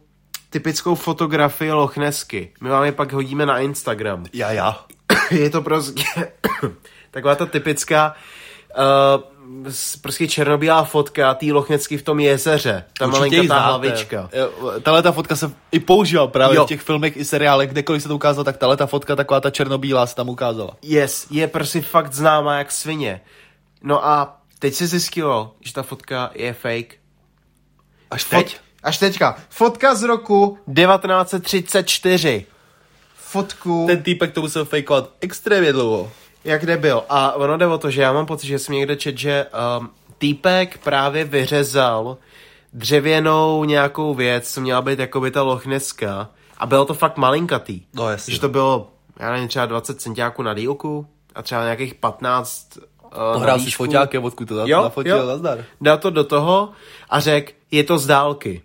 [0.59, 2.51] typickou fotografii Loch Nessky.
[2.61, 4.85] My vám je pak hodíme na Instagram Já, já.
[5.31, 6.03] je to prostě
[7.11, 8.15] taková ta typická
[8.77, 9.53] uh,
[10.01, 12.85] prostě černobílá fotka té lochnecky v tom jezeře.
[12.99, 14.29] Ta Určitě malinká ta hlavička.
[14.83, 16.65] Tahle ta fotka se i používá právě Jo.
[16.65, 19.49] v těch filmech i seriálech, kdekoliv se to ukázalo, tak tahle ta fotka, taková ta
[19.49, 20.71] černobílá se tam ukázala.
[20.81, 23.21] Yes, je prostě fakt známá jak svině.
[23.83, 26.95] No a teď se zjistilo, že ta fotka je fake.
[28.11, 28.59] Až Fot- teď?
[28.85, 29.35] Až teďka.
[29.49, 32.45] Fotka z roku 1934.
[33.15, 36.11] Fotku, Ten týpek to musel fejkovat extrémně dlouho.
[36.43, 37.03] jak nebyl.
[37.09, 39.45] A ono jde o to, že já mám pocit, že jsem někde čet, že
[39.79, 42.17] um, týpek právě vyřezal
[42.73, 46.29] dřevěnou nějakou věc, co měla být jako by ta lochneska.
[46.57, 47.81] A bylo to fakt malinkatý.
[47.93, 48.33] No jasně.
[48.33, 53.09] Že to bylo, já nevím, třeba 20 centiáků na dílku a třeba nějakých 15 uh,
[53.11, 55.27] na Pohrál si s foťákem, odkud to Jo, nafotil, jo.
[55.27, 55.63] nazdar.
[55.81, 56.69] Dal to do toho
[57.09, 58.61] a řekl, je to z dálky.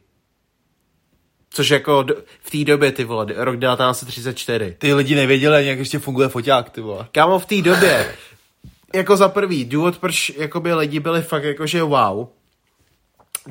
[1.51, 2.05] Což jako
[2.43, 4.77] v té době, ty vole, rok 1934.
[4.79, 7.07] Ty lidi nevěděli jak ještě funguje foťák, ty vole.
[7.13, 8.15] Kámo, v té době,
[8.95, 12.27] jako za prvý, důvod, proč jakoby lidi byli fakt jakože wow,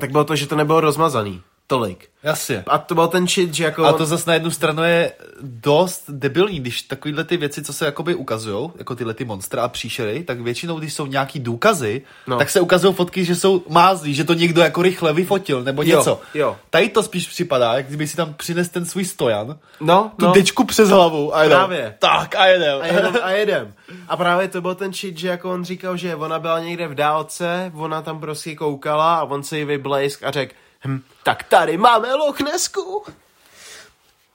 [0.00, 2.08] tak bylo to, že to nebylo rozmazaný tolik.
[2.22, 2.64] Jasně.
[2.66, 3.84] A to byl ten shit, že jako...
[3.84, 5.12] A to zase na jednu stranu je
[5.42, 9.68] dost debilní, když takovýhle ty věci, co se jakoby ukazujou, jako tyhle ty monstra a
[9.68, 12.38] příšery, tak většinou, když jsou nějaký důkazy, No.
[12.38, 15.98] tak se ukazují fotky, že jsou mázlí, že to někdo jako rychle vyfotil, nebo Jo,
[15.98, 16.20] něco.
[16.34, 16.56] jo.
[16.70, 20.32] Tady to spíš připadá, jak kdyby si tam přines ten svůj stojan, no, tu no.
[20.32, 21.58] dečku přes hlavu a jedem.
[21.58, 21.94] Právě.
[21.98, 22.78] Tak a jedem.
[22.82, 23.74] A jedem, a jedem.
[24.08, 26.94] A právě to byl ten shit, že jako on říkal, že ona byla někde v
[26.94, 30.54] dálce, ona tam prostě koukala a on se jí vyblejsk a řekl,
[30.86, 33.04] hm, tak tady máme Loch Nessku.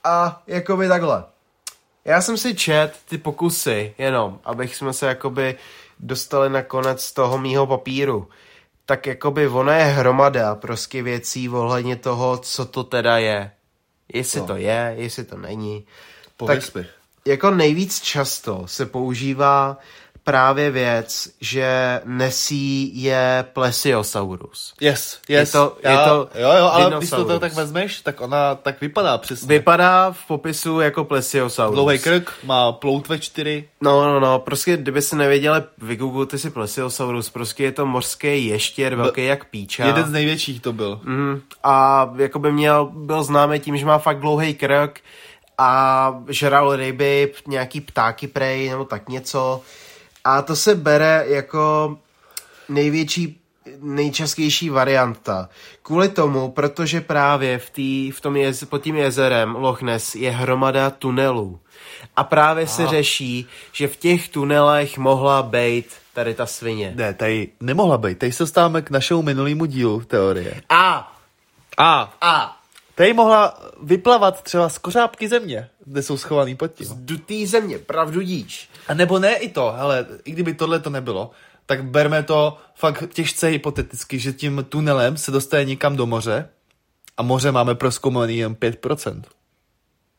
[0.03, 1.23] A jakoby takhle.
[2.05, 5.57] Já jsem si čet ty pokusy jenom, abych jsme se jakoby
[5.99, 8.29] dostali na konec toho mýho papíru.
[8.85, 13.51] Tak jakoby ona je hromada prostě věcí ohledně toho, co to teda je.
[14.13, 14.47] Jestli No.
[14.47, 15.85] to je, jestli to není.
[16.37, 16.85] Pověz mi.
[17.25, 19.77] Jako nejvíc často se používá
[20.25, 24.73] právě věc, že Nessie je plesiosaurus.
[24.81, 25.49] Yes, yes.
[25.49, 28.81] Je to- je Já- to jo, jo, ale když to tak vezmeš, tak ona tak
[28.81, 29.47] vypadá přesně.
[29.47, 31.75] Vypadá v popisu jako plesiosaurus.
[31.75, 33.69] Dlouhý krk, má ploutve čtyři.
[33.81, 38.95] No, no, no, prostě kdyby si nevěděli, vygooglete si plesiosaurus, prostě je to mořský ještěr,
[38.95, 39.85] velký jak píča.
[39.85, 40.99] Jeden z největších to byl.
[41.03, 44.99] Mm, a jako by měl, byl známý tím, že má fakt dlouhý krk
[45.57, 49.61] a žral ryby, nějaký ptáky prej, nebo tak něco.
[50.25, 51.97] A to se bere jako
[52.69, 53.41] největší,
[53.81, 55.49] nejčastější varianta.
[55.81, 60.31] Kvůli tomu, protože právě v, tý, v tom jez, pod tím jezerem Loch Ness je
[60.31, 61.59] hromada tunelů.
[62.15, 66.93] A právě se řeší, že v těch tunelech mohla být tady ta svině.
[66.95, 68.19] Ne, tady nemohla být.
[68.19, 70.61] Tady se dostáváme k našemu minulému dílu teorie.
[70.69, 71.13] A,
[71.77, 72.57] A a,
[72.95, 76.87] tady mohla vyplavat třeba z kořápky země, kde jsou schovaný pod tím.
[76.95, 78.69] dutý země, pravdu díš.
[78.87, 81.31] A nebo ne i to, hele, i kdyby tohle to nebylo,
[81.65, 86.49] tak berme to fakt těžce hypoteticky, že tím tunelem se dostane někam do moře
[87.17, 89.21] a moře máme proskoumaný jen 5%.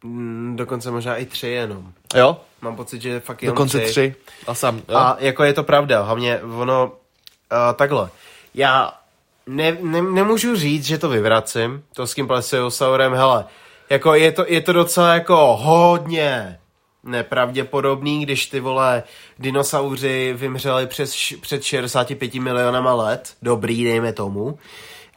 [0.05, 1.93] Mm, dokonce možná i tři jenom.
[2.15, 2.41] Jo?
[2.61, 4.15] Mám pocit, že fakt jenom Dokonce tři.
[4.47, 4.97] A sam, jo?
[4.97, 8.11] A jako je to pravda, hlavně ono, uh, takhle,
[8.55, 8.93] já
[9.49, 13.45] ne, ne, nemůžu říct, že to vyvracím, to s tím plesiosaurem, hele,
[13.91, 16.59] Jako je to, je to docela jako hodně
[17.05, 19.03] nepravděpodobný, když ty vole
[19.39, 24.59] dinosauři vymřeli přes, před 65 milionama let, dobrý, dejme tomu,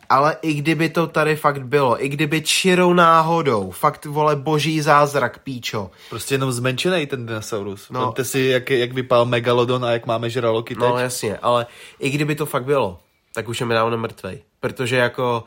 [0.09, 5.39] ale i kdyby to tady fakt bylo, i kdyby čirou náhodou, fakt vole boží zázrak,
[5.39, 7.89] píčo, Prostě jenom zmenšený ten dinosaurus.
[7.89, 7.99] No.
[7.99, 8.05] No.
[8.05, 10.89] Vemte si, jak, jak vypadal Megalodon a jak máme žraloky teď.
[10.89, 11.65] No jasně, ale
[11.99, 12.99] i kdyby to fakt bylo,
[13.33, 14.41] tak už je mi dávno mrtvej.
[14.59, 15.43] Protože jako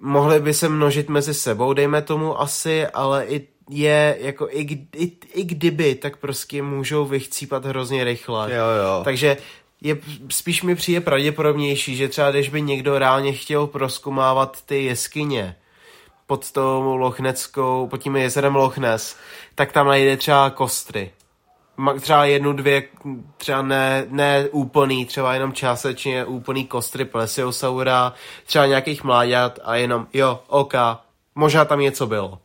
[0.00, 5.12] mohli by se množit mezi sebou, dejme tomu asi, ale i je jako i, i,
[5.34, 8.54] i kdyby, tak prostě můžou vychcípat hrozně rychle.
[8.54, 9.00] Jo, jo.
[9.04, 9.36] Takže
[9.80, 9.98] je,
[10.28, 15.56] spíš mi přijde pravděpodobnější, že třeba když by někdo reálně chtěl proskumávat ty jeskyně
[16.26, 19.16] pod tou Lochneckou, pod tím jezerem Lochnes,
[19.54, 21.10] tak tam najde třeba kostry.
[22.00, 22.82] Třeba jednu, dvě,
[23.36, 28.12] třeba ne, ne úplný, třeba jenom částečně úplný kostry plesiosaura,
[28.46, 30.74] třeba nějakých mláďat a jenom, jo, ok,
[31.34, 32.38] možná tam něco bylo.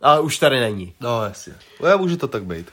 [0.00, 0.94] Ale už tady není.
[1.00, 1.54] No, jasně.
[1.82, 2.70] No, může to tak být.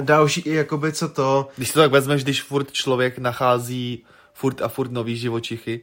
[0.00, 4.92] Další, jakoby co to, Když to tak vezmeš, když furt člověk nachází furt a furt
[4.92, 5.80] nový živočichy,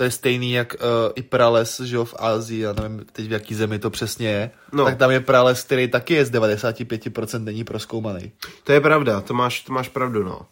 [0.00, 3.32] to je stejný jak uh, i prales, že jo, v Ázii, já nevím teď v
[3.32, 4.84] jaký zemi to přesně je, No.
[4.84, 8.32] tak tam je prales, který taky je z 95% není proskoumaný.
[8.64, 10.46] To je pravda, to máš, to máš pravdu, no.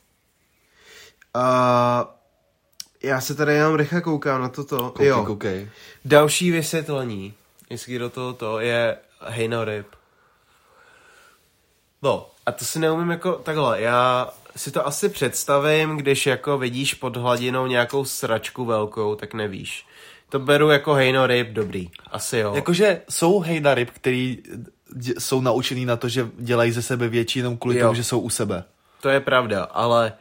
[1.34, 2.14] A
[3.02, 4.76] já se tady jenom rychle koukám na toto.
[4.76, 5.24] Koukej, jo.
[5.24, 5.70] koukej.
[6.04, 7.34] Další vysvětlení,
[7.70, 9.86] jestli do toho to je hejnoryb.
[12.02, 16.94] No, a to si neumím jako takhle, já si to asi představím, když jako vidíš
[16.94, 19.86] pod hladinou nějakou sračku velkou, tak nevíš.
[20.28, 22.54] To beru jako hejnoryb, dobrý, asi jo.
[22.54, 24.38] Jakože jsou hejna ryb, který
[24.96, 27.86] dě- jsou naučený na to, že dělají ze sebe větší jenom kvůli Jo.
[27.86, 28.64] tomu, že jsou u sebe.
[29.00, 30.12] To je pravda, ale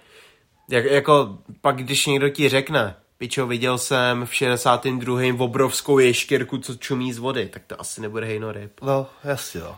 [0.70, 5.20] jak, jako pak, když někdo ti řekne, pičo, viděl jsem v 62.
[5.40, 8.72] obrovskou ještěrku, co čumí z vody, tak to asi nebude hejnoryb.
[8.82, 9.76] No, jasně, jo.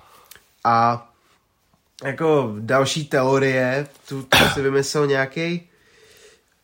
[0.63, 1.08] A
[2.03, 5.69] jako další teorie, tu, tu si vymyslel nějaký.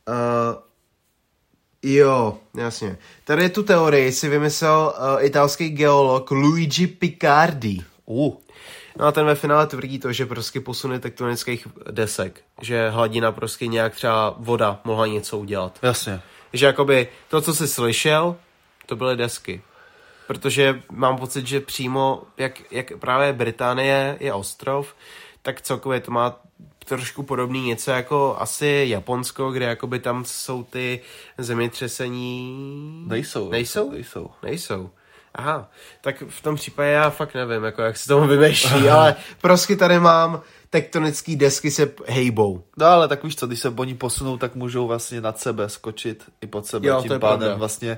[0.07, 0.62] Uh,
[1.84, 2.98] jo, jasně.
[3.24, 7.82] Tady tu teorii si vymyslel uh, italský geolog Luigi Picardi.
[8.06, 8.34] Uh,
[8.99, 13.68] No a ten ve finále tvrdí to, že prostě posuny tektonických desek, že hladina prostě
[13.68, 15.80] nějak třeba voda mohla něco udělat.
[15.82, 16.22] jasně.
[16.53, 18.36] Že jakoby to, co jsi slyšel,
[18.86, 19.62] to byly desky.
[20.28, 24.95] Protože mám pocit, že přímo, jak, jak právě Británie je ostrov,
[25.45, 26.39] tak celkově to má
[26.85, 31.01] trošku podobný něco jako asi Japonsko, kde jakoby tam jsou ty
[31.38, 33.03] zemětřesení...
[33.07, 33.49] Nejsou.
[33.49, 33.91] Nejsou?
[33.91, 34.30] Nejsou.
[34.43, 34.89] Nejsou.
[35.35, 35.69] Aha,
[36.01, 39.99] tak v tom případě já fakt nevím, jako jak se tomu vymýšlí, ale prostě tady
[39.99, 42.63] mám tektonické desky se hejbou.
[42.77, 46.23] No ale tak víš co, když se oni posunou, tak můžou vlastně nad sebe skočit
[46.41, 46.88] i pod sebe.
[46.88, 47.55] Jo, to Tím je pádem pravda.
[47.55, 47.97] vlastně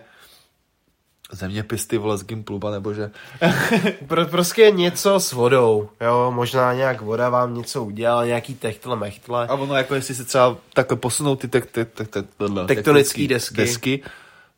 [1.31, 3.11] zeměpisty vole z Gimpluba, nebo že...
[4.07, 9.47] Pro, prostě něco s vodou, jo, možná nějak voda vám něco udělala, nějaký techtle mechtle.
[9.47, 13.27] A ono jako jestli se třeba takhle posunou ty tek, tek, tek, tek, tohle, Tektonický
[13.27, 13.55] desky.
[13.55, 14.03] desky,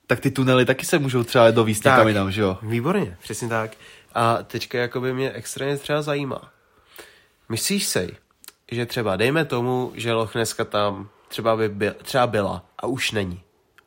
[0.08, 1.94] tak ty tunely taky se můžou třeba dovíst Tak.
[1.94, 2.58] někam jinam, že jo?
[2.62, 3.72] Výborně, přesně tak.
[4.14, 6.52] A teďka jakoby mě extrémně třeba zajímá.
[7.50, 8.18] Myslíš si,
[8.72, 13.12] že třeba dejme tomu, že Loch Nesska tam třeba by byl, třeba byla a už
[13.12, 13.41] není.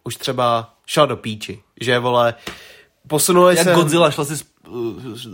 [0.04, 2.34] Už třeba šla do píči, že vole,
[3.08, 3.74] posunuli Jak se...
[3.74, 4.52] Godzilla šla si sp-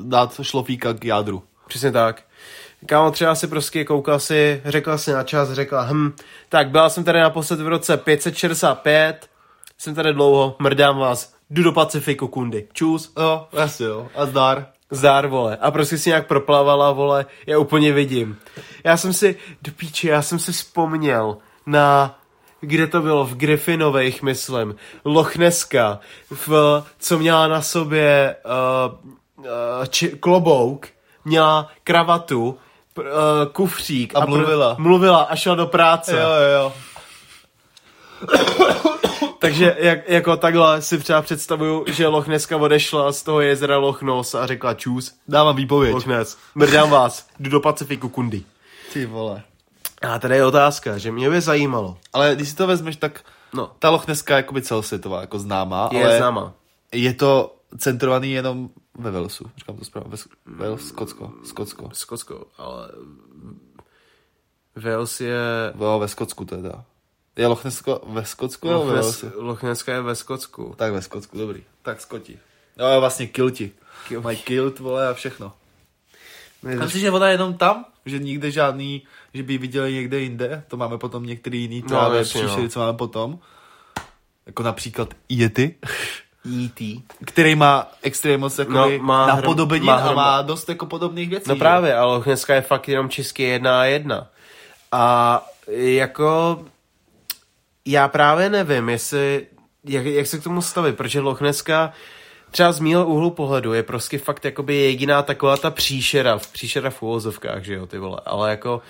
[0.02, 1.42] dát šlofíka k jádru.
[1.68, 2.22] Přesně tak.
[2.86, 6.12] Kámo třeba si prostě koukal si, řekla si na čas, řekla, hm,
[6.48, 9.30] tak byla jsem tady naposled v roce 565,
[9.78, 12.68] jsem tady dlouho, mrdám vás, jdu do Pacifiku, kundy.
[12.72, 13.12] Čus.
[13.18, 14.08] Jo, jasně jo.
[14.14, 14.66] A zdar.
[14.90, 15.56] Zdár, vole.
[15.56, 18.36] A prostě si nějak proplavala, vole, já úplně vidím.
[18.84, 21.36] Já jsem si, do píči, já jsem si vzpomněl
[21.66, 22.17] na,
[22.60, 29.44] kde to bylo, v Griffinových, myslím, Loch Nesska, v, co měla na sobě uh, uh,
[29.88, 30.88] či, klobouk,
[31.24, 32.58] měla kravatu,
[32.94, 33.06] pr, uh,
[33.52, 34.16] kufřík.
[34.16, 34.76] A pr- mluvila.
[34.78, 36.12] mluvila a šla do práce.
[36.12, 36.72] Jo, jo, jo.
[39.38, 44.02] Takže jak, jako takhle si třeba představuju, že Loch Nesska odešla z toho jezera Loch
[44.02, 45.94] Nos a řekla čus, Dávám výpověď.
[45.94, 48.42] Loch Ness, mrdám vás, jdu do Pacifiku, kundy.
[48.92, 49.42] Ty vole.
[50.02, 51.98] A tady je otázka, že mě by zajímalo.
[52.12, 55.88] Ale když si to vezmeš, tak No, ta Loch Nesska je jakoby celosvětová, jako známá,
[55.92, 56.52] je ale známa.
[56.92, 59.50] je to centrovaný jenom ve Walesu.
[59.56, 60.16] Říkám to správně.
[60.46, 61.32] Ve Wales, Skotsko.
[61.44, 61.90] Skotsko.
[61.92, 62.88] Skotsko, ale
[64.76, 65.36] Wales je...
[65.80, 66.84] Jo, ve Skotsku teda.
[67.36, 69.26] Je Loch Nesko ve Skotsku Loch, Walesu?
[69.36, 70.74] Loch Nesska je ve Skotsku.
[70.76, 71.62] Tak ve Skotsku, dobrý.
[71.82, 72.38] Tak Skoti.
[72.78, 73.72] Jo, vlastně kilti.
[74.08, 74.24] Kilti.
[74.24, 75.52] Mají kilt, vole, a všechno.
[76.62, 77.84] My- Myslíš, že voda je jenom tam?
[78.06, 79.02] Že nikde žádný,
[79.38, 80.62] že by ji viděli někde jinde?
[80.68, 82.68] To máme potom některý jiný No, právě jasně, příšery, no.
[82.68, 83.38] co máme potom.
[84.46, 85.74] Jako například Yeti.
[86.46, 87.02] E.T.
[87.24, 91.28] který má extrémně moc jako No, no, má napodobenin má a má dost jako podobných
[91.30, 91.48] věcí.
[91.48, 91.58] No že?
[91.58, 94.30] právě, ale Loch Nesska je fakt jenom česky jedna a jedna.
[94.92, 96.60] A jako
[97.84, 99.46] já právě nevím, jestli,
[99.84, 101.92] jak, jak se k tomu stavit, protože Loch Nesska
[102.50, 107.02] třeba z mýho úhlu pohledu je prostě fakt jakoby jediná taková ta příšera, příšera v
[107.02, 108.82] úvozovkách, že jo, ty vole, ale jako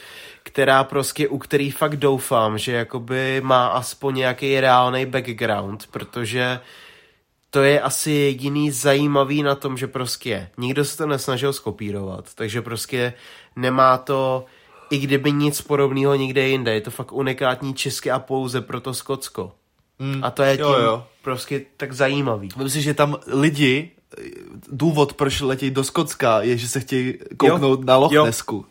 [0.48, 6.60] která prostě, u který fakt doufám, že jakoby má aspoň nějaký reálný background, protože
[7.50, 12.62] to je asi jediný zajímavý na tom, že prostě nikdo se to nesnažil skopírovat, takže
[12.62, 13.12] prostě
[13.56, 14.44] nemá to,
[14.90, 18.94] i kdyby nic podobného nikde jinde, je to fakt unikátní česky a pouze pro to
[18.94, 19.52] Skotsko.
[19.98, 21.06] Mm, A to je tím jo, jo.
[21.22, 22.48] prostě tak zajímavý.
[22.56, 23.90] Myslím si, že tam lidi,
[24.72, 28.24] důvod, proč letějí do Skotska, je, že se chtějí kouknout Jo, na Loch jo.
[28.24, 28.66] Nesku.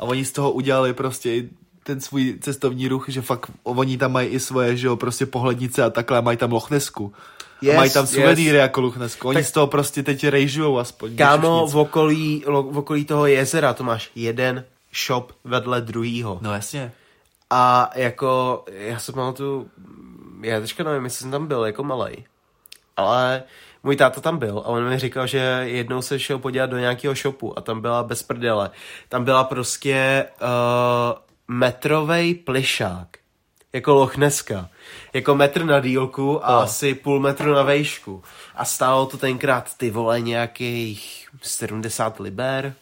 [0.00, 1.44] A oni z toho udělali prostě
[1.82, 5.82] ten svůj cestovní ruch, že fakt oni tam mají i svoje, že jo, prostě pohlednice
[5.82, 7.12] a takhle a mají tam Loch Nesku.
[7.62, 8.10] Yes, a mají tam yes.
[8.10, 9.28] suvenýry jako Loch Nesku.
[9.28, 11.16] Oni Tak- z toho prostě teď rejžujou aspoň.
[11.16, 14.64] Kámo, v okolí, lo- v okolí toho jezera to máš jeden
[15.06, 16.38] shop vedle druhýho.
[16.42, 16.92] No jasně.
[17.50, 19.70] A jako, já se pamatuju,
[20.42, 22.24] já teďka nevím, jestli jsem tam byl jako malej,
[22.96, 23.42] ale
[23.82, 27.14] můj táta tam byl a on mi říkal, že jednou se šel podívat do nějakého
[27.14, 28.70] shopu a tam byla bez prdele.
[29.08, 30.48] Tam byla prostě uh,
[31.48, 33.08] metrovej plišák.
[33.72, 34.68] Jako Loch Nesska.
[35.12, 36.58] Jako metr na dílku a No.
[36.58, 38.22] asi půl metru na vejšku.
[38.54, 42.74] A stálo to tenkrát ty vole nějakých 70 liber.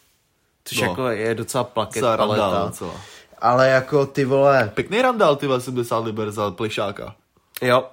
[0.64, 0.84] Což No.
[0.88, 2.42] jako je docela plaket Za paleta.
[2.42, 2.94] randál docela.
[3.38, 7.14] Ale jako ty vole, Pěkný randál, ty vole, 70 liber za plišáka.
[7.62, 7.84] jo.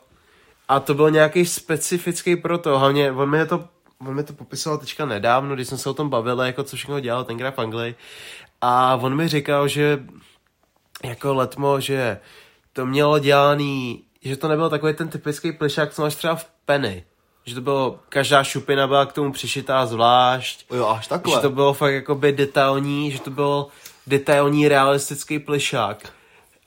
[0.68, 3.64] A to byl nějaký specifický proto, hlavně on mi to,
[4.08, 7.00] on mi to popisoval teďka nedávno, když jsme se o tom bavili, jako co všechno
[7.00, 7.96] dělal tenkrát v Anglii.
[8.62, 10.00] A on mi říkal, že
[11.04, 12.20] jako letmo, že
[12.74, 17.04] to mělo dělaný, že to nebyl takový ten typický plišák, co máš třeba v Penny.
[17.46, 20.66] Že to bylo, každá šupina byla k tomu přišitá zvlášť.
[20.74, 21.36] Jo, až takhle.
[21.36, 23.68] Že to bylo fakt jakoby detailní, že to byl
[24.08, 26.10] detailní realistický plišák.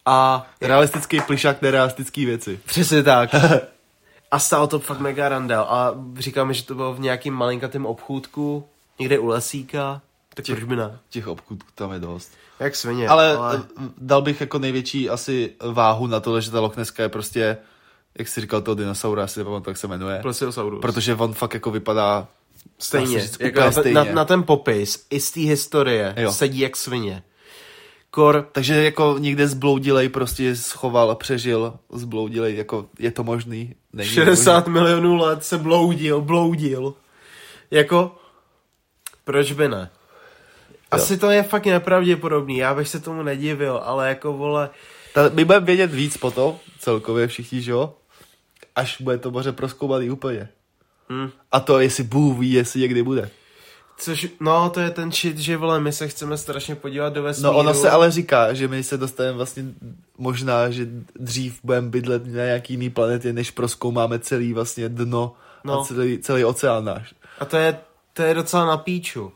[0.07, 2.61] A Realistický plišák, nerealistický věci.
[2.67, 3.31] Přesně tak.
[4.31, 5.61] A stál to fakt mega randel.
[5.69, 8.65] A říkáme, že to bylo v nějakým malinkatém obchůdku,
[8.99, 10.01] někde u lesíka.
[10.35, 10.99] Tak proč by ne?
[11.11, 12.33] Těch obchůdků tam je dost.
[12.61, 13.09] Jak svině.
[13.09, 13.63] Ale, ale
[13.99, 17.57] dal bych jako největší asi váhu na to, že ta Loch Nesska je prostě,
[18.19, 20.19] jak jsi říkal toho dinosaura, asi nepamatuji, jak se jmenuje.
[20.23, 20.81] Plesiosaurus.
[20.81, 22.29] Protože on fakt jako vypadá
[22.79, 23.21] stejně.
[23.21, 23.95] říct, Jako na, stejně.
[23.95, 26.33] na, na, ten popis i z té historie Jo.
[26.33, 27.23] sedí jak svině.
[28.11, 33.75] Kor, Takže jako někde zbloudilej prostě schoval a přežil zbloudilej, jako je to možný?
[33.93, 36.95] Není 60 milionů let se bloudil, bloudil.
[37.71, 38.17] Jako,
[39.25, 39.91] proč by ne?
[40.91, 44.71] Asi to je fakt nepravděpodobný, já bych se tomu nedivil, ale jako vole,
[45.15, 47.95] Ta, my budeme vědět víc potom, celkově všichni, že jo?
[48.77, 50.49] Až bude to moře proskoumaný úplně.
[51.11, 53.31] hm, A to jestli Bůh ví, jestli někdy bude.
[53.99, 57.53] Což, no, to je ten shit, že vole, my se chceme strašně podívat do vesmíru.
[57.53, 59.65] No ono se ale říká, že my se dostaneme vlastně
[60.19, 65.33] možná, že dřív budeme bydlet na nějaký jiný planetě, než proskoumáme celý vlastně dno
[65.65, 65.81] no.
[65.81, 67.15] A celý, celý oceán náš.
[67.39, 67.79] A to je,
[68.13, 69.33] to je docela na píču.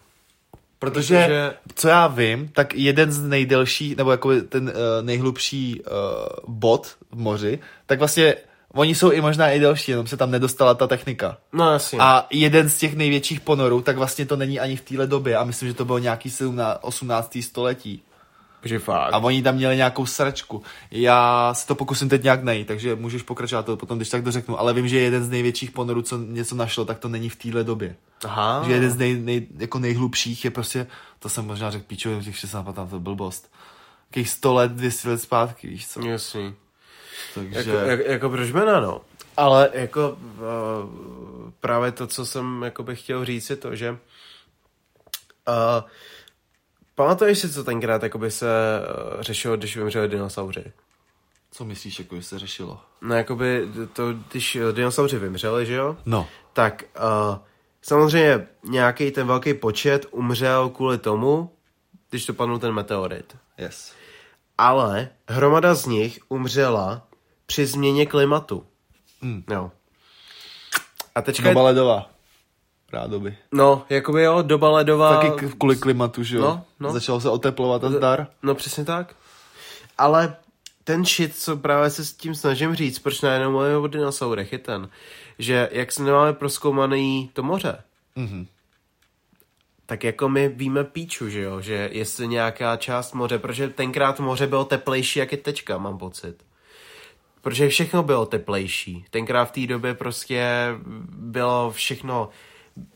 [0.78, 4.72] Protože, Protože- co já vím, tak jeden z nejdelších, nebo jako ten uh,
[5.06, 8.34] nejhlubší uh, bod v moři, tak vlastně
[8.74, 11.36] oni jsou i možná i delší, jenom se tam nedostala ta technika.
[11.52, 11.98] No jasně.
[12.02, 15.44] A jeden z těch největších ponorů, tak vlastně to není ani v téhle době a
[15.44, 17.38] myslím, že to bylo nějaký 17, 18.
[17.40, 18.02] století.
[18.64, 19.14] že fakt.
[19.14, 20.62] A oni tam měli nějakou sračku.
[20.90, 24.60] Já si to pokusím teď nějak najít, takže můžeš pokračovat to potom, když tak dořeknu.
[24.60, 27.64] Ale vím, že jeden z největších ponorů, co něco našlo, tak to není v téhle
[27.64, 27.96] době.
[28.24, 28.62] Aha.
[28.66, 30.86] Že jeden z nej, nej, jako nejhlubších je prostě,
[31.18, 33.52] to jsem možná řekl píčově, těch 16 tam to byl blbost.
[34.10, 36.06] Jakých 100 let, 200 let zpátky, víš co?
[36.06, 36.54] Jasný.
[37.34, 37.70] Takže...
[37.70, 39.00] Jako, jak, jako proč by ne, no.
[39.36, 43.96] Ale jako uh, právě to, co jsem jako bych chtěl říct, je to, že uh,
[46.94, 48.46] pamatuješ si, co tenkrát jakoby se
[49.16, 50.72] uh, řešilo, když vymřeli dinosauři?
[51.50, 52.80] Co myslíš, jako že se řešilo?
[53.00, 55.96] No jakoby to, když dinosauři vymřeli, že jo?
[56.06, 56.28] No.
[56.52, 57.38] Tak uh,
[57.82, 61.50] samozřejmě nějaký ten velký počet umřel kvůli tomu,
[62.10, 63.36] když to padnul ten meteorit.
[63.59, 63.92] Yes.
[64.59, 67.06] Ale hromada z nich umřela
[67.47, 68.66] při změně klimatu.
[69.23, 69.44] Mm.
[69.51, 69.70] Jo.
[71.14, 71.48] A teďka...
[71.48, 72.10] Doba ledová.
[72.93, 73.36] Rádoby.
[73.52, 75.16] No, jakoby jo, doba ledová...
[75.20, 76.43] Taky kvůli klimatu, že jo?
[76.43, 76.93] No, no.
[76.93, 78.27] Začalo se oteplovat a zdar.
[78.43, 79.16] No přesně tak.
[79.98, 80.36] Ale
[80.85, 84.59] ten shit, co právě se s tím snažím říct, proč najednou mluvíme o dinosaurech, je
[84.59, 84.89] ten,
[85.39, 87.82] že jak se nemáme proskoumaný to moře,
[88.16, 88.47] Mhm.
[89.86, 94.47] tak jako my víme píču, že jo, že jestli nějaká část moře, protože tenkrát moře
[94.47, 96.43] bylo teplejší, jak je teďka, mám pocit.
[97.43, 99.05] Protože všechno bylo teplejší.
[99.10, 100.47] Tenkrát v té době prostě
[101.09, 102.28] bylo všechno,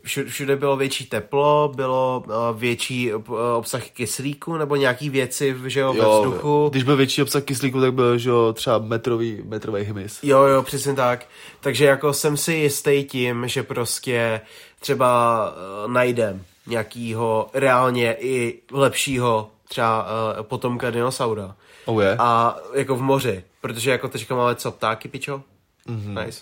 [0.04, 3.24] všu- všude bylo větší teplo, bylo uh, větší uh,
[3.54, 6.68] obsah kyslíku nebo nějaký věci že jo, ve vzduchu.
[6.70, 10.18] Když byl větší obsah kyslíku, tak byl že jo, třeba metrový, metrový hmyz.
[10.22, 11.26] Jo, jo, přesně tak.
[11.60, 14.40] Takže jako jsem si jistý tím, že prostě
[14.80, 15.40] třeba
[15.84, 20.06] uh, najdem nějakýho reálně i lepšího třeba
[20.42, 21.54] potomka dinosaura.
[21.84, 22.16] Oh je.
[22.18, 25.42] A jako v moři, protože jako teďka máme co, ptáky, pičo?
[25.88, 26.24] Mm-hmm.
[26.24, 26.40] Nice.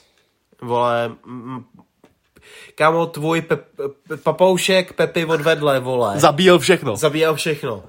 [0.63, 1.65] Vole, mm,
[2.75, 3.59] kámo, tvůj pe-
[4.09, 6.21] pe- papoušek Pepi odvedle, vole.
[6.21, 6.97] Zabíjel všechno.
[6.97, 7.83] Zabíjel všechno.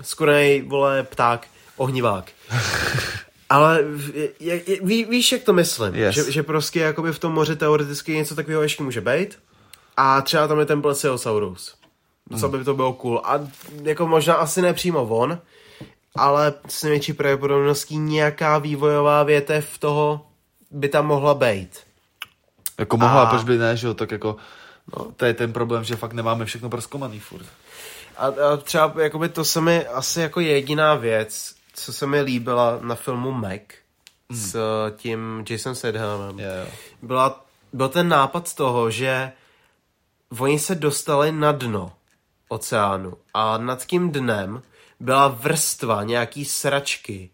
[0.00, 2.30] Skurej, vole, pták, ohnivák.
[3.50, 3.84] Ale
[4.40, 5.94] jak, jak, ví, víš, jak to myslím?
[5.94, 6.14] Yes.
[6.14, 9.38] Že, že prostě jakoby v tom moři teoreticky něco takového ještě může být.
[9.96, 11.74] A třeba tam je ten Plesiosaurus.
[12.40, 13.22] Co by to bylo cool.
[13.24, 13.40] A
[13.82, 15.38] jako možná asi nepřímo on,
[16.18, 20.26] ale s největší pravděpodobností nějaká vývojová větev toho
[20.70, 21.80] by tam mohla být.
[22.78, 24.36] Jako mohla, A- proč by ne, že jo, tak jako,
[24.96, 27.46] no, to je ten problém, že fakt nemáme všechno proskomaný furt.
[28.16, 32.78] A, a třeba jakoby to se mi asi jako jediná věc, co se mi líbila
[32.82, 33.62] na filmu Mac
[34.30, 36.66] s eh, tím Jason Sedhamem, jo.
[37.02, 39.32] byla, byl ten nápad z toho, že
[40.38, 41.92] oni se dostali na dno
[42.48, 44.62] oceánu a nad tím dnem
[45.00, 47.30] byla vrstva nějaký sračky,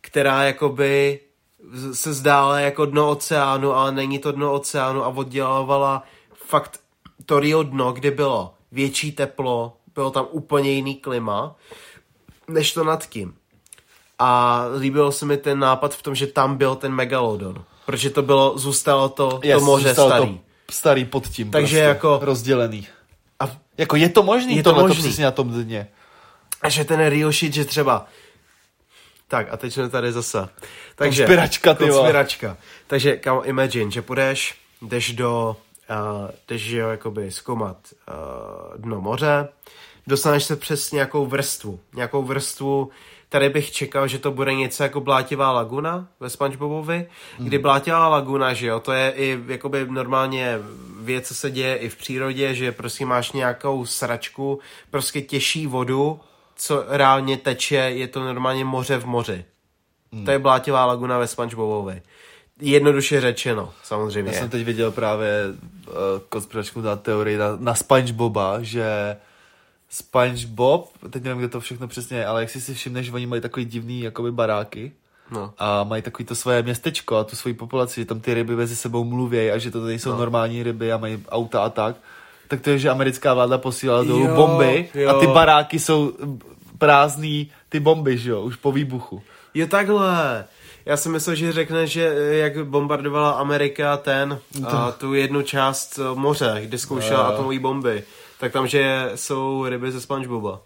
[0.00, 1.20] která jakoby
[1.92, 6.02] se zdála jako dno oceánu, ale není to dno oceánu a oddělovala
[6.46, 6.80] fakt
[7.26, 11.56] to Rio dno, kde bylo větší teplo, bylo tam úplně jiný klima,
[12.48, 13.34] než to nad tím.
[14.18, 17.64] A líbilo se mi ten nápad v tom, že tam byl ten megalodon.
[17.86, 20.40] Protože to bylo, zůstalo to, Yes, to moře zůstalo starý.
[20.66, 22.86] To starý pod tím Takže prostě, jako- rozdělený.
[23.40, 25.02] A, Jako je to možný, Je to možný.
[25.02, 25.88] přesně na tom dně.
[26.62, 28.06] A že ten Rio shit, že třeba...
[29.28, 30.48] Tak a teď jsme tady zase.
[30.94, 31.88] Takže, Konspiračka, ty.
[31.88, 32.56] Konspiračka.
[32.86, 35.56] Takže, kámo, imagine, že půjdeš, jdeš do,
[35.90, 37.76] uh, jdeš, že jo, jakoby zkoumat
[38.08, 39.48] uh, dno moře,
[40.06, 42.90] dostaneš se přes nějakou vrstvu, nějakou vrstvu,
[43.28, 47.08] tady bych čekal, že to bude něco jako Blátivá laguna ve Spongebobovi,
[47.38, 50.58] kdy Blátivá laguna, že jo, to je i jakoby normálně
[51.00, 54.60] věc, co se děje i v přírodě, že prostě máš nějakou sračku,
[54.90, 56.20] prostě těžší vodu,
[56.56, 59.44] co reálně teče, je to normálně moře v moři.
[60.24, 62.02] To je Blátivá laguna ve Spongebobovi.
[62.60, 64.32] Jednoduše řečeno, samozřejmě.
[64.32, 65.94] Já jsem teď viděl právě uh,
[66.28, 69.16] konspiračku na teorii na, na Spongeboba, že
[69.88, 73.42] Spongebob, teď nevím, kde to všechno přesně je, ale jak si si všimneš, oni mají
[73.42, 74.92] takový divný jakoby baráky
[75.30, 75.54] No.
[75.58, 78.76] a mají takový to svoje městečko a tu svoji populaci, že tam ty ryby mezi
[78.76, 80.18] sebou mluví a že to nejsou no.
[80.18, 81.96] normální ryby a mají auta a tak.
[82.48, 85.10] Tak to je, že americká vláda posílala dolů Jo, bomby jo.
[85.10, 86.12] a ty baráky jsou
[86.78, 89.22] prázdný, ty bomby, že jo, už po výbuchu.
[89.54, 90.44] Jo takhle.
[90.86, 95.98] Já jsem myslel, že řekne, že eh, jak bombardovala Amerika ten, a tu jednu část
[95.98, 97.26] eh, moře, kde zkoušela Jo.
[97.26, 98.04] atomové bomby,
[98.40, 100.60] tak tam, že jsou ryby ze Spongeboba.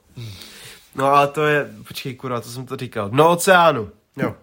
[0.94, 3.88] No ale to je, počkej kurva, to jsem to říkal, no oceánu.
[4.16, 4.34] Jo.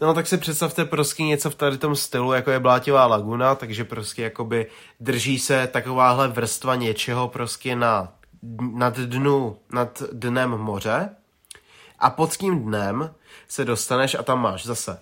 [0.00, 3.84] No tak si představte prostě něco v tady tom stylu, jako je Blátivá laguna, takže
[3.84, 4.66] prostě jakoby
[5.00, 8.12] drží se takováhle vrstva něčeho prostě na,
[8.72, 11.10] nad dnu, nad dnem moře
[11.98, 13.14] a pod tím dnem
[13.48, 14.98] se dostaneš a tam máš zase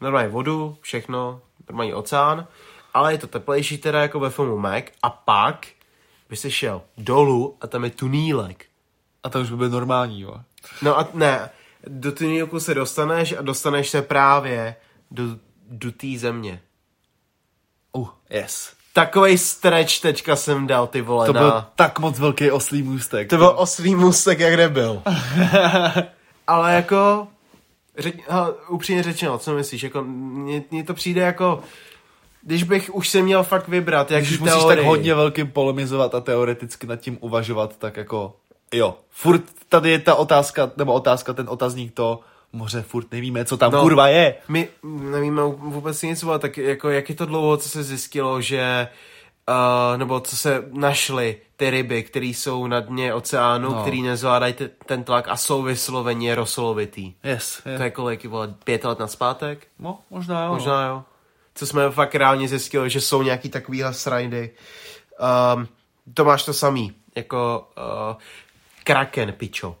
[0.00, 2.46] normální vodu, všechno, normální oceán,
[2.94, 5.66] ale je to teplejší teda jako ve filmu Mac a pak
[6.28, 8.66] by si šel dolů a tam je tunílek.
[9.22, 10.40] A to už by bylo normální, jo.
[10.82, 11.50] No a ne,
[11.88, 14.76] do tunílku se dostaneš a dostaneš se právě
[15.10, 15.24] do,
[15.70, 16.60] do té země.
[17.92, 18.72] Uh, yes.
[18.92, 21.40] Takovej stretch teďka jsem dal, ty vole, To na...
[21.40, 23.30] byl tak moc velký oslý můstek.
[23.30, 25.02] To byl oslý můstek, jak nebyl.
[26.46, 27.28] Ale jako,
[27.98, 31.62] řeč, hele, upřímně řečeno, co myslíš, jako, mně, mně to přijde jako,
[32.42, 36.20] když bych už se měl fakt vybrat, jak Když musíš tak hodně velkým polemizovat a
[36.20, 38.36] teoreticky nad tím uvažovat, tak jako
[38.72, 38.98] jo.
[39.10, 42.20] Furt tady je ta otázka, nebo otázka, ten otazník to,
[42.52, 43.78] moře furt nevíme, co tam No.
[43.78, 43.82] no.
[43.82, 44.34] kurva je.
[44.48, 48.88] My nevíme vůbec nic, ale tak jako jak je to dlouho, co se zjistilo, že
[49.48, 53.74] uh, nebo co se našly ty ryby, které jsou na dně oceánu, no.
[53.74, 53.80] No.
[53.82, 57.14] který nezvládají te- ten tlak a jsou vysloveně rosolovitý.
[57.24, 57.76] Yes, je.
[57.76, 59.66] To je kolik, vole, pět let naspátek?
[59.78, 60.52] No, možná jo.
[60.52, 61.02] Možná jo.
[61.54, 64.50] Co jsme fakt reálně zjistili, že jsou nějaký takovýhle srajdy.
[65.56, 65.68] Um,
[66.14, 67.68] to máš to samý, jako
[68.10, 68.16] uh,
[68.84, 69.76] Kraken, pičo.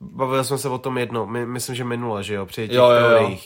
[0.00, 2.90] Bavili jsme se o tom jedno, my, myslím, že minule, že jo, při těch Jo,
[2.90, 3.36] jo, jo.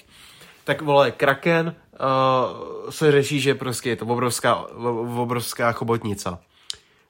[0.65, 6.39] Tak vole, Kraken uh, se řeší, že prostě je to obrovská, ob- obrovská chobotnica.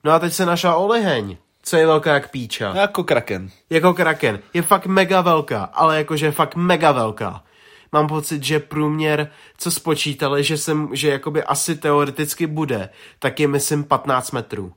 [0.05, 2.75] No a teď se našla oliheň, co je velká jak píča.
[2.75, 3.51] Jako kraken.
[3.71, 4.41] Jako kraken.
[4.55, 7.45] Je fakt mega velká, ale jakože fakt mega velká.
[7.93, 12.89] mám pocit, že průměr, co spočítali, že, jsem, že jakoby asi teoreticky bude,
[13.19, 14.73] tak je myslím 15 metrů.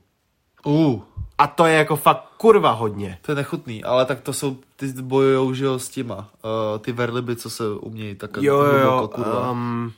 [0.64, 1.02] Uh,
[1.38, 3.18] A to je jako fakt kurva hodně.
[3.22, 6.92] to je nechutný, ale tak to jsou, ty bojujou, že jo, s těma, uh, ty
[6.92, 9.08] verliby, co se umějí tak Jo, jo, jo.
[9.14, 9.50] kurva.
[9.50, 9.92] Um,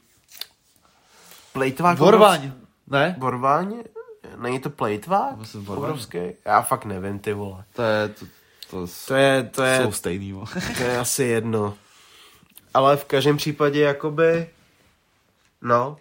[1.53, 2.53] plejtvák Vorvaň,
[2.91, 3.17] ne?
[3.19, 3.75] Vorvaň?
[4.37, 5.37] Není to plejtvák?
[5.37, 5.69] Myslím.
[5.69, 6.19] Obrovský?
[6.45, 7.65] Já fakt nevím, ty vole.
[7.73, 8.27] To je, to,
[8.71, 10.33] to, To je, to je, jsou stejný,
[10.77, 11.75] to je asi jedno.
[12.75, 14.49] Ale v každém případě jakoby,
[15.63, 15.97] no,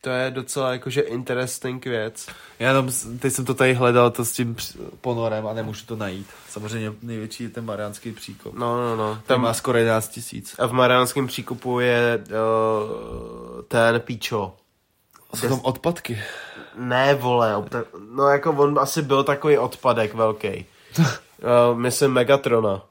[0.00, 2.26] to je docela jakože interesting věc.
[2.58, 4.56] Já jenom, s- teď jsem to tady hledal, to s tím
[5.00, 6.26] ponorem a nemůžu to najít.
[6.48, 8.54] Samozřejmě největší je ten mariánský příkop.
[8.54, 9.14] No, no, no.
[9.14, 10.54] Tam Tam má skoro 11 tisíc.
[10.58, 14.56] a v Mariánském příkopu je uh, ten píčo.
[15.34, 16.22] Jsou tam odpadky.
[16.76, 17.64] Ne, vole,
[18.14, 20.66] no jako on asi byl takový odpadek velký.
[20.98, 21.04] uh,
[21.78, 22.82] myslím Megatrona.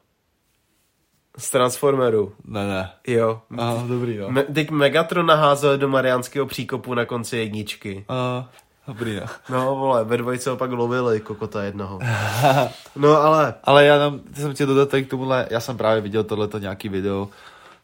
[1.37, 2.33] Z Transformeru.
[2.45, 2.91] Ne, ne.
[3.07, 3.41] Jo.
[3.57, 4.31] Aha, dobrý, jo.
[4.31, 8.05] Me- teď Megatron naházel do Mariánského příkopu na konci jedničky.
[8.09, 8.49] A,
[8.87, 9.25] dobrý, jo.
[9.49, 11.99] No vole, ve dvojce ho pak lovili kokota jednoho.
[12.95, 16.23] No ale, Ale já tam, ty jsem chtěl dodat k tomuhle, já jsem právě viděl
[16.23, 17.29] tohleto nějaký video,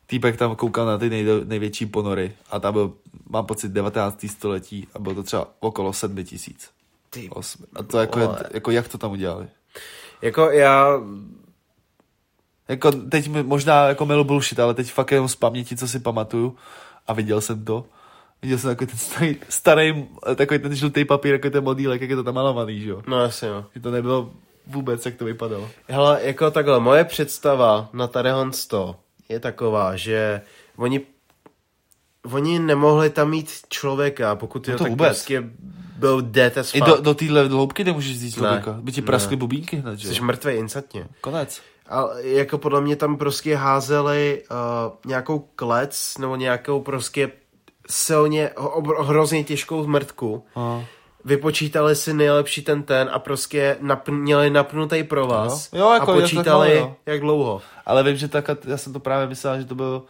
[0.07, 2.93] týpek tam koukal na ty nejdo, největší ponory a tam byl,
[3.29, 4.25] mám pocit, 19.
[4.29, 6.69] století a bylo to třeba okolo 7 tisíc.
[7.09, 7.65] ty, Osm.
[7.75, 9.47] A to jako, je, jako, jak to tam udělali?
[10.21, 10.99] jako já,
[12.67, 15.99] Jako teď mi možná jako milu bullshit, ale teď fakt jenom z paměti, co si
[15.99, 16.55] pamatuju
[17.07, 17.85] a viděl jsem to.
[18.41, 22.15] Viděl jsem takový ten starý, starý takový ten žlutý papír, jako ten modílek, jak je
[22.15, 23.01] to tam malovaný, že jo.
[23.07, 23.65] no jasně no.
[23.75, 24.31] Že to nebylo
[24.67, 25.69] vůbec, jak to vypadalo.
[25.87, 28.95] Hele, jako takhle, moje představa na tadyhle to
[29.29, 30.41] je taková, že
[30.75, 31.01] oni
[32.31, 35.07] oni nemohli tam mít člověka, pokud jo, to tak vůbec.
[35.07, 35.43] prostě
[35.97, 36.89] byl dead as I fuck.
[36.89, 38.77] do, do téhle hloubky nemůžeš vzít člověka.
[38.81, 39.05] By ti Ne.
[39.07, 40.23] praskly bubínky hned, že Jsi jo.
[40.25, 41.07] mrtvý instantně.
[41.21, 41.61] Konec.
[41.89, 44.57] A jako podle mě tam prostě házeli uh,
[45.05, 47.31] nějakou klec nebo nějakou prostě
[47.89, 48.49] silně,
[48.99, 50.45] hrozně těžkou mrtku.
[50.55, 50.83] A.
[51.25, 56.15] Vypočítali si nejlepší ten ten a prostě napn- měli napnutý pro vás Jo, jako- a
[56.21, 56.95] počítali, takhle, jo.
[57.05, 57.61] jak dlouho.
[57.85, 60.03] Ale vím, že tak, já jsem to právě myslel, že to byl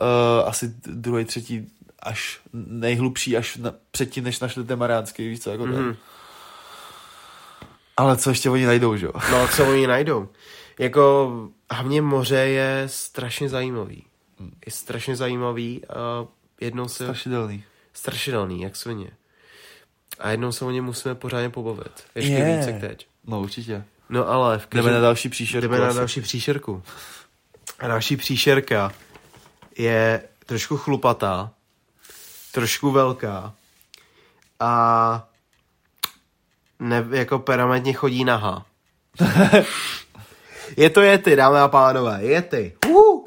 [0.00, 1.66] uh, asi druhý, třetí,
[2.02, 5.74] až nejhlubší, až na, předtím, než našli ten Mariánský, víš co, jako mm-hmm.
[5.74, 5.96] ten.
[7.96, 9.12] Ale co ještě oni najdou, že jo?
[9.30, 10.28] No, co oni najdou.
[10.82, 11.32] Jako
[11.70, 14.04] hlavně moře je strašně zajímavý.
[14.66, 16.26] Je strašně zajímavý a
[16.60, 17.04] jednou se...
[17.04, 17.64] Strašidelný.
[17.92, 19.10] Strašidelný, jak svině.
[20.18, 22.04] A jednou se o něm musíme pořádně pobavit.
[22.14, 22.56] Ještě Je.
[22.56, 23.06] více jak teď.
[23.24, 23.84] No určitě.
[24.08, 25.62] No ale v Jdeme na další příšerku.
[25.62, 25.98] Jdeme na asi.
[25.98, 26.82] další příšerku.
[27.78, 28.92] A další příšerka
[29.78, 31.50] je trošku chlupatá,
[32.52, 33.54] trošku velká
[34.60, 35.28] a
[36.78, 38.66] ne, jako permanentně chodí naha.
[40.76, 42.72] je to Yeti, dámy a pánové, Yeti.
[42.88, 43.24] Uh!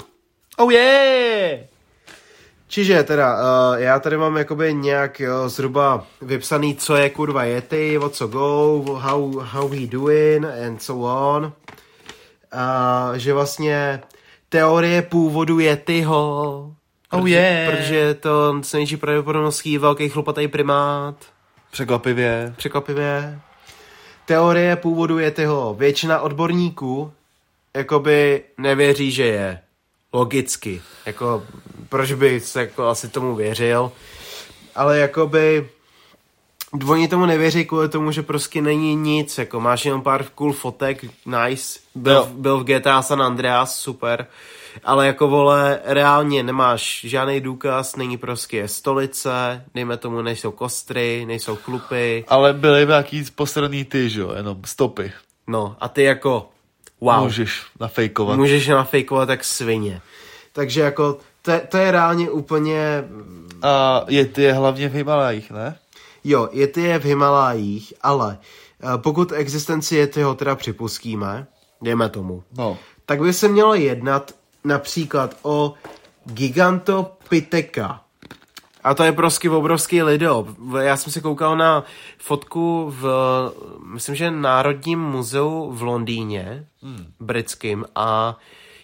[0.58, 1.60] Oh yeah!
[2.68, 7.98] Čiže teda, uh, já tady mám jakoby nějak jo, zhruba vypsaný, co je kurva Yeti,
[7.98, 11.54] what so go, how, how we doing and so on.
[12.54, 14.02] Uh, že vlastně
[14.50, 16.76] teorie původu Yetiho.
[17.12, 17.76] Oh protože, yeah.
[17.76, 21.16] Protože je to s největší pravděpodobností velký chlupatý primát.
[21.72, 22.54] Překvapivě.
[22.58, 23.40] Překvapivě.
[24.26, 25.74] Teorie původu Yetiho.
[25.74, 27.12] Většina odborníků
[27.76, 29.60] jakoby nevěří, že je.
[30.14, 30.82] Logicky.
[31.06, 31.44] Jako,
[31.90, 33.92] proč by se jako asi tomu věřil?
[34.76, 35.70] Ale jakoby
[36.88, 41.06] Oni tomu nevěří kvůli tomu, že prostě není nic, jako máš jenom pár cool fotek,
[41.26, 42.28] nice, byl, Jo.
[42.32, 44.28] byl v GTA San Andreas, super,
[44.84, 51.56] ale jako vole, reálně nemáš žádný důkaz, není prostě stolice, dejme tomu, nejsou kostry, nejsou
[51.56, 55.12] chlupy, Ale byly nějaký posraný ty, že jo, jenom stopy.
[55.48, 56.50] no a ty jako,
[57.06, 58.38] wow, Můžeš nafejkovat.
[58.38, 60.02] můžeš nafejkovat tak svině.
[60.54, 63.04] Takže jako, to, to je reálně úplně,
[63.62, 65.78] A je ty je hlavně v Himalajích, ne?
[66.24, 68.38] Jo, Yeti je v Himalájích, ale
[68.84, 71.48] eh, pokud existenci Yetiho teda připustíme,
[71.82, 72.78] dejme tomu, No.
[73.06, 74.32] tak by se mělo jednat
[74.64, 75.74] například o
[76.26, 78.02] Gigantopitheka.
[78.86, 80.48] A to je prostě obrovský lido.
[80.82, 81.84] Já jsem se koukal na
[82.18, 83.06] fotku v,
[83.94, 87.06] myslím, že Národním muzeu v Londýně, hmm.
[87.20, 88.38] britským, a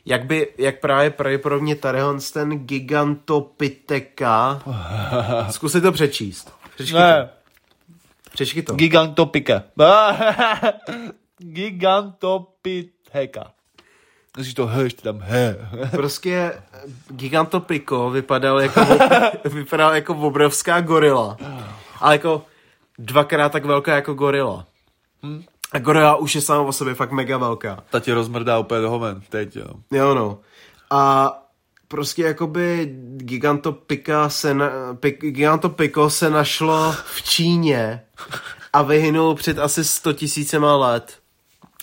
[0.06, 2.00] jak by, jak právě pravděpodobně tady
[2.34, 4.62] ten Gigantopitheka,
[5.50, 6.54] zkusit to přečíst.
[6.76, 7.30] Přečti Ne, to.
[8.32, 8.74] Přečti to.
[8.74, 9.64] gigantopika.
[11.38, 13.52] Gigantopitheka.
[14.38, 15.70] Musíš to he, ještě tam he.
[15.92, 16.62] Prostě
[17.08, 18.82] Gigantopiko vypadal jako,
[19.50, 21.38] vypadal jako obrovská gorila.
[22.00, 22.46] Ale jako
[23.00, 24.68] dvakrát tak velká jako gorila.
[25.72, 27.84] A gorila už je sama o sobě fakt mega velká.
[27.90, 29.68] Ta tě rozmrdá úplně do homen, teď jo.
[29.92, 30.40] Jo no.
[30.90, 31.32] A
[31.88, 38.02] prostě jakoby Gigantopika se na, pik, Gigantopico se našlo v Číně
[38.74, 41.21] a vyhynul před asi 100 tisícema let.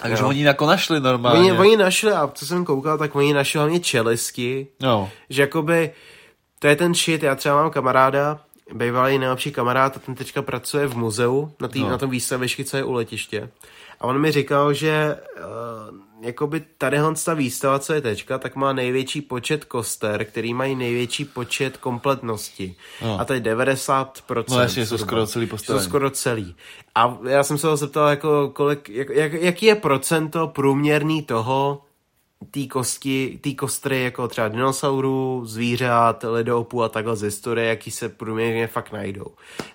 [0.02, 0.28] Takže Jo.
[0.28, 1.40] oni jako našli normálně.
[1.52, 5.10] Oni, oni našli, a co jsem koukal, tak oni našli hlavně čelisti, No.
[5.30, 5.90] že jakoby,
[6.58, 8.40] to je ten shit, já třeba mám kamaráda,
[8.74, 11.84] bývalý nejlepší kamarád, a ten teďka pracuje v muzeu, na, tý, No.
[11.86, 11.90] no.
[11.92, 13.50] na tom výstavišti, co je u letiště.
[14.00, 15.42] A on mi říkal, že uh,
[16.20, 21.24] jakoby tadyhle ta výstava, co je teďka, tak má největší počet koster, který mají největší
[21.24, 22.76] počet kompletnosti.
[23.02, 23.20] No.
[23.20, 24.44] A to je 90%.
[24.50, 25.84] No jasně, jsou skoro celý Jsou postavený.
[25.84, 26.54] skoro celý.
[26.94, 31.82] A já jsem se ho zeptal, jako, kolik, jak, jak, jaký je procento průměrný toho,
[32.50, 38.08] té kosti, té kostry jako třeba dinosaurů, zvířat, ledoopů a takhle z historie, jaký se
[38.08, 39.26] průměrně fakt najdou.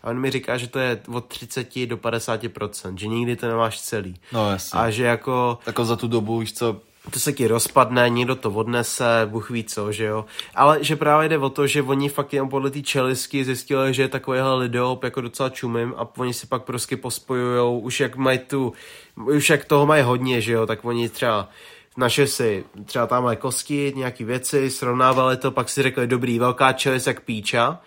[0.04, 3.82] A on mi říká, že to je od 30 do 50%, že nikdy to nemáš
[3.82, 4.16] celý.
[4.32, 4.80] No jasně.
[4.80, 6.82] A že jako Jako za tu dobu, víš co,
[7.12, 10.26] to se ti rozpadne, někdo to odnese, Bůh ví co, že jo.
[10.56, 14.02] Ale že právě jde o to, že oni fakt jenom podle té čelistky zjistili, že
[14.02, 18.40] je takovýhle lideop jako docela čumím a oni si pak prostě pospojujou, už jak mají
[18.40, 18.74] tu,
[19.16, 21.50] už jak toho mají hodně, že jo, tak oni třeba
[21.98, 27.08] naše si třeba tam kosti, nějaký věci, srovnávali to, pak si řekli, dobrý, velká čelist
[27.08, 27.80] jak píča,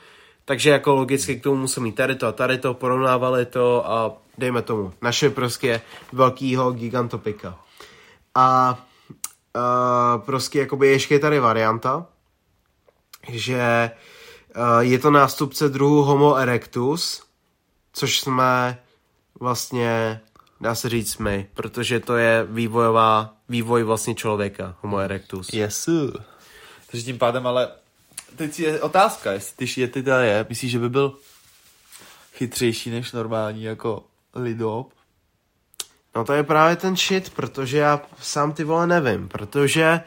[0.45, 4.13] takže jako logicky k tomu musí mít tady to a tady to, porovnávali to a
[4.39, 5.81] dejme tomu, naše prostě
[6.13, 7.59] velkýho gigantopika.
[8.35, 8.79] A
[9.57, 12.07] uh, prostě jakoby ještě je tady varianta,
[13.29, 13.91] že
[14.57, 17.23] uh, je to nástupce druhu Homo erectus,
[17.93, 18.79] což jsme
[19.41, 20.21] vlastně,
[20.61, 25.53] dá se říct my, protože to je vývojová, vývoj vlastně člověka, Homo erectus.
[25.53, 25.89] Yes.
[26.91, 27.69] Takže tím pádem ale
[28.37, 31.19] teď je otázka, jestli když je teda je, myslíš, že by byl
[32.33, 34.05] chytřejší než normální jako
[34.35, 34.93] lidop?
[36.17, 40.01] No to je právě ten shit, protože já sám ty vole nevím, protože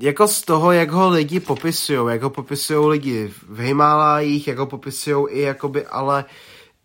[0.00, 4.66] jako z toho, jak ho lidi popisují, jak ho popisují lidi v Himálájích, jak ho
[4.66, 6.24] popisují i jakoby, ale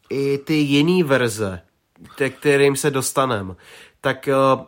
[0.09, 1.61] i ty jiný verze,
[2.15, 3.55] ke kterým se dostanem,
[4.01, 4.65] tak uh,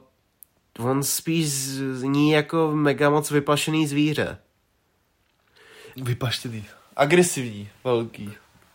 [0.80, 1.48] on spíš
[1.91, 4.38] zní jako mega moc vyplašený zvíře.
[5.95, 6.66] Vypaštěný.
[6.95, 8.34] Agresivní, velký.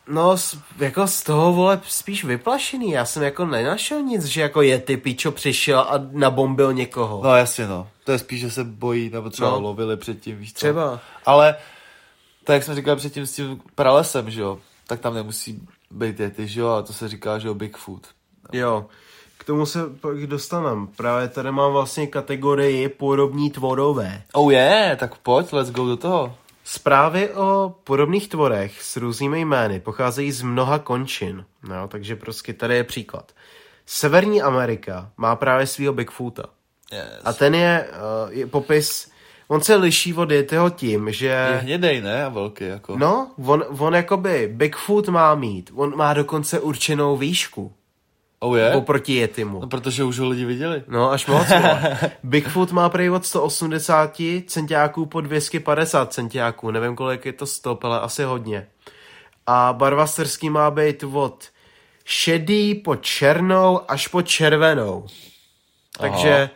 [0.08, 2.90] No, z- jako z toho, vole, spíš vyplašený.
[2.90, 7.20] Já jsem jako nenašel nic, že jako je ty pičo přišel a nabombil někoho.
[7.24, 7.88] No jasně no.
[8.04, 9.60] To je spíš, že se bojí, nebo třeba No.
[9.60, 10.56] lovili předtím, víš co?
[10.58, 11.00] Třeba.
[11.26, 11.56] Ale,
[12.44, 16.48] tak jak jsme říkali předtím s tím pralesem, že jo, tak tam nemusí být ty,
[16.48, 18.06] že jo, a to se říká, že jo, Bigfoot.
[18.52, 18.86] Jo,
[19.42, 20.86] k tomu se pak dostaneme.
[20.96, 24.22] Právě tady mám vlastně kategorii podobní tvorové.
[24.32, 26.34] Oh je, yeah, tak pojď, let's go do toho.
[26.64, 31.44] Zprávy o podobných tvorech s různými jmény pocházejí z mnoha končin.
[31.68, 33.32] No, takže prostě tady je příklad.
[33.86, 36.44] Severní Amerika má právě svého Bigfoota.
[36.92, 37.20] Yes.
[37.24, 37.88] A ten je,
[38.24, 39.10] uh, je popis,
[39.48, 41.26] on se liší od Yetiho tím, že...
[41.26, 42.24] Je hnědej, ne?
[42.24, 42.98] A velký, jako.
[42.98, 47.72] No, on, on jakoby, Bigfoot má mít, on má dokonce určenou výšku
[48.44, 48.72] Oh je?
[48.74, 49.60] oproti Yetimu.
[49.60, 50.82] No, protože už ho lidi viděli.
[50.88, 51.46] No, až moc.
[52.22, 56.70] Bigfoot má prý od 180 centiáků po 250 centiáků.
[56.70, 58.66] Nevím, kolik je to stop, ale asi hodně.
[59.46, 61.44] A barva srstí má být od
[62.04, 65.06] šedý po černou až po červenou.
[65.98, 66.50] Takže Aha.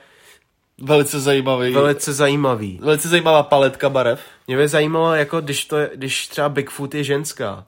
[0.81, 1.73] Velice zajímavý.
[1.73, 2.79] velice zajímavý.
[2.83, 4.21] Velice zajímavá paletka barev.
[4.47, 7.67] Mě by zajímalo, jako když, to je, když třeba Bigfoot je ženská.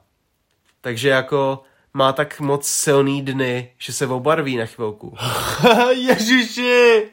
[0.81, 1.63] Takže jako
[1.93, 5.15] má tak moc silný dny, že se obarví na chvilku.
[5.93, 7.09] Ježiši!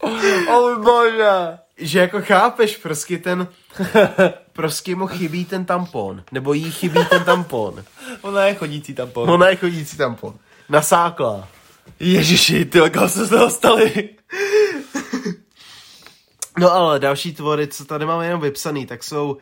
[0.00, 1.58] O můj bože!
[1.76, 3.48] že jako chápeš, prostě ten,
[4.52, 7.84] prostě mu chybí ten tampon, nebo jí chybí ten tampon.
[8.22, 9.30] Ona je chodící tampon.
[9.30, 10.34] Ona je chodící tampon.
[10.68, 11.48] Nasáklá.
[12.00, 14.08] Ježiši, ty kam se z toho stali?
[16.58, 19.36] No ale další tvory, co tady máme jenom vypsaný, tak jsou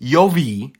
[0.00, 0.72] Joví,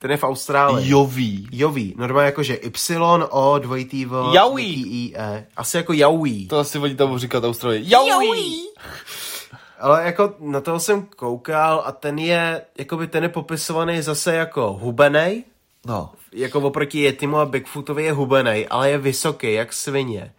[0.00, 0.90] ten je v Austrálii.
[0.90, 1.48] Joví.
[1.52, 2.96] Joví, normálně jakože Y,
[3.30, 4.86] O, dvojitý V, Joví.
[5.06, 5.46] I, E.
[5.56, 6.48] Asi jako Joví.
[6.48, 7.84] To asi oni tam říkat Australii.
[7.92, 8.62] Joví!
[9.80, 14.72] Ale jako na toho jsem koukal a ten je, jakoby ten je popisovaný zase jako
[14.72, 15.44] hubenej,
[15.86, 16.10] No.
[16.32, 20.32] jako oproti Yetimu a Bigfootovi je hubenej, ale je vysoký, jak svině.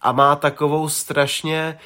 [0.00, 1.78] A má takovou strašně,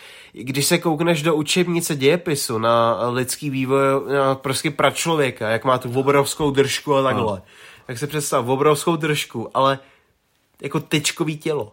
[0.43, 3.81] když se koukneš do učebnice dějepisu na lidský vývoj,
[4.15, 7.43] na prostě pračlověka, jak má tu obrovskou držku a takhle, No.
[7.87, 9.79] tak si představ, obrovskou držku, ale
[10.63, 11.73] jako tyčkový tělo.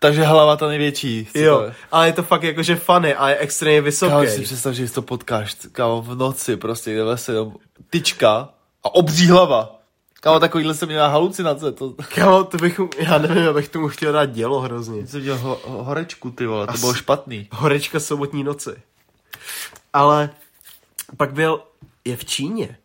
[0.00, 1.26] Takže hlava ta největší.
[1.26, 1.74] co to Jo, je?
[1.92, 4.12] ale je to fakt jakože funny a je extrémně vysoký.
[4.12, 7.54] Kámo, si představ, že si to potkáš, kámo, v noci prostě, kde se jenom
[7.90, 8.48] tyčka
[8.84, 9.80] a obří hlava.
[10.24, 11.94] Kámo, takovýhle jsem měla halucinace, to...
[12.14, 15.06] Kámo, to bych, já nevím, abych tomu chtěl dát dělo hrozně.
[15.06, 17.48] Jsem měl ho, horečku, ty vole, to Asi- bylo špatný.
[17.52, 18.82] Horečka sobotní noci.
[19.92, 20.30] Ale
[21.16, 21.62] Pak byl,
[22.04, 22.78] je v Číně.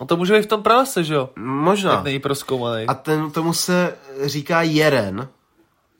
[0.00, 1.30] No to může být v tom pralese, že jo?
[1.36, 1.94] Možná.
[1.94, 2.86] Tak není proskoumaný.
[2.86, 5.28] A ten, tomu se říká jeren.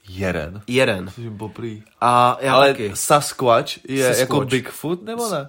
[0.09, 0.63] Jeren.
[0.67, 1.11] Jeren.
[1.15, 1.83] Což je poprý.
[2.01, 2.91] A já Ale taky.
[2.95, 4.21] Sasquatch je Sasquatch.
[4.21, 5.49] jako Bigfoot, nebo ne?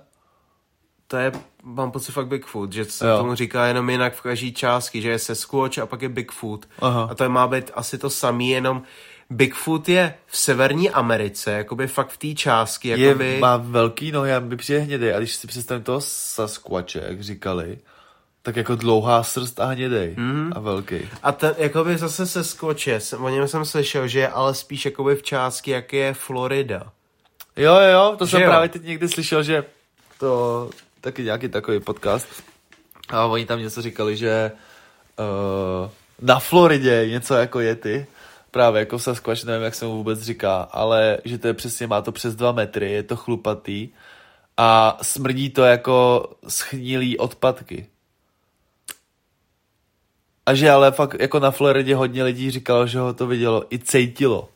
[1.08, 1.32] To je,
[1.66, 3.18] mám pocit fakt Bigfoot, že se Jo.
[3.18, 6.66] tomu říká jenom jinak v každé části, že je Sasquatch a pak je Bigfoot.
[6.80, 7.08] Aha.
[7.12, 8.82] A to je má být asi to samý, jenom
[9.30, 13.38] Bigfoot je v Severní Americe, jakoby fakt v té části, Je, jakoby...
[13.42, 15.14] má velký nohy a by přijde hnědej.
[15.14, 17.78] A když si představím toho Sasquatche, jak říkali,
[18.42, 20.16] tak jako dlouhá srst a hnědej.
[20.18, 20.52] Mm.
[20.56, 20.96] A velký.
[21.24, 25.16] A ten, jakoby zase se skoče, o něm jsem slyšel, že je ale spíš jakoby
[25.16, 26.92] v části, jak je Florida.
[27.58, 28.48] Jo, jo, jo, to Že jsem jo?
[28.50, 29.64] právě teď někdy slyšel, že
[30.20, 30.70] to
[31.06, 32.28] taky nějaký takový podcast.
[33.10, 34.52] A oni tam něco říkali, že
[35.20, 35.90] uh,
[36.22, 38.06] na Floridě je něco jako Yeti,
[38.52, 42.02] právě jako Sasquatch, nevím, jak se mu vůbec říká, ale že to je přesně, má
[42.02, 43.90] to přes dva metry, je to chlupatý
[44.58, 47.88] a smrdí to jako schnilý odpadky.
[50.46, 53.80] A že ale fakt jako na Floridě hodně lidí říkalo, že ho to vidělo i
[53.80, 54.50] cejtilo.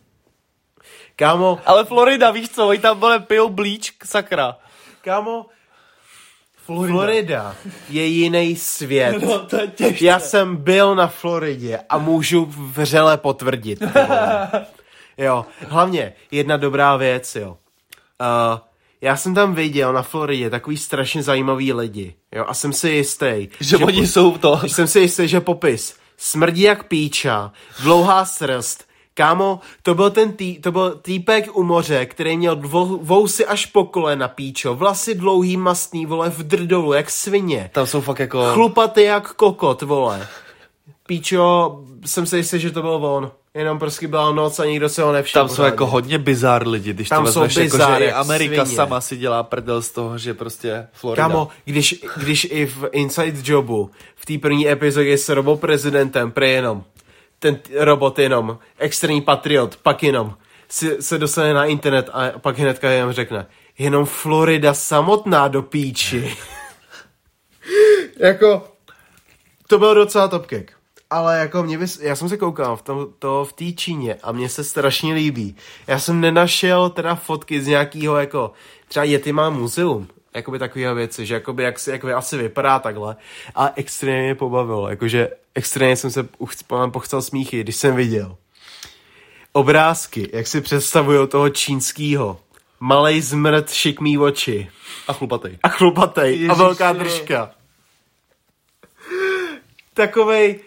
[1.16, 4.58] Kámo, Ale Florida, víš co, oni tam vole pijou blíč, sakra.
[5.02, 5.46] kámo,
[6.76, 6.94] Florida.
[6.94, 7.56] Florida
[7.90, 9.22] je jiný svět.
[9.24, 10.06] No, to je těžké.
[10.06, 13.80] Já jsem byl na Floridě a můžu vřele potvrdit.
[15.22, 17.50] Jo, hlavně jedna dobrá věc, jo.
[17.52, 18.60] Uh,
[19.02, 23.48] já jsem tam viděl na Floridě takový strašně zajímavý lidi, jo, a jsem si jistý,
[23.60, 24.60] Že oni jsou to.
[24.68, 27.52] jsem si jistý, že popis smrdí jak píča,
[27.84, 28.84] dlouhá srst,
[29.20, 33.66] Kámo, to byl ten tý, to byl týpek u moře, který měl dvou, vousy až
[33.66, 37.70] po kolena píčo, vlasy dlouhý, mastný, vole, v drdolu, jak svině.
[37.74, 38.54] Tam jsou fakt jako...
[38.54, 40.28] Chlupatý jak kokot, vole.
[41.08, 43.32] Píčo, jsem si jistý, že to byl on.
[43.54, 45.48] Jenom prostě byla noc a nikdo se ho nevšiml.
[45.48, 48.08] Tam jsou jako hodně bizár lidi, když Tam to jsou vezmeš, jako, bizár že i
[48.08, 48.76] jak Amerika svině.
[48.76, 51.24] sama si dělá prdel z toho, že prostě Florida.
[51.24, 56.84] Kámo, když, když i v Inside Jobu, v té první epizodě s robou prezidentem, jenom,
[57.40, 60.36] ten robot jenom, extrémní patriot, pak jenom,
[60.70, 63.46] si, se dostane na internet a pak hnedka jenom řekne,
[63.78, 66.38] jenom Florida samotná do píči.
[68.20, 68.68] jako,
[69.68, 70.74] to byl docela topkek.
[71.10, 74.32] Ale jako mě bys, já jsem se koukal v tom, to v té Číně a
[74.32, 75.56] mně se strašně líbí.
[75.88, 78.52] Já jsem nenašel teda fotky z nějakého jako,
[78.88, 83.16] třeba Yeti má muzeum, jakoby takového věci, že jakoby jak si, jakoby asi vypadá takhle
[83.56, 86.28] a extrémně mě pobavilo, jakože extrémně jsem se
[86.92, 88.36] pochcel smíchy, když jsem viděl
[89.54, 92.40] obrázky, jak si představují toho čínského.
[92.80, 94.70] Malej zmrt, šikmý oči
[95.08, 95.58] A chlupatej.
[95.64, 96.58] a chlupatej a Ježiši.
[96.58, 97.52] velká držka.
[99.94, 100.60] Takovej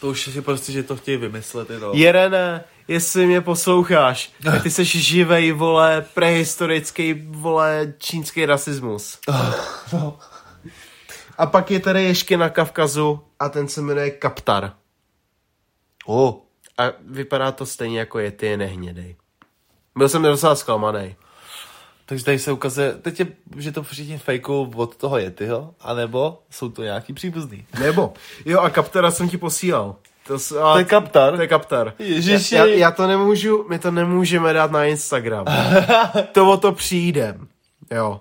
[0.00, 1.96] To už si prostě, že to chtějí vymyslet jenom.
[1.96, 9.18] Jerene, jestli mě posloucháš, tak ty seš živej, vole, prehistorický, vole, čínský rasismus.
[9.92, 10.18] no.
[11.38, 14.72] A pak je tady ještě na Kavkazu a ten se jmenuje Kaptar.
[16.06, 16.34] Oh.
[16.78, 19.16] A vypadá to stejně jako je, ty je nehnědej.
[19.96, 21.16] Byl jsem docela zklamaný.
[22.08, 23.26] Takže tady se ukazuje, teď je,
[23.56, 27.66] že to všichni fejkou od toho Yetiho, anebo jsou to nějaký příbuzný.
[27.80, 28.12] Nebo?
[28.44, 29.96] Jo, a Kaptara jsem ti posílal.
[30.26, 31.36] To, s- a, To je Kaptar?
[31.36, 31.92] To je Kaptar.
[31.98, 32.54] Ježiši.
[32.54, 35.44] Já, já, já, to nemůžu, my to nemůžeme dát na Instagram.
[36.32, 37.48] to o to přijdem.
[37.90, 38.20] Jo.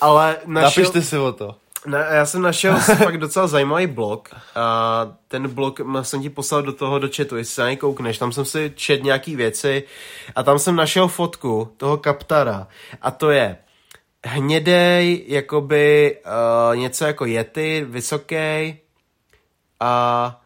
[0.00, 1.54] Ale našel, Napište si o to.
[1.86, 4.28] Ne, já jsem našel fakt docela zajímavý blog.
[4.54, 8.18] A ten blog jsem ti poslal do toho do chatu, jestli se na něj koukneš.
[8.18, 9.82] Tam jsem si čet nějaký věci
[10.34, 12.68] a tam jsem našel fotku toho Kaptara.
[13.02, 13.56] A to je
[14.24, 16.16] hnědej, jakoby
[16.70, 18.76] uh, něco jako Yeti, vysoký
[19.80, 20.40] a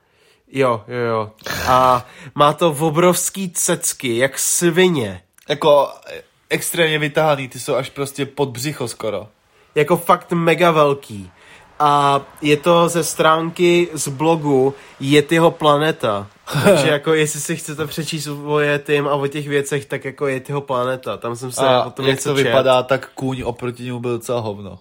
[0.53, 1.31] jo, jo, jo.
[1.67, 5.23] A má to obrovský cecky, jak svině.
[5.49, 9.29] Jako eh, extrémně vytáhaný, ty jsou až prostě pod břicho skoro.
[9.75, 11.31] Jako fakt mega velký.
[11.79, 16.27] A je to ze stránky z blogu Yetiho planeta.
[16.65, 20.61] Takže jako jestli si chcete přečíst o Yetim a o těch věcech, tak jako Yetiho
[20.61, 21.17] planeta.
[21.17, 22.43] Tam jsem se A o tom jak něco to čet.
[22.45, 24.79] vypadá, tak kůň oproti němu byl docela hovno.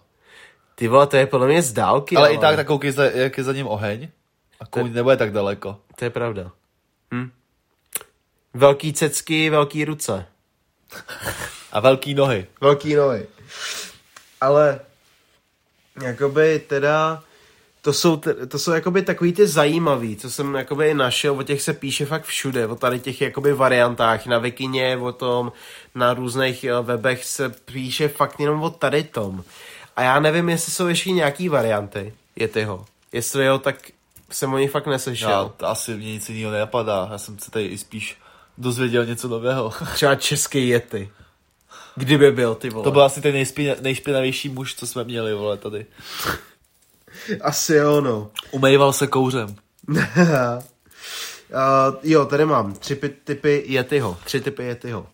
[0.76, 2.16] Ty vole, to je podle mě z dálky.
[2.16, 4.10] Ale i tak, tak koukej, za- jak je za ním oheň.
[4.60, 5.78] A kůň nebude tak daleko.
[5.96, 6.52] To je pravda.
[7.14, 7.32] Hm.
[8.54, 10.26] Velký cecky, velký ruce.
[11.72, 12.46] A velký nohy.
[12.62, 13.28] Velký nohy.
[14.42, 14.80] Ale
[16.02, 17.24] jakoby teda
[17.82, 21.74] to jsou, to jsou jakoby takový ty zajímavý, co jsem jakoby našel, o těch se
[21.74, 25.52] píše fakt všude, o tady těch jakoby variantách, na Vikině, o tom,
[25.96, 29.44] na různých eh, webech se píše fakt jenom o tady tom.
[29.96, 32.86] A já nevím, jestli jsou ještě nějaký varianty, je tyho.
[33.12, 33.76] Jestli jo, tak
[34.32, 35.30] jsem o nich fakt neslyšel.
[35.30, 37.08] Já, to asi mě nic jiného nenapadá.
[37.12, 38.18] Já jsem se tady i spíš
[38.58, 39.74] dozvěděl něco nového.
[39.94, 41.10] Třeba český jety.
[42.00, 42.84] Kdyby byl, ty vole.
[42.84, 45.86] To byl asi ten nejspina, nejšpinavější muž, co jsme měli, vole, tady.
[47.42, 48.32] Asi jo, no.
[48.52, 49.56] Umejval se kouřem.
[49.88, 49.96] uh,
[52.04, 54.18] jo, tady mám tři pi- typy Yetiho.
[54.26, 55.08] Tři typy Yetiho.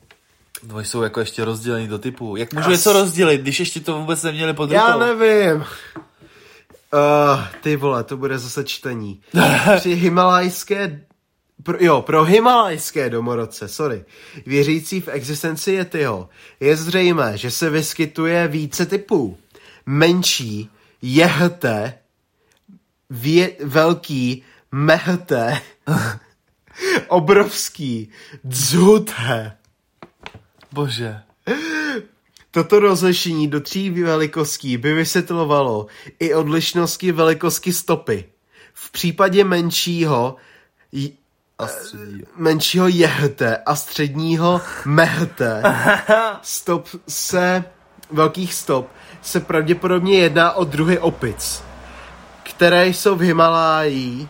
[0.68, 2.36] No jsou jako ještě rozdělený do typu.
[2.36, 4.76] Jak můžu As- něco rozdělit, když ještě to vůbec neměli pod rukou?
[4.76, 5.56] Já nevím.
[5.56, 5.66] Uh,
[7.62, 9.22] ty vole, to bude zase čtení.
[9.78, 11.02] Při himalajské...
[11.64, 14.06] Pro, jo, pro himalajské domorodce, sorry.
[14.46, 16.30] Věřící v existenci Yetiho
[16.60, 19.38] je zřejmé, že se vyskytuje více typů.
[19.86, 20.70] Menší,
[21.02, 21.94] jehte,
[23.10, 25.62] vě, velký, mehte,
[27.08, 28.10] obrovský,
[28.44, 29.58] dzhute.
[30.72, 31.22] Bože.
[32.52, 35.88] Toto rozlišení do tří velikostí by vysvětlovalo
[36.20, 38.26] i odlišnosti velikosti stopy.
[38.74, 40.36] V případě menšího
[41.60, 42.24] A střední.
[42.36, 45.64] menšího jehte a středního mehte
[46.42, 47.64] stop se
[48.12, 48.90] velkých stop
[49.22, 51.64] se pravděpodobně jedná o druhy opic,
[52.44, 54.28] které jsou v Himaláji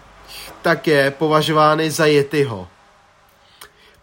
[0.62, 2.68] také považovány za Yetiho.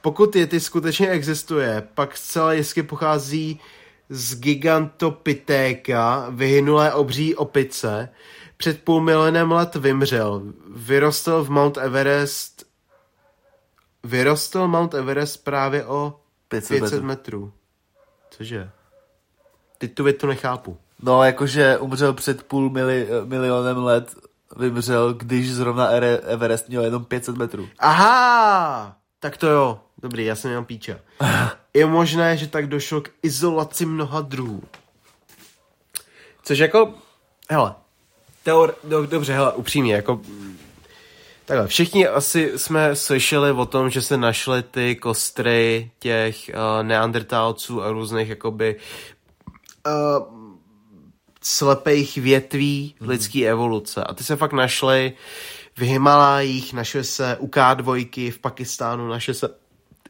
[0.00, 3.60] Pokud Yeti skutečně existuje, pak zcela jistě pochází
[4.08, 8.08] z Gigantopitheka, vyhynulé obří opice.
[8.56, 10.42] Před půl milionem let vymřel.
[10.76, 12.71] Vyrostl v Mount Everest
[14.04, 17.06] Vyrostl Mount Everest právě o 500 500 metrů.
[17.06, 17.52] metrů.
[18.30, 18.70] Cože?
[19.78, 20.78] Ty tu větu nechápu.
[21.02, 24.14] No, jakože umřel před půl mili, milionem let,
[24.56, 27.68] vymřel, když zrovna Ere- Everest měl jenom 500 metrů.
[27.78, 28.96] Aha!
[29.20, 29.80] Tak to jo.
[30.02, 30.98] Dobrý, já jsem jenom píča.
[31.74, 34.62] Je možné, že tak došlo k izolaci mnoha druhů.
[36.42, 36.94] Což jako,
[37.50, 37.74] hele,
[38.42, 40.20] teor, do, dobře, hele, upřímně, jako,
[41.52, 47.82] takhle, všichni asi jsme slyšeli o tom, že se našly ty kostry těch uh, neandertálců
[47.82, 48.76] a různých, jakoby,
[49.86, 49.92] uh,
[51.42, 54.04] slepých větví lidské evoluce.
[54.04, 55.12] A ty se fakt našly
[55.76, 59.48] v Himalájích, našly se u K2 v Pakistánu, našly se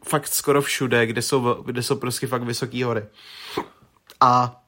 [0.05, 3.05] fakt skoro všude, kde jsou, kde jsou prostě fakt vysoké hory.
[4.21, 4.63] A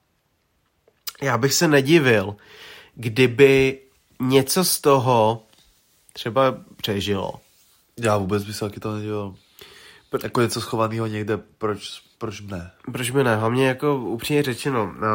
[1.23, 2.37] já bych se nedivil,
[2.95, 3.81] kdyby
[4.21, 5.43] něco z toho
[6.15, 7.33] třeba přežilo.
[8.01, 9.35] Já vůbec bych se taky to nedělal.
[10.23, 12.71] Jako něco schovaného někde, proč, proč ne?
[12.93, 13.37] Proč by ne?
[13.37, 15.09] Hlavně jako upřímně řečeno, no,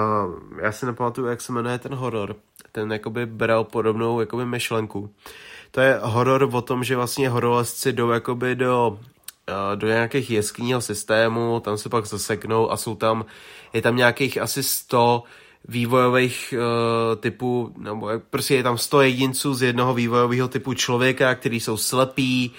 [0.62, 2.36] já si nepamatuju, jak se jmenuje ten horor.
[2.72, 5.10] Ten jakoby bral podobnou jakoby myšlenku.
[5.72, 9.00] To je horor o tom, že vlastně horolezci jdou jakoby do,
[9.76, 13.26] do nějakých jeskynního systému, tam se pak zaseknou a jsou tam,
[13.74, 15.24] je tam nějakých asi 100
[15.68, 21.60] vývojových uh, typů, nebo prostě je tam 100 jedinců z jednoho vývojového typu člověka, který
[21.60, 22.52] jsou slepí,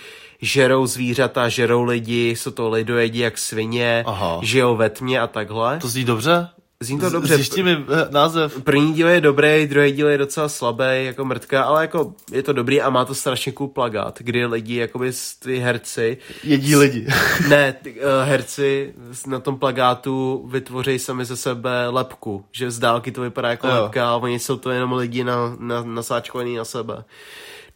[0.42, 4.38] žerou zvířata, žerou lidi, jsou to lidojedi jak svině, Aha.
[4.42, 5.78] žijou ve tmě a takhle.
[5.78, 6.48] To zní dobře?
[6.82, 7.34] Zní to dobře.
[7.34, 8.62] Zjišti mi eh, název.
[8.62, 12.52] První díl je dobrý, druhý díl je docela slabý, jako mrtka, ale jako je to
[12.52, 17.06] dobrý a má to strašně cool plagát, kdy lidi, jakoby ty herci, Jedí lidi.
[17.48, 18.94] ne, ty, uh, herci
[19.26, 23.74] na tom plagátu vytvoří sami ze sebe lepku, že z dálky to vypadá jako Jo.
[23.82, 27.04] lepka a oni jsou to jenom lidi na, na, nasáčkovaný na sebe.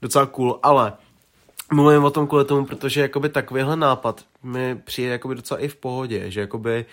[0.03, 0.93] Docela cool, ale
[1.73, 5.77] mluvím o tom kvůli tomu, protože jakoby takovýhle nápad mi přijde jakoby docela i v
[5.77, 6.87] pohodě, že jakoby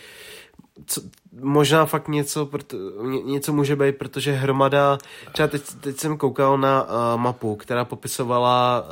[0.85, 1.02] co,
[1.41, 4.98] možná fakt něco, proto, ně- něco může být, protože hromada,
[5.31, 6.89] třeba teď, teď jsem koukal na uh,
[7.22, 8.84] mapu, která popisovala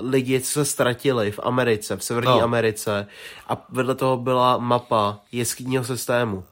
[0.00, 2.42] uh, lidi, co se ztratili v Americe, v Severní No.
[2.42, 3.06] Americe
[3.48, 6.44] a vedle toho byla mapa jeskynního systému.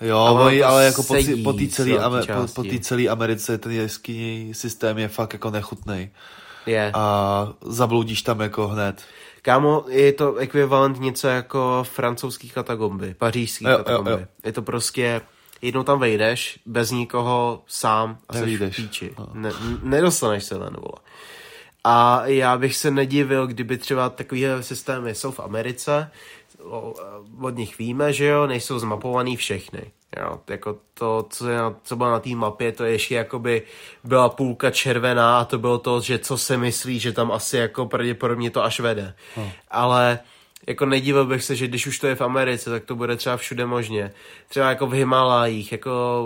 [0.00, 2.62] Jo, ale, to ale jako po, sedící- po té celé velké po, po
[3.10, 6.10] Americe ten jeskyní systém je fakt jako nechutný.
[6.66, 6.90] Je.
[6.94, 9.02] A zabloudíš tam jako hned.
[9.46, 14.10] Kámo, je to ekvivalent něco jako francouzský katagomby, pařížský Jo, jo, katagomby.
[14.10, 14.20] jo.
[14.44, 15.20] Je to prostě,
[15.62, 19.14] jednou tam vejdeš, bez nikoho, sám a jsi v píči.
[19.18, 19.28] No.
[19.34, 19.50] Ne,
[19.82, 20.98] nedostaneš se ven, vole.
[21.84, 26.10] A já bych se nedivil, kdyby třeba takovýhle systémy jsou v Americe,
[27.40, 29.92] od nich víme, že jo, nejsou zmapovaný všechny.
[30.20, 33.62] Jo, jako to, co, je na, co bylo na té mapě, to ještě jakoby
[34.04, 37.86] byla půlka červená a to bylo to, že co se myslí, že tam asi jako
[37.86, 39.14] pravděpodobně to až vede.
[39.36, 39.52] No.
[39.70, 40.18] Ale
[40.66, 43.36] jako nedivil bych se, že když už to je v Americe, tak to bude třeba
[43.36, 44.12] všude možně.
[44.48, 46.24] Třeba jako v Himalajích, jako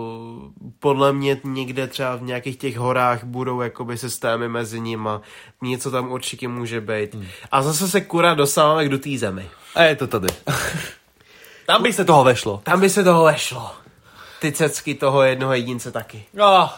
[0.78, 5.20] podle mě někde třeba v nějakých těch horách budou jakoby systémy mezi nima.
[5.62, 7.14] Něco tam určitě může být.
[7.14, 7.26] Hmm.
[7.52, 9.50] A zase se kura dostáváme do té zemi.
[9.74, 10.28] A je to tady.
[11.66, 12.60] Tam by se toho vešlo.
[12.64, 13.70] Tam by se toho vešlo.
[14.40, 16.24] Ty cecky toho jednoho jedince taky.
[16.34, 16.70] No.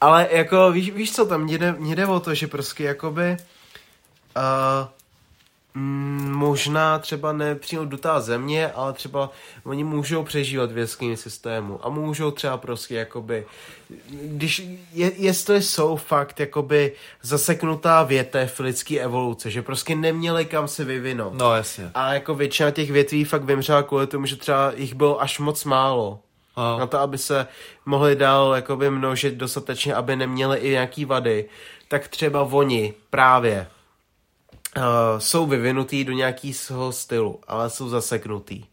[0.00, 3.36] Ale jako, víš, víš co, tam mě jde, mě jde o to, že prostě jakoby
[4.36, 4.88] uh,
[5.74, 9.30] Mm, možná třeba ne přímo dotá země, ale třeba
[9.64, 13.46] oni můžou přežívat v jeskyni systému a můžou třeba prostě jakoby,
[14.10, 14.62] když,
[14.92, 16.92] je, jestli jsou fakt jakoby
[17.22, 21.34] zaseknutá větev lidské evoluce, že prostě neměli kam se vyvinout.
[21.34, 21.90] No jasně.
[21.94, 25.64] A jako většina těch větví fakt vymřela kvůli tomu, že třeba jich bylo až moc
[25.64, 26.20] málo.
[26.56, 27.46] A, Na to, aby se
[27.86, 31.48] mohli dál jakoby množit dostatečně, aby neměli i nějaký vady,
[31.88, 33.66] tak třeba oni právě
[34.78, 38.64] uh, jsou vyvinutý do nějakého stylu, ale jsou zaseknutý.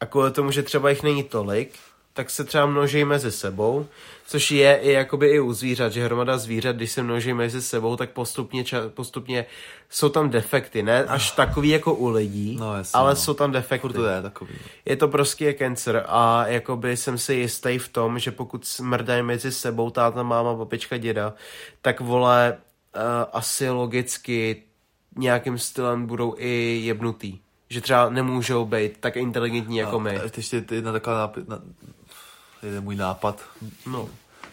[0.00, 1.72] A kvůli tomu, že třeba jich není tolik,
[2.16, 3.86] tak se třeba množí mezi sebou,
[4.26, 7.96] což je i jakoby i u zvířat, že hromada zvířat, když se množí mezi sebou,
[7.96, 9.46] tak postupně, ča, postupně
[9.90, 13.16] jsou tam defekty, ne až takový jako u lidí, No, jasně, ale no.
[13.16, 13.88] jsou tam defekty.
[13.88, 14.54] to je takový.
[14.84, 19.52] Je to prostě cancer a jakoby jsem si jistý v tom, že pokud smrdají mezi
[19.52, 21.34] sebou táta, máma, babička, děda,
[21.82, 22.56] tak vole
[22.96, 23.02] uh,
[23.32, 24.62] asi logicky
[25.16, 27.38] nějakým stylem budou i jebnutý.
[27.70, 30.18] Že třeba nemůžou být tak inteligentní jako my.
[30.18, 31.60] A ještě jedna taková nápad, na,
[32.62, 33.42] jeden můj nápad,
[33.86, 34.08] No,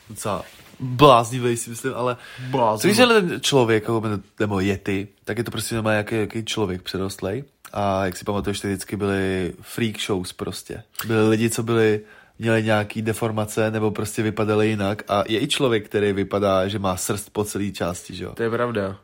[0.09, 0.43] docela
[0.79, 2.17] bláznivý si myslím, ale
[2.49, 2.95] Bláznivý.
[2.95, 4.03] když je ten člověk, jako,
[4.39, 7.43] nebo yeti, tak je to prostě normálně jaký, jaký člověk přerostlej.
[7.73, 10.83] A jak si pamatuješ, ty vždycky byly freak shows prostě.
[11.07, 12.01] Byli lidi, co byli,
[12.39, 16.97] měli nějaký deformace nebo prostě vypadali jinak a je i člověk, který vypadá, že má
[16.97, 18.33] srst po celé části, že jo?
[18.35, 18.97] to je pravda.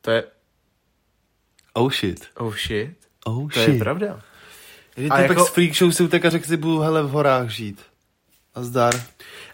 [0.00, 0.24] To je,
[1.74, 2.20] Oh shit.
[2.36, 2.90] oh shit,
[3.26, 3.68] Oh to shit.
[3.74, 4.20] je pravda.
[4.96, 7.10] Že A ty jako- pak freak show si utek a řekl si, budu hele v
[7.10, 7.80] horách žít.
[8.54, 8.94] A zdar.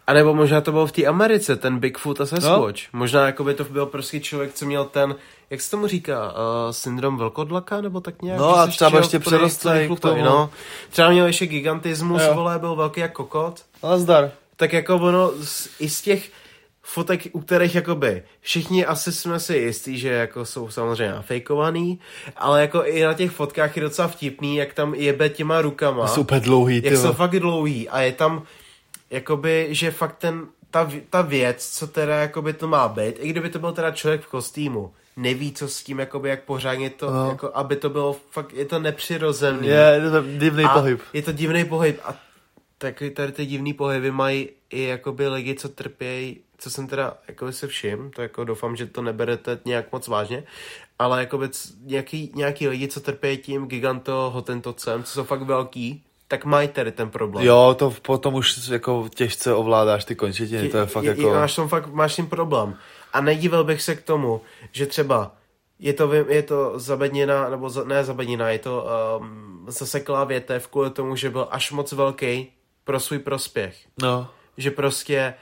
[0.06, 2.80] A nebo možná to bylo v té Americe, ten Bigfoot a Sasquatch.
[2.92, 2.98] No.
[2.98, 5.14] Možná jako by to byl prostě člověk, co měl ten,
[5.51, 6.36] jak se tomu říká, uh,
[6.70, 8.38] syndrom velkodlaka, nebo tak nějak.
[8.40, 10.24] No a třeba ještě přerostlej k tomu.
[10.24, 10.51] No.
[10.90, 13.60] Třeba měl ještě gigantismus, vole, byl velký jak kokot.
[13.82, 14.30] A zdar.
[14.56, 16.30] Tak jako ono, z, i z těch
[16.93, 21.99] fotek, u kterých jakoby všichni asi jsme si jistí, že jako jsou samozřejmě nafejkovaný,
[22.37, 26.21] ale jako i na těch fotkách je docela vtipný, jak tam jebe těma rukama Jsou
[26.21, 28.43] úplně dlouhý, jak jsou fakt dlouhý a je tam
[29.11, 33.51] jakoby, že fakt ten, ta, ta věc, co teda jakoby to má být, i kdyby
[33.51, 37.29] to byl teda člověk v kostýmu, neví, co s tím, jakoby, jak pořádně to, No.
[37.29, 39.69] jako, aby to bylo fakt, je to nepřirozený.
[39.69, 41.01] Je, je to divný pohyb.
[41.12, 42.15] Je to divný pohyb a
[42.81, 47.52] taky tady ty divný pohyby mají i jakoby lidi, co trpějí, co jsem teda jako
[47.52, 50.44] se všim, to jako doufám, že to neberete nějak moc vážně,
[50.98, 56.05] ale jakoby c- nějaký, nějaký lidi, co trpějí tím giganto hotentocem, co jsou fakt velký,
[56.28, 57.47] tak mají tady ten problém.
[57.47, 61.31] Jo, to potom už jako těžce ovládáš ty končetiny, to je fakt je, jako...
[61.31, 62.77] Máš, tam fakt, máš tím problém.
[63.12, 64.40] A nedíval bych se k tomu,
[64.73, 65.35] že třeba
[65.78, 68.86] je to, je to zabedněná, nebo za, ne zabedněná, je to
[69.20, 72.52] um, zaseklá větev kvůli tomu, že byl až moc velký
[72.91, 73.77] pro svůj prospěch.
[74.03, 75.35] No, Že prostě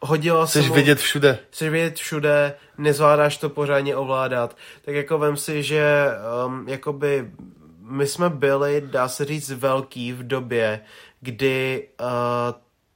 [0.00, 1.38] hodilo se chceš mu, vidět všude.
[1.50, 6.06] chceš vidět všude, nezvládáš to pořádně ovládat, tak jako vem si, že
[6.46, 7.30] um, jakoby
[7.78, 10.80] my jsme byli, dá se říct, velký v době,
[11.20, 12.06] kdy uh,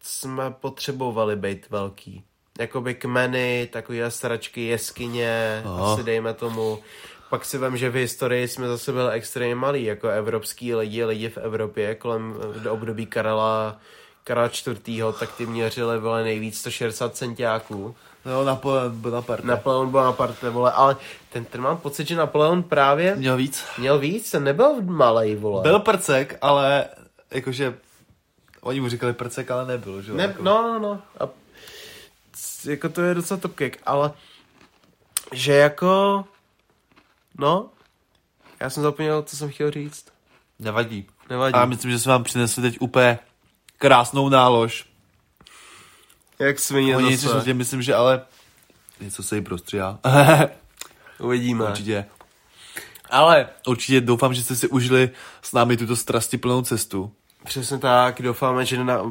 [0.03, 2.25] jsme potřebovali být velký.
[2.61, 5.93] Jakoby kmeny, takové sračky, jeskyně, Aha.
[5.93, 6.79] asi dejme tomu.
[7.31, 11.29] Pak si vem, že v historii jsme zase byli extrémně malí, jako evropský lidi, lidi
[11.29, 13.77] v Evropě kolem eh, do období Karla,
[14.25, 14.51] Karla
[14.87, 15.03] IV.
[15.19, 17.95] tak ty měřili vole nejvíc 160 centiáků.
[18.25, 19.47] No, Napoleon Bonaparte.
[19.47, 20.97] Napoleon Bonaparte, vole, ale
[21.33, 23.65] ten, ten mám pocit, že Napoleon právě Měl víc.
[23.79, 25.63] měl víc, ten nebyl malej, vole.
[25.63, 26.85] Byl prcek, ale
[27.31, 27.75] jakože...
[28.61, 30.17] Oni mu říkali prcek, ale nebyl, že jo?
[30.17, 30.43] Ne, jako.
[30.43, 31.03] no, no, no.
[31.21, 31.29] A,
[32.65, 34.13] jako to je docela top kick, ale
[35.33, 36.25] že jako,
[37.39, 37.71] no,
[38.61, 40.07] já jsem zapomněl, co jsem chtěl říct.
[40.59, 41.07] Nevadí.
[41.31, 41.55] Nevadí.
[41.55, 43.19] A myslím, že jsme vám přinesli teď úplně
[43.79, 44.87] krásnou nálož.
[46.39, 47.37] Jak svině Oni zase.
[47.37, 48.23] něco, myslím, že ale
[49.01, 49.99] něco se jí prostříhá.
[51.19, 51.65] Uvidíme.
[51.65, 52.07] Určitě.
[53.11, 55.11] Ale určitě doufám, že jste si užili
[55.43, 57.13] s námi tuto strastiplnou cestu.
[57.45, 59.03] Přesně tak, doufáme, že, na,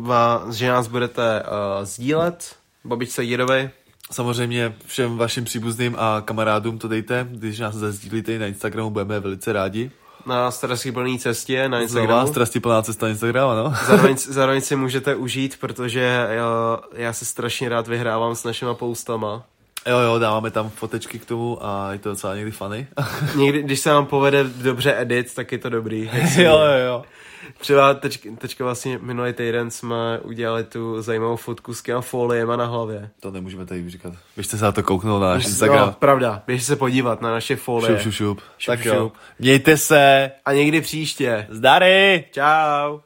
[0.52, 2.56] že nás budete uh, sdílet.
[2.84, 3.72] Babičce Jirovi.
[4.11, 9.53] Samozřejmě všem vašim příbuzným a kamarádům to dejte, když nás zazdílíte na Instagramu, budeme velice
[9.53, 9.91] rádi.
[10.26, 12.27] Na starostí plný cestě na Instagramu.
[12.27, 13.73] strastiplná cesta Instagram, ano.
[13.88, 15.99] Zároveň, zároveň si můžete užít, protože
[16.30, 19.44] já, já se strašně rád vyhrávám s našima postama.
[19.88, 22.88] Jo, jo, dáváme tam fotečky k tomu a je to docela někdy funny.
[23.36, 26.10] Někdy, když se vám povede dobře edit, tak je to dobrý.
[26.38, 27.03] Jo, jo, jo.
[27.57, 32.65] Třeba teď, teďka vlastně minulý týden jsme udělali tu zajímavou fotku s těma foliema na
[32.65, 33.09] hlavě.
[33.19, 34.13] To nemůžeme tady říkat.
[34.35, 35.88] Běžte se na to kouknout na náš Instagram.
[35.88, 37.91] No, pravda, běž se podívat na naše folie.
[37.99, 38.39] Šup, šup, šup.
[38.57, 38.95] Šup, Tak jo.
[38.95, 39.13] šup.
[39.39, 40.31] Mějte se.
[40.45, 41.47] A někdy příště.
[41.49, 42.26] Zdary!
[42.31, 42.99] Čau.